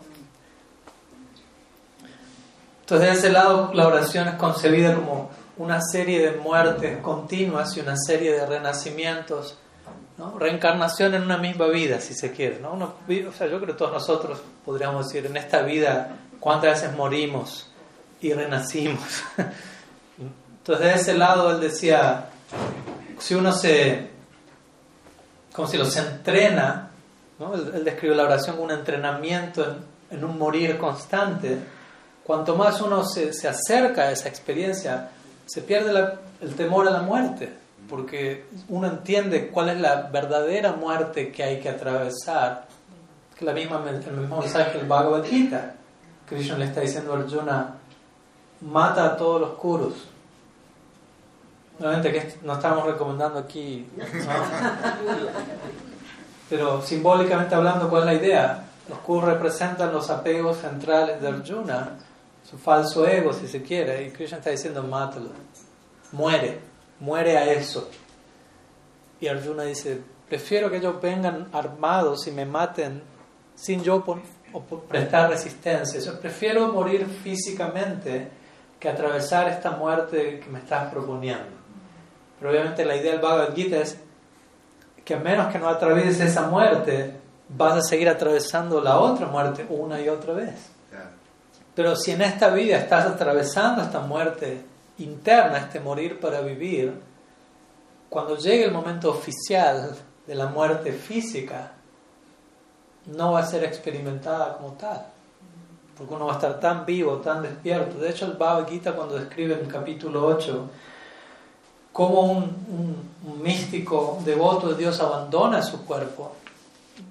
[2.83, 7.81] Entonces, de ese lado, la oración es concebida como una serie de muertes continuas y
[7.81, 9.59] una serie de renacimientos,
[10.17, 10.39] ¿no?
[10.39, 12.61] reencarnación en una misma vida, si se quiere.
[12.61, 12.73] ¿no?
[12.73, 17.71] o sea, yo creo que todos nosotros podríamos decir, en esta vida, ¿cuántas veces morimos
[18.21, 19.23] y renacimos?
[20.59, 22.27] Entonces, de ese lado, él decía,
[23.19, 24.09] si uno se,
[25.53, 26.91] como si lo se entrena,
[27.39, 27.55] ¿no?
[27.55, 31.59] él, describe la oración como un entrenamiento en, en un morir constante,
[32.25, 35.11] cuanto más uno se, se, acerca a esa experiencia,
[35.47, 37.53] se pierde la, el temor a la muerte,
[37.89, 42.69] porque uno entiende cuál es la verdadera muerte que hay que atravesar.
[43.37, 45.75] Que la misma, el mismo mensaje del Bhagavad Gita,
[46.31, 47.75] Krishna le está diciendo a Arjuna,
[48.61, 49.95] mata a todos los kurus.
[51.81, 53.85] Obviamente que no estamos recomendando aquí,
[56.49, 58.65] pero simbólicamente hablando, ¿cuál es la idea?
[58.89, 61.99] Los kurus representan los apegos centrales de Arjuna,
[62.49, 65.31] su falso ego, si se quiere, y Krishna está diciendo, mátalo,
[66.13, 66.61] muere,
[67.01, 67.91] muere a eso.
[69.21, 73.03] Y Arjuna dice, prefiero que ellos vengan armados y me maten
[73.57, 74.05] sin yo
[74.89, 76.01] prestar resistencia.
[76.01, 78.29] Yo prefiero morir físicamente
[78.79, 81.61] que atravesar esta muerte que me estás proponiendo.
[82.39, 83.99] Pero obviamente la idea del Bhagavad Gita es
[85.05, 87.15] que a menos que no atravieses esa muerte,
[87.49, 90.71] vas a seguir atravesando la otra muerte una y otra vez.
[91.75, 94.63] Pero si en esta vida estás atravesando esta muerte
[94.99, 97.01] interna, este morir para vivir,
[98.09, 99.97] cuando llegue el momento oficial
[100.27, 101.73] de la muerte física,
[103.07, 105.07] no va a ser experimentada como tal.
[105.97, 107.99] Porque uno va a estar tan vivo, tan despierto.
[107.99, 110.69] De hecho, el Bhagavad Gita cuando describe en el capítulo 8
[111.93, 113.11] cómo un,
[113.43, 116.33] místico devoto de Dios abandona su cuerpo,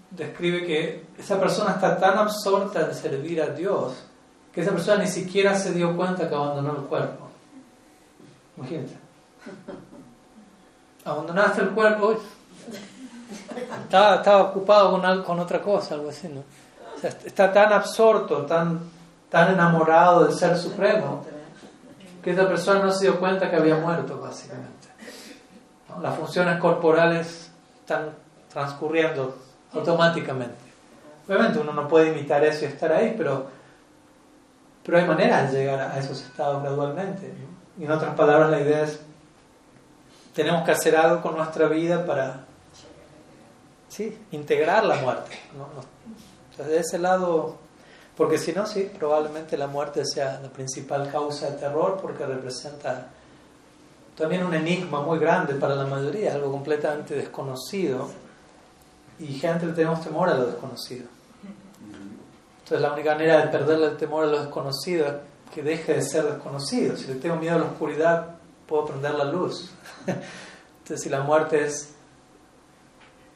[0.09, 3.93] describe que esa persona está tan absorta en servir a Dios
[4.53, 7.27] que esa persona ni siquiera se dio cuenta que abandonó el cuerpo.
[8.57, 8.97] Imagínate.
[11.05, 12.15] Abandonaste el cuerpo,
[13.83, 16.43] estaba, estaba ocupado con, con otra cosa, algo así, ¿no?
[17.07, 18.79] está tan absorto, tan,
[19.29, 21.23] tan enamorado del Ser Supremo,
[22.23, 24.89] que esa persona no se dio cuenta que había muerto, básicamente.
[26.01, 27.49] Las funciones corporales
[27.79, 28.09] están
[28.51, 29.35] transcurriendo
[29.73, 30.69] automáticamente.
[31.27, 33.47] Obviamente uno no puede imitar eso y estar ahí, pero,
[34.83, 37.33] pero hay maneras de llegar a esos estados gradualmente.
[37.77, 38.99] Y en otras palabras, la idea es,
[40.33, 42.45] tenemos que hacer algo con nuestra vida para
[43.89, 45.37] sí, integrar la muerte.
[45.57, 45.99] ¿no?
[46.65, 47.57] de ese lado
[48.19, 53.07] porque si no, sí, probablemente la muerte sea la principal causa de terror porque representa
[54.17, 58.09] también un enigma muy grande para la mayoría, algo completamente desconocido.
[59.19, 61.07] Y gente le tenemos temor a lo desconocido.
[62.57, 65.13] Entonces la única manera de perderle el temor a lo desconocido es
[65.55, 66.97] que deje de ser desconocido.
[66.97, 68.35] Si le tengo miedo a la oscuridad,
[68.67, 69.71] puedo prender la luz.
[70.05, 71.95] Entonces si la muerte es,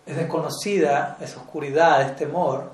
[0.05, 2.71] es desconocida, es oscuridad, es temor,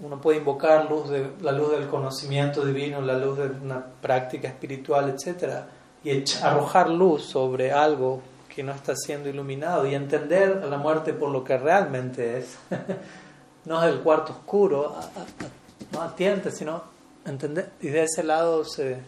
[0.00, 4.48] uno puede invocar luz de, la luz del conocimiento divino, la luz de una práctica
[4.48, 5.60] espiritual, etc.
[6.04, 8.20] Y arrojar luz sobre algo
[8.54, 12.58] que no está siendo iluminado y entender a la muerte por lo que realmente es.
[13.64, 14.94] no es el cuarto oscuro,
[15.92, 16.82] no atiende, sino
[17.24, 17.70] entender.
[17.80, 18.98] Y de ese lado se,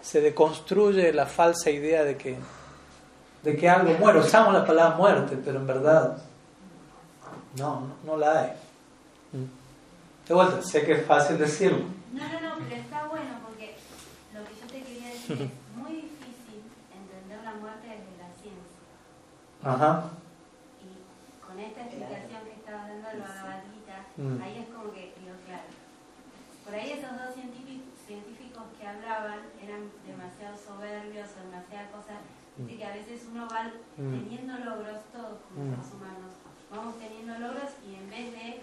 [0.00, 2.36] se deconstruye la falsa idea de que,
[3.42, 4.20] de que algo muere.
[4.20, 6.18] Usamos la palabra muerte, pero en verdad
[7.56, 8.52] no, no la hay.
[10.28, 11.84] De vuelta, sé que es fácil decirlo.
[12.12, 13.76] No, no, no, pero está bueno porque
[14.34, 16.60] lo que yo te quería decir es muy difícil
[16.92, 18.80] entender la muerte desde la ciencia.
[19.64, 20.10] Ajá.
[20.84, 23.62] Y con esta explicación que estaba dando el Bhagavad
[24.16, 24.42] mm.
[24.42, 25.70] ahí es como que digo, claro.
[26.64, 27.88] Por ahí esos dos científicos,
[28.78, 32.18] que hablaban eran demasiado soberbios o demasiadas cosas.
[32.58, 34.10] Así que a veces uno va mm.
[34.10, 35.94] teniendo logros, todos como mm.
[35.94, 36.27] humanos,
[36.70, 38.60] vamos teniendo logros y en vez de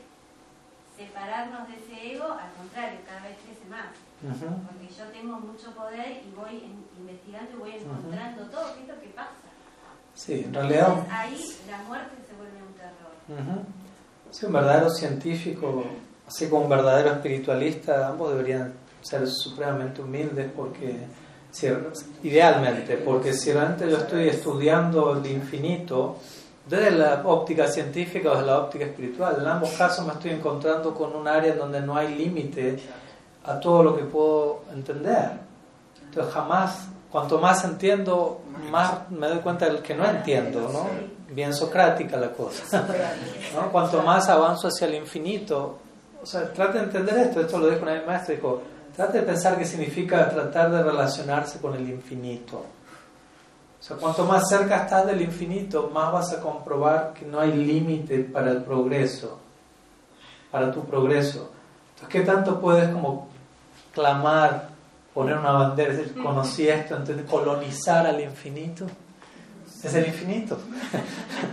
[0.98, 3.91] separarnos de ese ego, al contrario, cada vez crece más.
[4.22, 6.64] Porque yo tengo mucho poder y voy
[6.98, 9.32] investigando y voy encontrando todo, ¿qué es lo que pasa?
[10.14, 11.06] Sí, en realidad.
[11.11, 12.60] ahí la muerte se vuelve
[14.48, 15.84] un verdadero científico,
[16.27, 20.98] así como un verdadero espiritualista, ambos deberían ser supremamente humildes porque
[22.23, 26.18] idealmente, porque si realmente yo estoy estudiando el infinito
[26.67, 30.93] desde la óptica científica o desde la óptica espiritual, en ambos casos me estoy encontrando
[30.93, 32.79] con un área donde no hay límite
[33.43, 35.31] a todo lo que puedo entender.
[36.03, 40.87] Entonces jamás, cuanto más entiendo, más me doy cuenta del que no entiendo, ¿no?
[41.33, 42.83] Bien socrática la cosa.
[43.55, 43.71] ¿no?
[43.71, 45.77] Cuanto más avanzo hacia el infinito,
[46.21, 48.61] o sea, trate de entender esto, esto lo dijo una maestro, dijo,
[48.95, 52.63] trate de pensar qué significa tratar de relacionarse con el infinito.
[53.86, 57.52] O sea, cuanto más cerca estás del infinito, más vas a comprobar que no hay
[57.52, 59.38] límite para el progreso,
[60.49, 61.52] para tu progreso.
[61.94, 63.28] Entonces, ¿qué tanto puedes como
[63.94, 64.70] clamar,
[65.14, 68.88] poner una bandera, decir, conocí esto, entonces colonizar al infinito?
[69.84, 70.57] Es el infinito.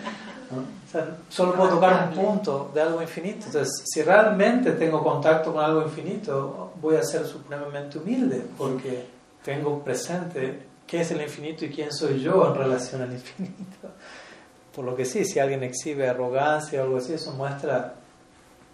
[1.29, 3.45] solo puedo tocar un punto de algo infinito.
[3.45, 9.07] Entonces, si realmente tengo contacto con algo infinito, voy a ser supremamente humilde porque
[9.45, 13.89] tengo presente qué es el infinito y quién soy yo en relación al infinito.
[14.77, 17.95] Por lo que sí, si alguien exhibe arrogancia o algo así, eso muestra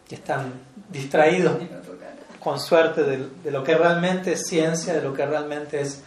[0.08, 0.52] que están
[0.90, 1.52] distraídos
[2.40, 6.02] con suerte de, de lo que realmente es ciencia, de lo que realmente es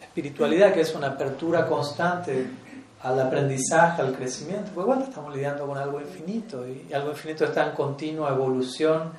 [0.00, 2.46] espiritualidad, que es una apertura constante
[3.02, 7.66] al aprendizaje, al crecimiento, pues bueno, estamos lidiando con algo infinito y algo infinito está
[7.66, 9.12] en continua evolución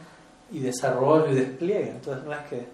[0.52, 1.92] y desarrollo y despliegue.
[1.92, 2.68] Entonces no es que,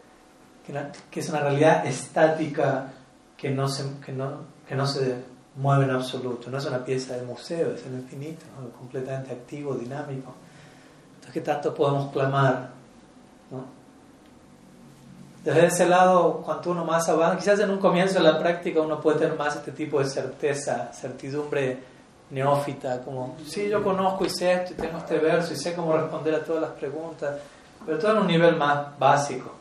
[1.12, 2.94] que, es una realidad estática
[3.42, 4.38] que no, se, que, no,
[4.70, 5.16] que no se
[5.56, 8.46] mueve en absoluto, no es una pieza de museo, es el infinito,
[8.78, 10.32] completamente activo, dinámico.
[11.16, 12.70] Entonces, ¿qué tanto podemos clamar?
[13.50, 13.66] ¿no?
[15.44, 19.02] Desde ese lado, cuanto uno más avanza, quizás en un comienzo de la práctica uno
[19.02, 21.80] puede tener más este tipo de certeza, certidumbre
[22.30, 25.98] neófita, como, sí, yo conozco y sé esto y tengo este verso y sé cómo
[25.98, 27.40] responder a todas las preguntas,
[27.88, 29.52] pero todo en un nivel más básico.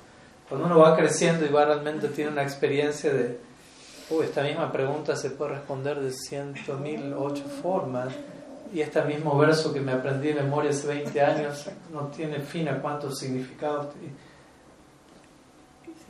[0.46, 3.49] Cuando uno va creciendo y va realmente tiene una experiencia de,
[4.10, 8.12] uy, esta misma pregunta se puede responder de ciento mil ocho formas
[8.72, 12.68] y este mismo verso que me aprendí de memoria hace 20 años no tiene fin
[12.68, 13.88] a cuántos significados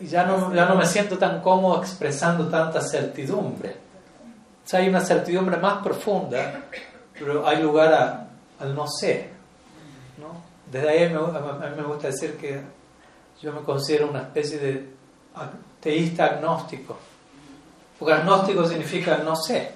[0.01, 3.77] y ya no, ya no me siento tan cómodo expresando tanta certidumbre.
[4.73, 6.63] Hay una certidumbre más profunda,
[7.13, 8.29] pero hay lugar
[8.59, 9.29] al no sé.
[10.19, 10.43] ¿no?
[10.71, 12.63] Desde ahí a mí me gusta decir que
[13.43, 14.87] yo me considero una especie de
[15.81, 16.97] teísta agnóstico.
[18.01, 19.73] Porque agnóstico significa no sé.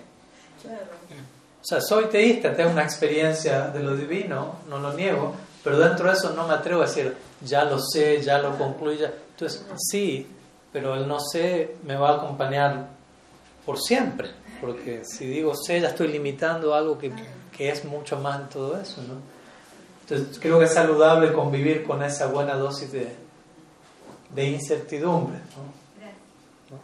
[1.60, 6.08] O sea, soy teísta, tengo una experiencia de lo divino, no lo niego, pero dentro
[6.08, 9.08] de eso no me atrevo a decir, ya lo sé, ya lo concluyo.
[9.30, 10.26] Entonces, sí,
[10.72, 12.88] pero el no sé me va a acompañar
[13.64, 14.30] por siempre,
[14.60, 17.12] porque si digo sé, ya estoy limitando algo que,
[17.54, 19.14] que es mucho más de todo eso, ¿no?
[20.02, 23.14] Entonces, creo que es saludable convivir con esa buena dosis de,
[24.34, 25.83] de incertidumbre, ¿no?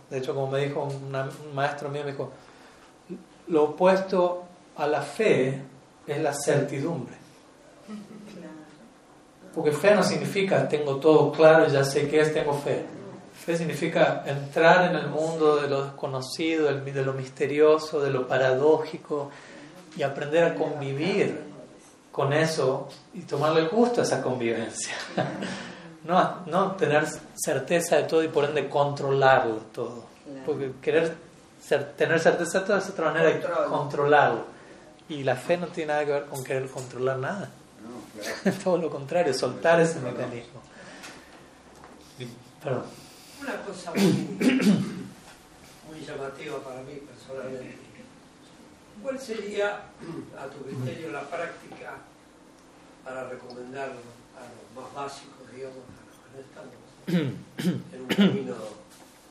[0.08, 2.30] De hecho, como me dijo un maestro mío, me dijo,
[3.48, 4.44] lo opuesto
[4.76, 5.60] a la fe
[6.06, 7.14] es la certidumbre.
[9.54, 12.84] Porque fe no significa tengo todo claro y ya sé qué es, tengo fe.
[13.34, 19.30] Fe significa entrar en el mundo de lo desconocido, de lo misterioso, de lo paradójico
[19.96, 21.40] y aprender a convivir
[22.12, 24.94] con eso y tomarle gusto a esa convivencia.
[26.04, 30.04] No, no tener certeza de todo y por ende controlarlo todo.
[30.46, 31.14] Porque querer
[31.96, 34.44] tener certeza de todo es otra manera de controlarlo.
[35.08, 37.50] Y la fe no tiene nada que ver con querer controlar nada.
[38.64, 40.60] Todo lo contrario, soltar ese mecanismo.
[43.40, 44.06] Una cosa muy,
[46.06, 47.78] llamativa para mí personalmente.
[49.02, 49.76] ¿Cuál sería,
[50.38, 51.96] a tu criterio, la práctica
[53.02, 55.84] para recomendar a los más básicos, digamos,
[56.32, 56.72] no estamos
[57.92, 58.56] en un camino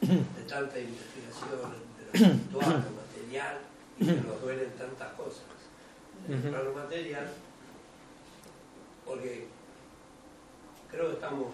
[0.01, 3.57] de tanta investigación de lo espiritual, lo material,
[3.97, 5.41] y que nos duelen tantas cosas?
[6.51, 7.31] Para lo material,
[9.05, 9.47] porque
[10.91, 11.47] creo que estamos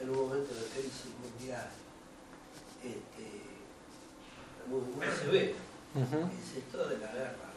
[0.00, 1.68] en un momento de crisis mundial
[2.82, 3.42] este,
[4.66, 5.54] muy, severo.
[5.94, 7.52] Es esto de la guerra,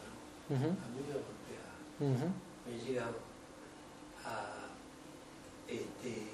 [0.50, 0.54] ¿no?
[0.54, 2.30] A mí me golpea,
[2.64, 3.06] me llega
[4.24, 4.55] a
[5.68, 6.26] este,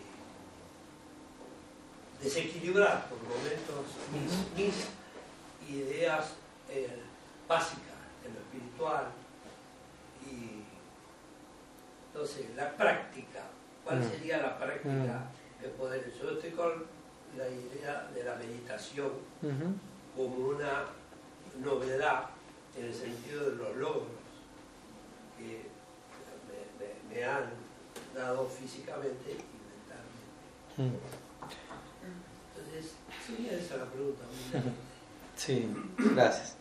[2.23, 3.87] desequilibrar por momentos
[4.57, 4.89] mis,
[5.69, 6.35] ideas
[6.69, 6.99] eh,
[7.49, 7.97] básicas
[8.27, 9.07] en lo espiritual,
[12.13, 13.41] entonces, la práctica,
[13.85, 15.31] ¿cuál sería la práctica
[15.63, 16.13] de poder?
[16.21, 16.85] Yo estoy con
[17.39, 19.13] la idea de la meditación
[20.15, 20.85] como una
[21.65, 22.27] novedad
[22.77, 24.07] en el sentido de los logros,
[25.39, 25.63] que
[27.11, 27.51] me han
[28.15, 31.09] dado físicamente y mentalmente.
[32.57, 32.93] Entonces,
[33.27, 34.23] sería esa la pregunta.
[35.37, 35.69] Sí,
[36.15, 36.57] gracias.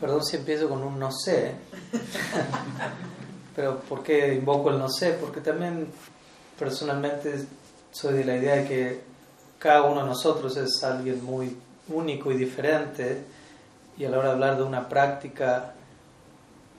[0.00, 1.54] Perdón si empiezo con un no sé,
[3.54, 5.12] pero ¿por qué invoco el no sé?
[5.20, 5.88] Porque también
[6.58, 7.44] personalmente
[7.90, 9.00] soy de la idea de que
[9.58, 11.54] cada uno de nosotros es alguien muy
[11.88, 13.24] único y diferente
[13.98, 15.74] y a la hora de hablar de una práctica,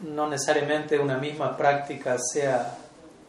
[0.01, 2.77] no necesariamente una misma práctica sea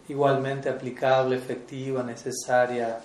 [0.09, 2.99] igualmente aplicable, efectiva, necesaria,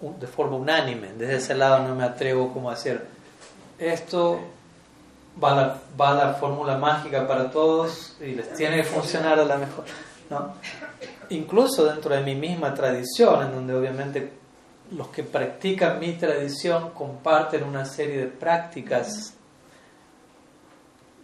[0.00, 1.12] de forma unánime.
[1.16, 3.00] Desde ese lado no me atrevo como a decir,
[3.78, 4.40] esto
[5.42, 9.56] va la, va la fórmula mágica para todos y les tiene que funcionar a la
[9.56, 9.84] mejor.
[10.30, 10.54] ¿no?
[11.30, 14.32] Incluso dentro de mi misma tradición, en donde obviamente
[14.92, 19.34] los que practican mi tradición comparten una serie de prácticas,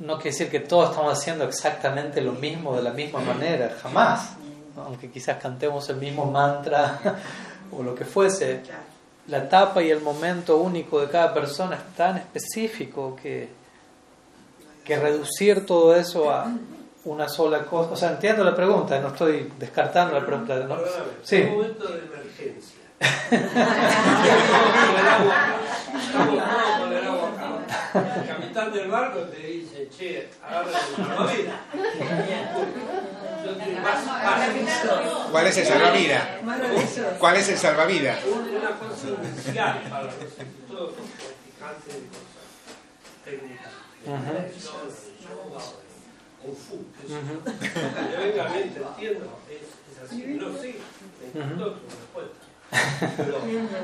[0.01, 4.33] no quiere decir que todos estamos haciendo exactamente lo mismo de la misma manera, jamás.
[4.77, 6.99] Aunque quizás cantemos el mismo mantra
[7.73, 8.63] o lo que fuese,
[9.29, 13.61] la etapa y el momento único de cada persona es tan específico que
[14.91, 16.51] que reducir todo eso a
[17.05, 17.93] una sola cosa.
[17.93, 20.57] O sea, entiendo la pregunta, no estoy descartando la pregunta.
[20.61, 20.79] ¿no?
[21.23, 21.43] Sí.
[21.43, 22.80] Un momento de emergencia.
[23.01, 24.79] Estamos
[26.79, 27.49] con el agua acá.
[28.21, 31.61] El capitán del barco te dice, che, agarra el salvavidas.
[35.31, 36.25] ¿Cuál es el salvavidas?
[37.19, 38.19] ¿Cuál es el salvavidas?
[38.27, 42.45] Una cosa inicial para los los practicantes de cosas
[43.25, 43.73] técnicas.
[46.41, 46.57] Kung
[48.19, 50.77] venga entiendo, es, así, no sé,
[51.21, 52.50] me encantó tu respuesta.
[53.17, 53.41] Pero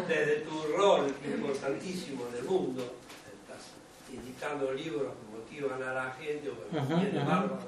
[0.06, 2.82] desde tu rol importantísimo en el mundo,
[3.26, 3.72] estás
[4.12, 7.58] indicando libros que motivan a la gente o que -huh, bárbaro.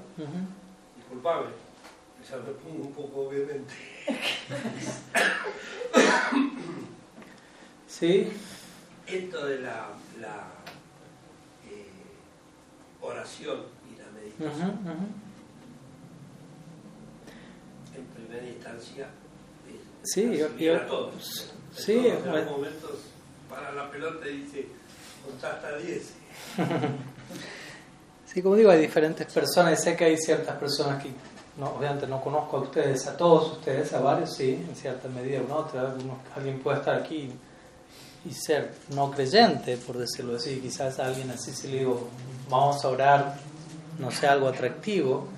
[0.97, 1.47] Disculpame,
[2.28, 3.74] ya me pongo un poco obviamente.
[7.86, 8.31] Sí.
[9.07, 9.89] Esto de la,
[10.20, 10.47] la
[13.01, 14.78] oración y la meditación.
[17.97, 19.09] En primera instancia,
[20.12, 21.52] sí, yo, yo, todos.
[21.76, 22.90] Sí, en todos momentos
[23.48, 24.66] para la pelota dice,
[25.43, 26.12] hasta 10.
[28.32, 29.82] Sí, como digo, hay diferentes personas.
[29.82, 31.10] Sé que hay ciertas personas que,
[31.56, 35.40] no, obviamente, no conozco a ustedes, a todos ustedes, a varios, sí, en cierta medida,
[35.40, 35.94] una otra.
[36.36, 37.30] Alguien puede estar aquí
[38.28, 40.60] y ser no creyente, por decirlo así.
[40.60, 42.06] Quizás a alguien así se le digo,
[42.51, 43.39] vamos a orar,
[43.98, 45.28] no sé, algo atractivo,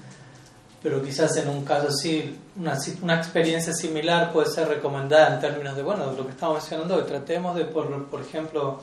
[0.83, 5.77] pero quizás en un caso así, una, una experiencia similar puede ser recomendada en términos
[5.77, 7.03] de, bueno, de lo que estamos mencionando hoy.
[7.03, 8.81] Tratemos de, por, por ejemplo,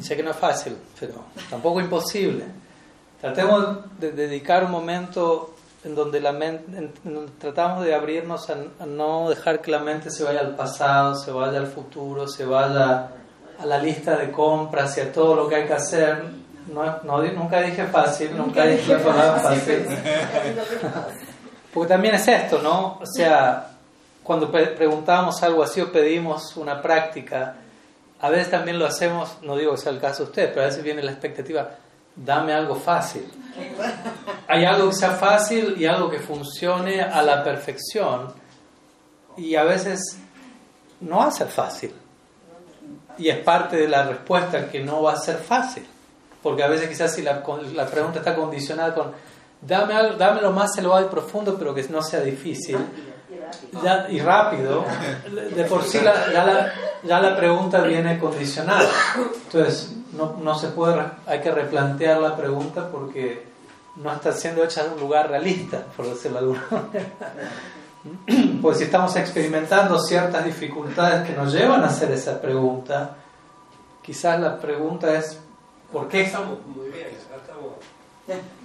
[0.00, 2.44] sé que no es fácil, pero tampoco imposible.
[3.20, 5.54] Tratemos de dedicar un momento
[5.84, 6.90] en donde la mente,
[7.38, 11.58] tratamos de abrirnos a, no dejar que la mente se vaya al pasado, se vaya
[11.58, 13.10] al futuro, se vaya
[13.58, 16.22] a la lista de compras y a todo lo que hay que hacer.
[16.72, 19.86] No, no nunca dije fácil, nunca, dije fácil.
[21.72, 22.98] Porque también es esto, ¿no?
[23.00, 23.70] O sea,
[24.22, 27.56] cuando preguntamos algo así o pedimos una práctica,
[28.20, 30.66] a veces también lo hacemos, no digo que sea el caso de usted, pero a
[30.66, 31.70] veces viene la expectativa,
[32.14, 33.30] dame algo fácil.
[34.46, 38.32] Hay algo que sea fácil y algo que funcione a la perfección.
[39.36, 40.18] Y a veces
[41.00, 41.94] no va a ser fácil.
[43.18, 45.86] Y es parte de la respuesta que no va a ser fácil.
[46.42, 47.42] Porque a veces quizás si la,
[47.74, 49.12] la pregunta está condicionada con,
[49.60, 52.78] dame, algo, dame lo más elevado y profundo, pero que no sea difícil.
[54.10, 54.84] y rápido,
[55.54, 58.88] de por sí la, ya, la, ya la pregunta viene condicionada.
[59.46, 63.46] Entonces, no, no se puede, hay que replantear la pregunta porque
[63.96, 67.10] no está siendo hecha en un lugar realista, por decirlo de alguna manera.
[68.62, 73.16] Pues si estamos experimentando ciertas dificultades que nos llevan a hacer esa pregunta,
[74.00, 75.38] quizás la pregunta es
[75.92, 76.22] ¿por qué?
[76.22, 77.72] Estamos muy bien, estamos...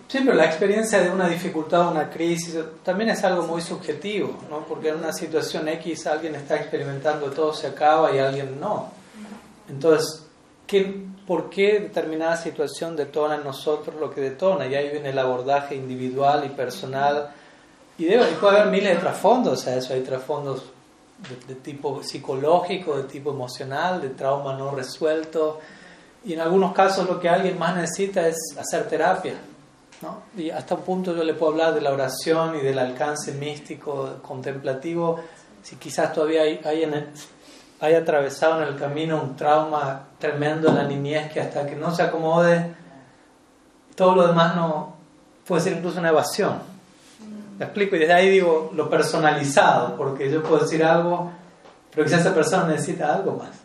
[0.07, 4.65] Sí, pero la experiencia de una dificultad, una crisis, también es algo muy subjetivo, ¿no?
[4.65, 8.91] Porque en una situación X alguien está experimentando todo se acaba y alguien no.
[9.69, 10.25] Entonces,
[10.67, 14.67] ¿qué, por qué determinada situación detona en nosotros lo que detona.
[14.67, 17.31] Y ahí viene el abordaje individual y personal.
[17.97, 19.93] Y, debe, puede haber miles de trasfondos a eso.
[19.93, 20.63] Hay trasfondos
[21.47, 25.59] de, tipo psicológico, de tipo emocional, de trauma no resuelto.
[26.25, 29.35] Y en algunos casos lo que alguien más necesita es hacer terapia.
[30.01, 30.23] ¿no?
[30.37, 34.17] Y hasta un punto yo le puedo hablar de la oración y del alcance místico,
[34.21, 35.19] contemplativo.
[35.61, 37.07] Si quizás todavía hay, hay en el,
[37.79, 41.93] haya atravesado en el camino un trauma tremendo en la niñez que hasta que no
[41.93, 42.73] se acomode,
[43.95, 44.95] todo lo demás no
[45.45, 46.59] puede ser incluso una evasión.
[47.57, 51.29] Me explico, y desde ahí digo lo personalizado, porque yo puedo decir algo,
[51.93, 53.62] pero quizás esa persona necesita algo más.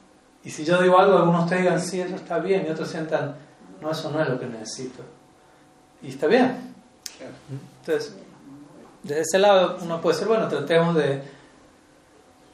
[0.49, 3.37] Y si yo digo algo, algunos ustedes digan, sí, eso está bien, y otros sientan,
[3.83, 5.03] no, eso no es lo que necesito.
[6.01, 6.75] Y está bien.
[7.81, 8.17] Entonces,
[9.03, 11.21] desde ese lado uno puede decir, bueno, tratemos de,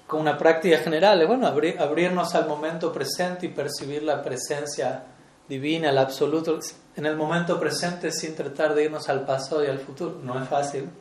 [0.08, 5.04] con una práctica general, bueno, abrirnos al momento presente y percibir la presencia
[5.48, 6.58] divina, el absoluto,
[6.96, 10.18] en el momento presente sin tratar de irnos al pasado y al futuro.
[10.20, 10.90] No es fácil,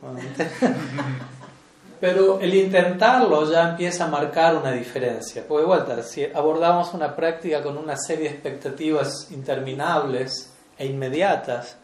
[2.00, 5.44] Pero el intentarlo ya empieza a marcar una diferencia.
[5.46, 11.76] Porque, vuelta, si abordamos una práctica con una serie de expectativas interminables e inmediatas,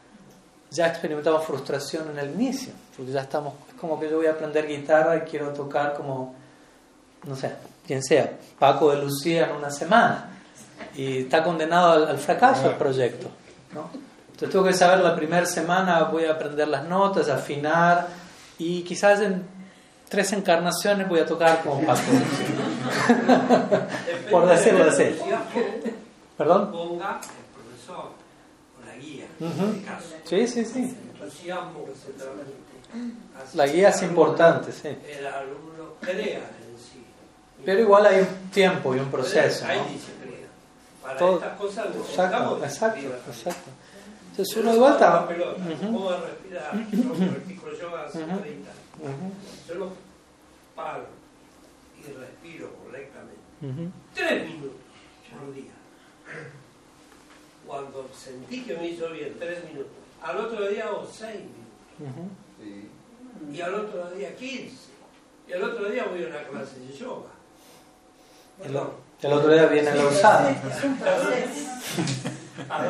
[0.71, 2.73] ya experimentamos frustración en el inicio.
[2.97, 6.35] Porque ya estamos, es como que yo voy a aprender guitarra y quiero tocar como,
[7.25, 7.53] no sé,
[7.87, 10.31] quien sea, Paco de Lucía en una semana
[10.95, 13.29] y está condenado al, fracaso el proyecto.
[13.73, 13.91] ¿no?
[14.27, 18.09] Entonces tengo que saber la primera semana, voy a aprender las notas, afinar
[18.59, 19.45] y quizás en
[20.11, 22.01] tres encarnaciones voy a tocar como Paco.
[24.31, 25.17] Por decirlo así.
[26.37, 26.73] ¿Perdón?
[26.73, 28.11] Ponga el profesor
[28.77, 29.27] o la guía,
[30.25, 30.97] Sí, sí, sí.
[33.55, 34.89] La guía es importante, sí.
[34.89, 37.05] El alumno crea en sí.
[37.65, 39.65] Pero igual hay un tiempo y un proceso.
[39.67, 39.73] ¿no?
[41.03, 43.71] Para estas cosas exacto, exacto, exacto.
[44.31, 45.29] Entonces uno de vuelta.
[45.81, 46.73] ¿Cómo respirar?
[46.91, 48.71] Yo yoga hace 30
[49.07, 49.33] años.
[49.69, 49.93] Yo lo
[50.75, 51.07] paro
[51.99, 53.41] y respiro correctamente.
[54.15, 54.81] Tres minutos
[55.31, 55.73] por día.
[57.67, 59.93] Cuando sentí que me hizo bien, tres minutos.
[60.23, 62.33] Al otro día hago seis minutos.
[63.53, 64.91] Y al otro día quince.
[65.49, 67.31] Y al otro día voy a una clase de yoga.
[68.65, 70.49] El otro día viene la usada.
[72.69, 72.89] Al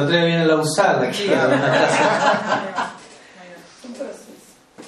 [0.00, 1.28] otro día viene la usada aquí.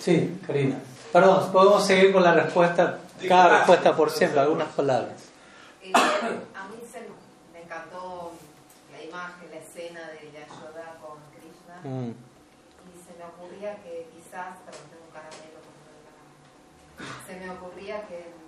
[0.01, 0.77] Sí, Karina.
[1.13, 2.99] Perdón, podemos seguir con la respuesta,
[3.29, 5.31] cada respuesta por siempre, algunas palabras.
[5.83, 7.01] Eh, a mí se
[7.53, 8.33] me encantó
[8.93, 11.81] la imagen, la escena de Yashoda con Krishna.
[11.85, 12.11] Mm.
[12.11, 15.61] Y se me ocurría que quizás, perdón, tengo un caramelo,
[17.27, 18.45] se me ocurría que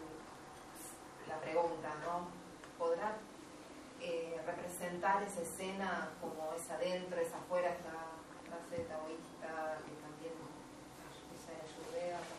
[1.46, 2.26] pregunta, ¿no?
[2.76, 3.14] ¿Podrá
[4.02, 7.94] eh, representar esa escena como es adentro, es afuera, esta
[8.44, 9.95] frase taoísta que también se
[12.10, 12.36] para...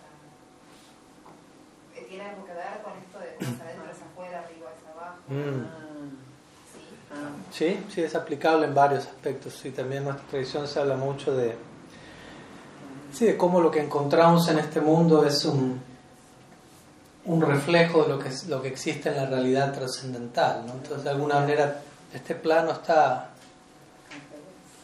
[1.95, 5.17] Eh, ¿Tiene algo que ver con esto de cómo adentro, es afuera, arriba, es abajo?
[5.27, 5.87] Mm.
[7.51, 7.79] ¿Sí?
[7.93, 9.53] sí, es aplicable en varios aspectos.
[9.53, 11.55] Sí, también en nuestra tradición se habla mucho de,
[13.13, 15.81] sí, de cómo lo que encontramos en este mundo es un,
[17.25, 20.65] un reflejo de lo que, lo que existe en la realidad trascendental.
[20.65, 20.73] ¿no?
[20.73, 21.81] Entonces, de alguna manera,
[22.13, 23.31] este plano está,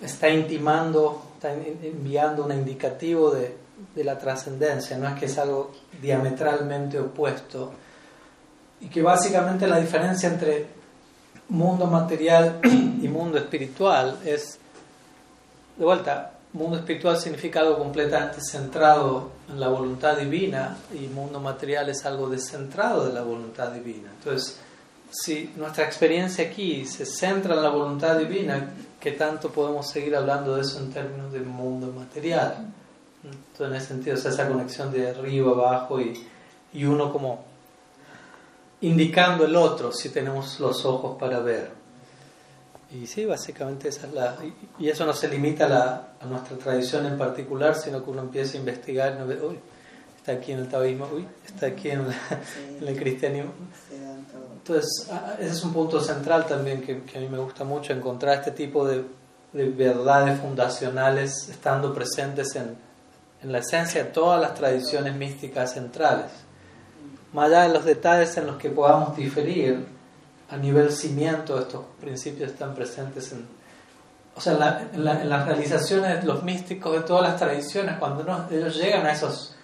[0.01, 3.62] está intimando, está enviando un indicativo de,
[3.95, 7.73] de la trascendencia, no es que es algo diametralmente opuesto.
[8.81, 10.68] Y que básicamente la diferencia entre
[11.49, 14.57] mundo material y mundo espiritual es,
[15.77, 21.89] de vuelta, mundo espiritual significa algo completamente centrado en la voluntad divina y mundo material
[21.89, 24.10] es algo descentrado de la voluntad divina.
[24.18, 24.60] Entonces,
[25.11, 30.55] si nuestra experiencia aquí se centra en la voluntad divina, ¿qué tanto podemos seguir hablando
[30.55, 32.68] de eso en términos de mundo material?
[33.23, 36.21] Entonces, en ese sentido, esa conexión de arriba, abajo y,
[36.73, 37.45] y uno como
[38.81, 41.71] indicando el otro si tenemos los ojos para ver.
[42.91, 44.35] Y sí, básicamente esa es la...
[44.77, 48.21] Y, eso no se limita a, la, a, nuestra tradición en particular, sino que uno
[48.21, 49.59] empieza a investigar y uno ve, uy,
[50.17, 52.05] está aquí en el taoísmo, uy, está aquí en,
[52.81, 53.51] el cristianismo.
[54.57, 55.09] Entonces,
[55.39, 58.51] ese es un punto central también que, que, a mí me gusta mucho, encontrar este
[58.51, 59.03] tipo de,
[59.53, 62.77] de verdades fundacionales estando presentes en,
[63.44, 66.32] en la esencia de todas las tradiciones místicas centrales.
[67.34, 69.86] Más allá de los detalles en los que podamos diferir,
[70.49, 73.45] a nivel cimiento estos principios están presentes en,
[74.36, 79.06] o sea, en, las realizaciones de los místicos de todas las tradiciones, cuando ellos llegan
[79.06, 79.56] a, esos,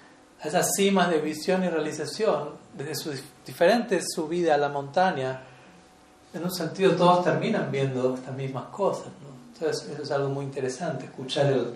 [0.41, 3.11] a esas cimas de visión y realización, desde su
[3.45, 5.41] diferente subida a la montaña,
[6.33, 9.07] en un sentido todos terminan viendo estas mismas cosas.
[9.53, 11.73] Entonces eso es algo muy interesante, escuchar el,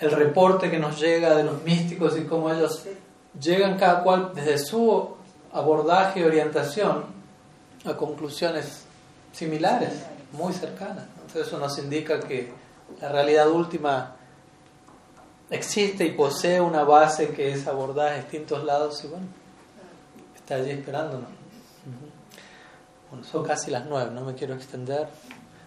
[0.00, 2.84] el reporte que nos llega de los místicos y cómo ellos
[3.40, 5.16] llegan cada cual desde su
[5.52, 7.04] abordaje y orientación
[7.84, 8.84] a conclusiones
[9.32, 9.92] similares,
[10.32, 11.04] muy cercanas.
[11.14, 12.52] Entonces eso nos indica que
[13.00, 14.16] la realidad última
[15.50, 19.26] existe y posee una base que es abordada en distintos lados y bueno,
[20.34, 21.28] está allí esperándonos.
[23.10, 25.08] Bueno, son casi las nueve, no me quiero extender.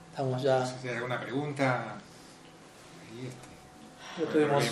[0.09, 0.65] Estamos ya.
[0.65, 1.97] Si hay alguna pregunta.
[3.11, 3.29] Ahí
[4.17, 4.63] este, tuvimos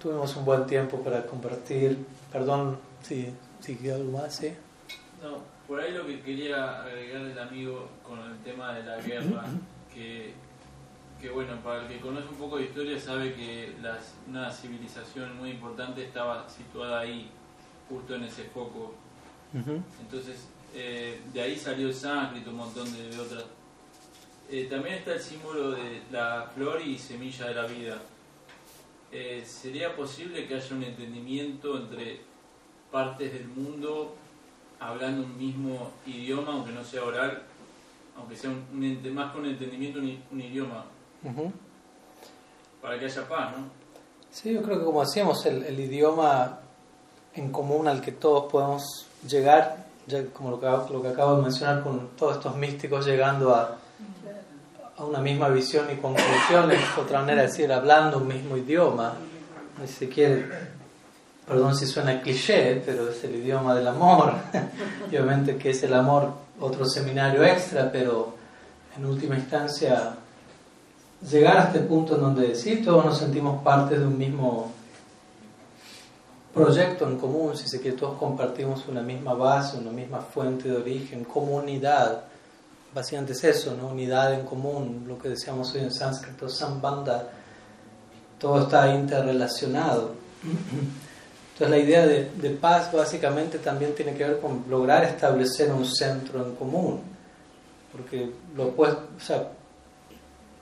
[0.00, 1.98] tuvimos un buen tiempo para compartir.
[2.30, 4.54] Perdón si, si algo más, ¿sí?
[5.22, 9.44] No, por ahí lo que quería agregar el amigo con el tema de la guerra,
[9.92, 10.34] que,
[11.20, 15.36] que bueno, para el que conoce un poco de historia sabe que las, una civilización
[15.38, 17.30] muy importante estaba situada ahí,
[17.88, 18.94] justo en ese foco.
[20.00, 23.44] Entonces, eh, de ahí salió el sánscrito, un montón de, otras.
[24.50, 27.98] Eh, también está el símbolo de la flor y semilla de la vida.
[29.10, 32.20] Eh, ¿Sería posible que haya un entendimiento entre
[32.90, 34.14] partes del mundo
[34.80, 37.42] hablando un mismo idioma, aunque no sea oral,
[38.16, 40.84] aunque sea un, más con entendimiento un, idioma,
[42.82, 43.64] para que haya paz, ¿no?
[44.30, 46.60] Sí, yo creo que como hacíamos, el, idioma
[47.34, 51.42] en común al que todos podemos llegar, ya como lo que, lo que acabo de
[51.42, 53.78] mencionar con todos estos místicos llegando a,
[54.98, 59.14] a una misma visión y conclusiones, otra manera de decir, hablando un mismo idioma,
[59.86, 60.46] si se quiere,
[61.46, 64.34] perdón si suena cliché, pero es el idioma del amor.
[65.06, 68.34] obviamente que es el amor otro seminario extra, pero
[68.96, 70.16] en última instancia
[71.30, 74.72] llegar a este punto en donde sí todos nos sentimos parte de un mismo
[76.52, 80.76] proyecto en común, si se quiere, todos compartimos una misma base, una misma fuente de
[80.76, 82.24] origen, comunidad.
[82.94, 83.88] Básicamente es eso, ¿no?
[83.88, 87.28] unidad en común, lo que decíamos hoy en sánscrito, sambandha,
[88.38, 90.12] todo está interrelacionado.
[90.42, 96.46] Entonces la idea de, paz básicamente también tiene que ver con lograr establecer un centro
[96.46, 97.00] en común,
[97.90, 99.48] porque lo opuesto, o sea,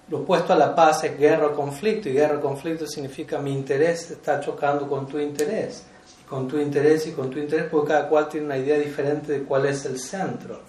[0.08, 3.52] lo opuesto a la paz es guerra o conflicto, y guerra o conflicto significa mi
[3.52, 5.84] interés está chocando con tu interés,
[6.26, 9.42] con tu interés y con tu interés, porque cada cual tiene una idea diferente de
[9.42, 10.62] cuál es el centro.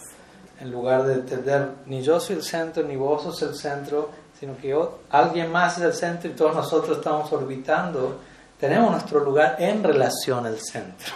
[0.59, 4.09] En lugar de entender ni yo soy el centro, ni vos sos el centro,
[4.39, 4.75] sino que
[5.09, 8.17] alguien más es el centro y todos nosotros estamos orbitando
[8.59, 11.13] tenemos nuestro lugar en relación al centro.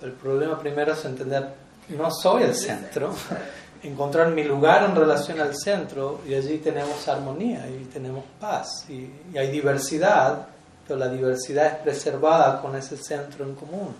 [0.00, 1.48] El problema primero es entender,
[1.90, 3.14] no soy el centro,
[3.82, 9.10] encontrar mi lugar en relación al centro y allí tenemos armonía y tenemos paz y,
[9.36, 10.46] hay diversidad,
[10.86, 13.94] pero la diversidad es preservada con ese centro en común.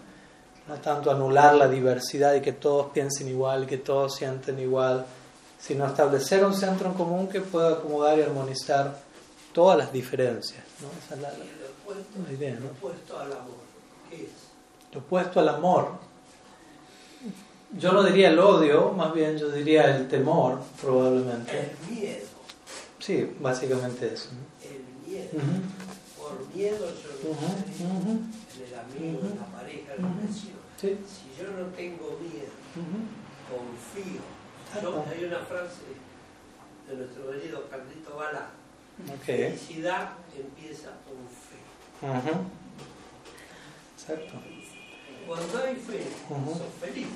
[0.68, 5.04] No tanto anular la diversidad y que todos piensen igual, y que todos sienten igual,
[5.58, 9.00] sino establecer un centro en común que pueda acomodar y armonizar
[9.52, 10.62] todas las diferencias.
[10.80, 10.88] ¿no?
[11.04, 13.56] Esa es la, lo opuesto al amor.
[14.08, 14.30] ¿Qué es?
[14.92, 16.12] Lo opuesto al amor.
[17.78, 21.72] Yo no diría el odio, más bien yo diría el temor, probablemente.
[21.88, 22.26] El miedo.
[22.98, 24.28] Sí, básicamente eso.
[24.62, 25.30] El miedo.
[26.18, 28.32] Por miedo yo no en
[28.66, 30.08] el amigo, en la pareja, en la
[30.82, 30.88] Si
[31.38, 32.50] yo no tengo miedo,
[33.48, 34.20] confío.
[34.74, 35.82] hay una frase
[36.88, 38.50] de nuestro querido Carlito Bala.
[39.24, 41.62] Felicidad empieza con fe.
[43.94, 44.34] Exacto.
[45.28, 47.06] Cuando hay fe, sos feliz.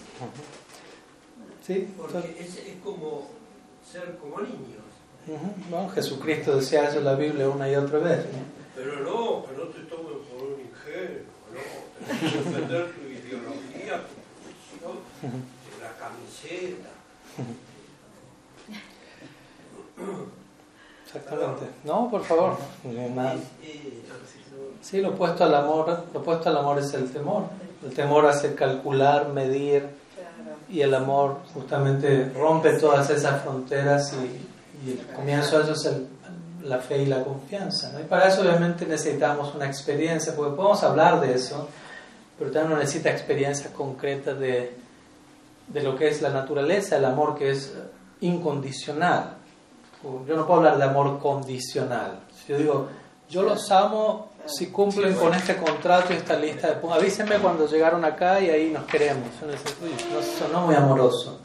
[1.67, 3.31] Sí, porque es, es, como
[3.85, 5.93] ser como niños.
[5.93, 8.27] Jesucristo decía eso en la Biblia una y otra vez.
[8.77, 11.87] Pero no, que no te tomen por un ingenuo, no.
[12.07, 14.01] Tienes que defender tu posición,
[15.81, 16.91] la camiseta.
[21.07, 21.67] Exactamente.
[21.85, 22.57] No, por favor.
[24.83, 27.45] Sí, lo opuesto al amor, lo opuesto al amor es el temor.
[27.85, 29.89] El temor hace calcular, medir
[30.69, 35.97] y el amor justamente rompe todas esas fronteras y, el comienzo de eso es
[36.63, 37.93] la fe y la confianza.
[38.01, 41.69] Y para eso obviamente necesitamos una experiencia, porque podemos hablar de eso,
[42.39, 44.77] pero también uno necesita experiencias concretas de,
[45.69, 47.75] de lo que es la naturaleza, el amor que es
[48.21, 49.37] incondicional.
[50.27, 52.21] Yo no puedo hablar de amor condicional.
[52.35, 52.89] Si yo digo,
[53.29, 58.05] yo los amo si cumplen con este contrato y esta lista de Avísenme cuando llegaron
[58.05, 59.29] acá y ahí nos queremos.
[59.43, 61.41] No sonó muy amoroso.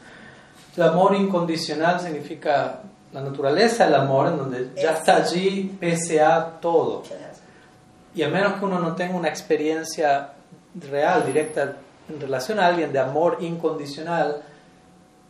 [0.76, 2.80] El amor incondicional significa
[3.12, 7.02] la naturaleza del amor, en donde ya está allí pese a todo.
[8.14, 10.32] Y a menos que uno no tenga una experiencia
[10.74, 11.76] real, directa,
[12.08, 14.42] en relación a alguien de amor incondicional,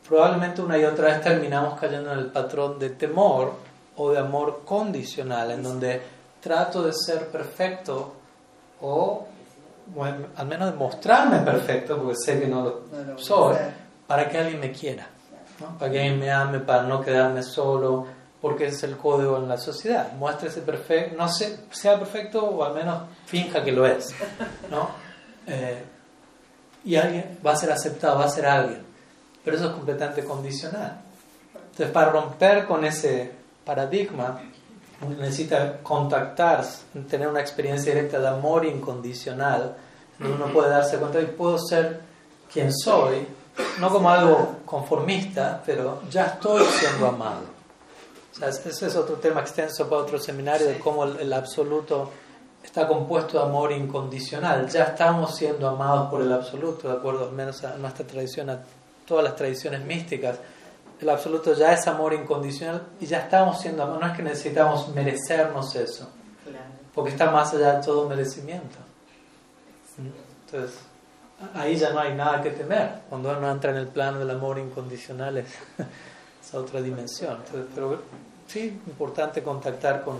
[0.06, 3.54] probablemente una y otra vez terminamos cayendo en el patrón de temor
[3.96, 6.00] o de amor condicional, en donde
[6.40, 8.14] trato de ser perfecto
[8.80, 9.26] o
[10.36, 13.56] al menos de mostrarme perfecto, porque sé que no lo soy,
[14.06, 15.06] para que alguien me quiera,
[15.78, 18.06] para que alguien me ame, para no quedarme solo,
[18.40, 20.12] porque es el código en la sociedad.
[20.14, 24.14] Muéstrese perfecto, no sé, sea perfecto o al menos finja que lo es.
[24.70, 24.88] ¿no?
[25.46, 25.82] Eh,
[26.84, 28.82] y alguien va a ser aceptado, va a ser alguien.
[29.44, 31.00] Pero eso es completamente condicional.
[31.54, 33.32] Entonces, para romper con ese
[33.64, 34.40] paradigma,
[35.08, 36.64] necesita contactar,
[37.08, 39.76] tener una experiencia directa de amor incondicional,
[40.20, 42.00] uno puede darse cuenta y puedo ser
[42.52, 43.26] quien soy,
[43.80, 47.52] no como algo conformista, pero ya estoy siendo amado.
[48.32, 52.10] O sea, ese es otro tema extenso para otro seminario de cómo el, absoluto
[52.62, 54.68] está compuesto de amor incondicional.
[54.68, 58.60] Ya estamos siendo amados por el absoluto, de acuerdo al menos a nuestra tradición, a
[59.06, 60.38] todas las tradiciones místicas.
[61.00, 64.00] El absoluto ya es amor incondicional y ya estamos siendo amados.
[64.00, 66.08] No es que necesitamos merecernos eso,
[66.94, 68.76] porque está más allá de todo merecimiento.
[70.46, 70.78] Entonces,
[71.54, 73.00] ahí ya no hay nada que temer.
[73.08, 75.46] Cuando uno entra en el plano del amor incondicional es,
[76.54, 77.38] otra dimensión.
[77.74, 78.02] pero
[78.46, 80.18] sí, importante contactar con,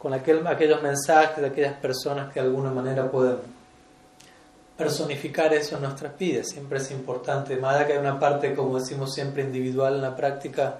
[0.00, 3.36] con aquel, aquellos mensajes de aquellas personas que de alguna manera pueden
[4.74, 6.48] personificar eso en nuestras vidas.
[6.48, 10.16] Siempre es importante, más allá que hay una parte, como decimos siempre, individual en la
[10.16, 10.78] práctica,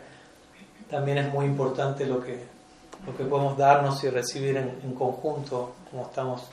[0.89, 2.39] también es muy importante lo que,
[3.07, 6.45] lo que podemos darnos y recibir en, conjunto, como estamos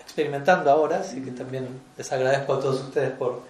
[0.00, 3.42] experimentando ahora, así que también les agradezco a todos ustedes por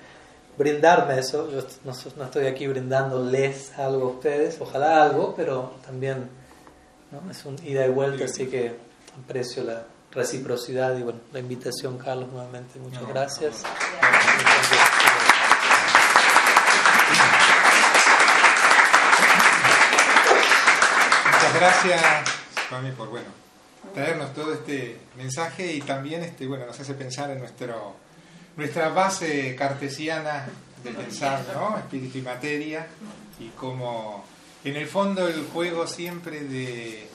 [0.59, 1.51] brindarme eso.
[1.51, 6.29] Yo no, estoy aquí brindándoles algo a ustedes, ojalá algo, pero también
[7.31, 8.77] es un ida y vuelta, así que
[9.23, 12.79] aprecio la reciprocidad y bueno, la invitación, Carlos, nuevamente.
[12.79, 13.63] Muchas gracias.
[21.27, 22.03] Muchas gracias,
[22.69, 23.41] Swami, por bueno
[23.95, 27.97] traernos todo este mensaje y también este, bueno, nos hace pensar en nuestro,
[28.57, 30.47] nuestra base cartesiana
[30.83, 31.77] de pensar, ¿no?
[31.79, 32.87] Espíritu y materia
[33.39, 34.25] y como
[34.65, 37.09] en el fondo el juego siempre de,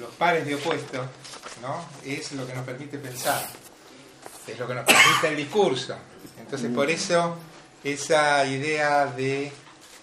[0.00, 1.06] los pares de opuestos,
[1.62, 1.84] ¿no?
[2.04, 3.46] Es lo que nos permite pensar,
[4.46, 5.96] es lo que nos permite el discurso.
[6.38, 7.36] Entonces por eso
[7.82, 9.52] esa idea de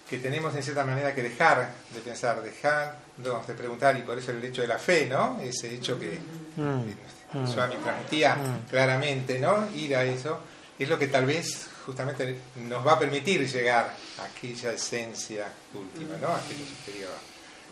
[0.08, 4.30] que tenemos en cierta manera que dejar de pensar, dejar de preguntar, y por eso
[4.30, 5.40] el hecho de la fe, ¿no?
[5.40, 6.18] Ese hecho que
[6.56, 7.38] mm.
[7.38, 7.46] mm.
[7.46, 8.68] Swami transmitía mm.
[8.70, 9.68] claramente, ¿no?
[9.74, 10.40] Ir a eso,
[10.78, 16.16] es lo que tal vez justamente nos va a permitir llegar a aquella esencia última,
[16.16, 16.28] ¿no?
[16.34, 17.10] Aquello superior.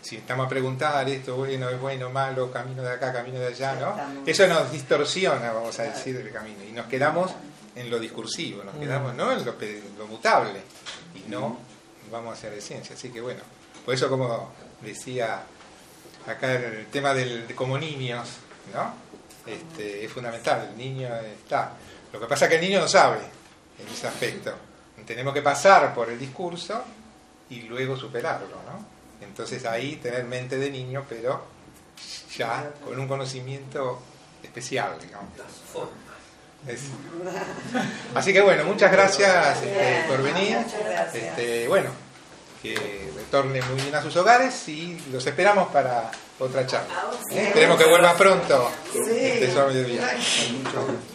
[0.01, 3.75] Si estamos a preguntar esto, bueno, es bueno, malo, camino de acá, camino de allá,
[3.75, 4.23] ¿no?
[4.25, 6.63] Eso nos distorsiona, vamos a decir, el camino.
[6.67, 7.31] Y nos quedamos
[7.75, 9.31] en lo discursivo, nos quedamos, ¿no?
[9.31, 9.55] En lo,
[9.97, 10.61] lo mutable.
[11.15, 11.59] Y no
[12.11, 12.95] vamos a hacer de ciencia.
[12.95, 13.41] Así que bueno,
[13.85, 14.51] por eso como
[14.81, 15.43] decía
[16.27, 18.27] acá el tema del, como niños,
[18.73, 18.93] ¿no?
[19.45, 21.73] Este, es fundamental, el niño está.
[22.11, 23.40] Lo que pasa es que el niño no sabe
[23.81, 24.53] en ese aspecto.
[25.05, 26.83] Tenemos que pasar por el discurso
[27.49, 29.25] y luego superarlo, ¿no?
[29.25, 31.43] Entonces ahí tener mente de niño, pero
[32.37, 34.01] ya con un conocimiento
[34.43, 35.29] especial, digamos.
[38.13, 40.57] Así que bueno, muchas gracias este, por venir.
[41.13, 41.89] Este, bueno,
[42.61, 47.09] que retornen muy bien a sus hogares y los esperamos para otra charla.
[47.31, 47.47] ¿Eh?
[47.47, 48.71] Esperemos que vuelva pronto.
[48.93, 49.51] Este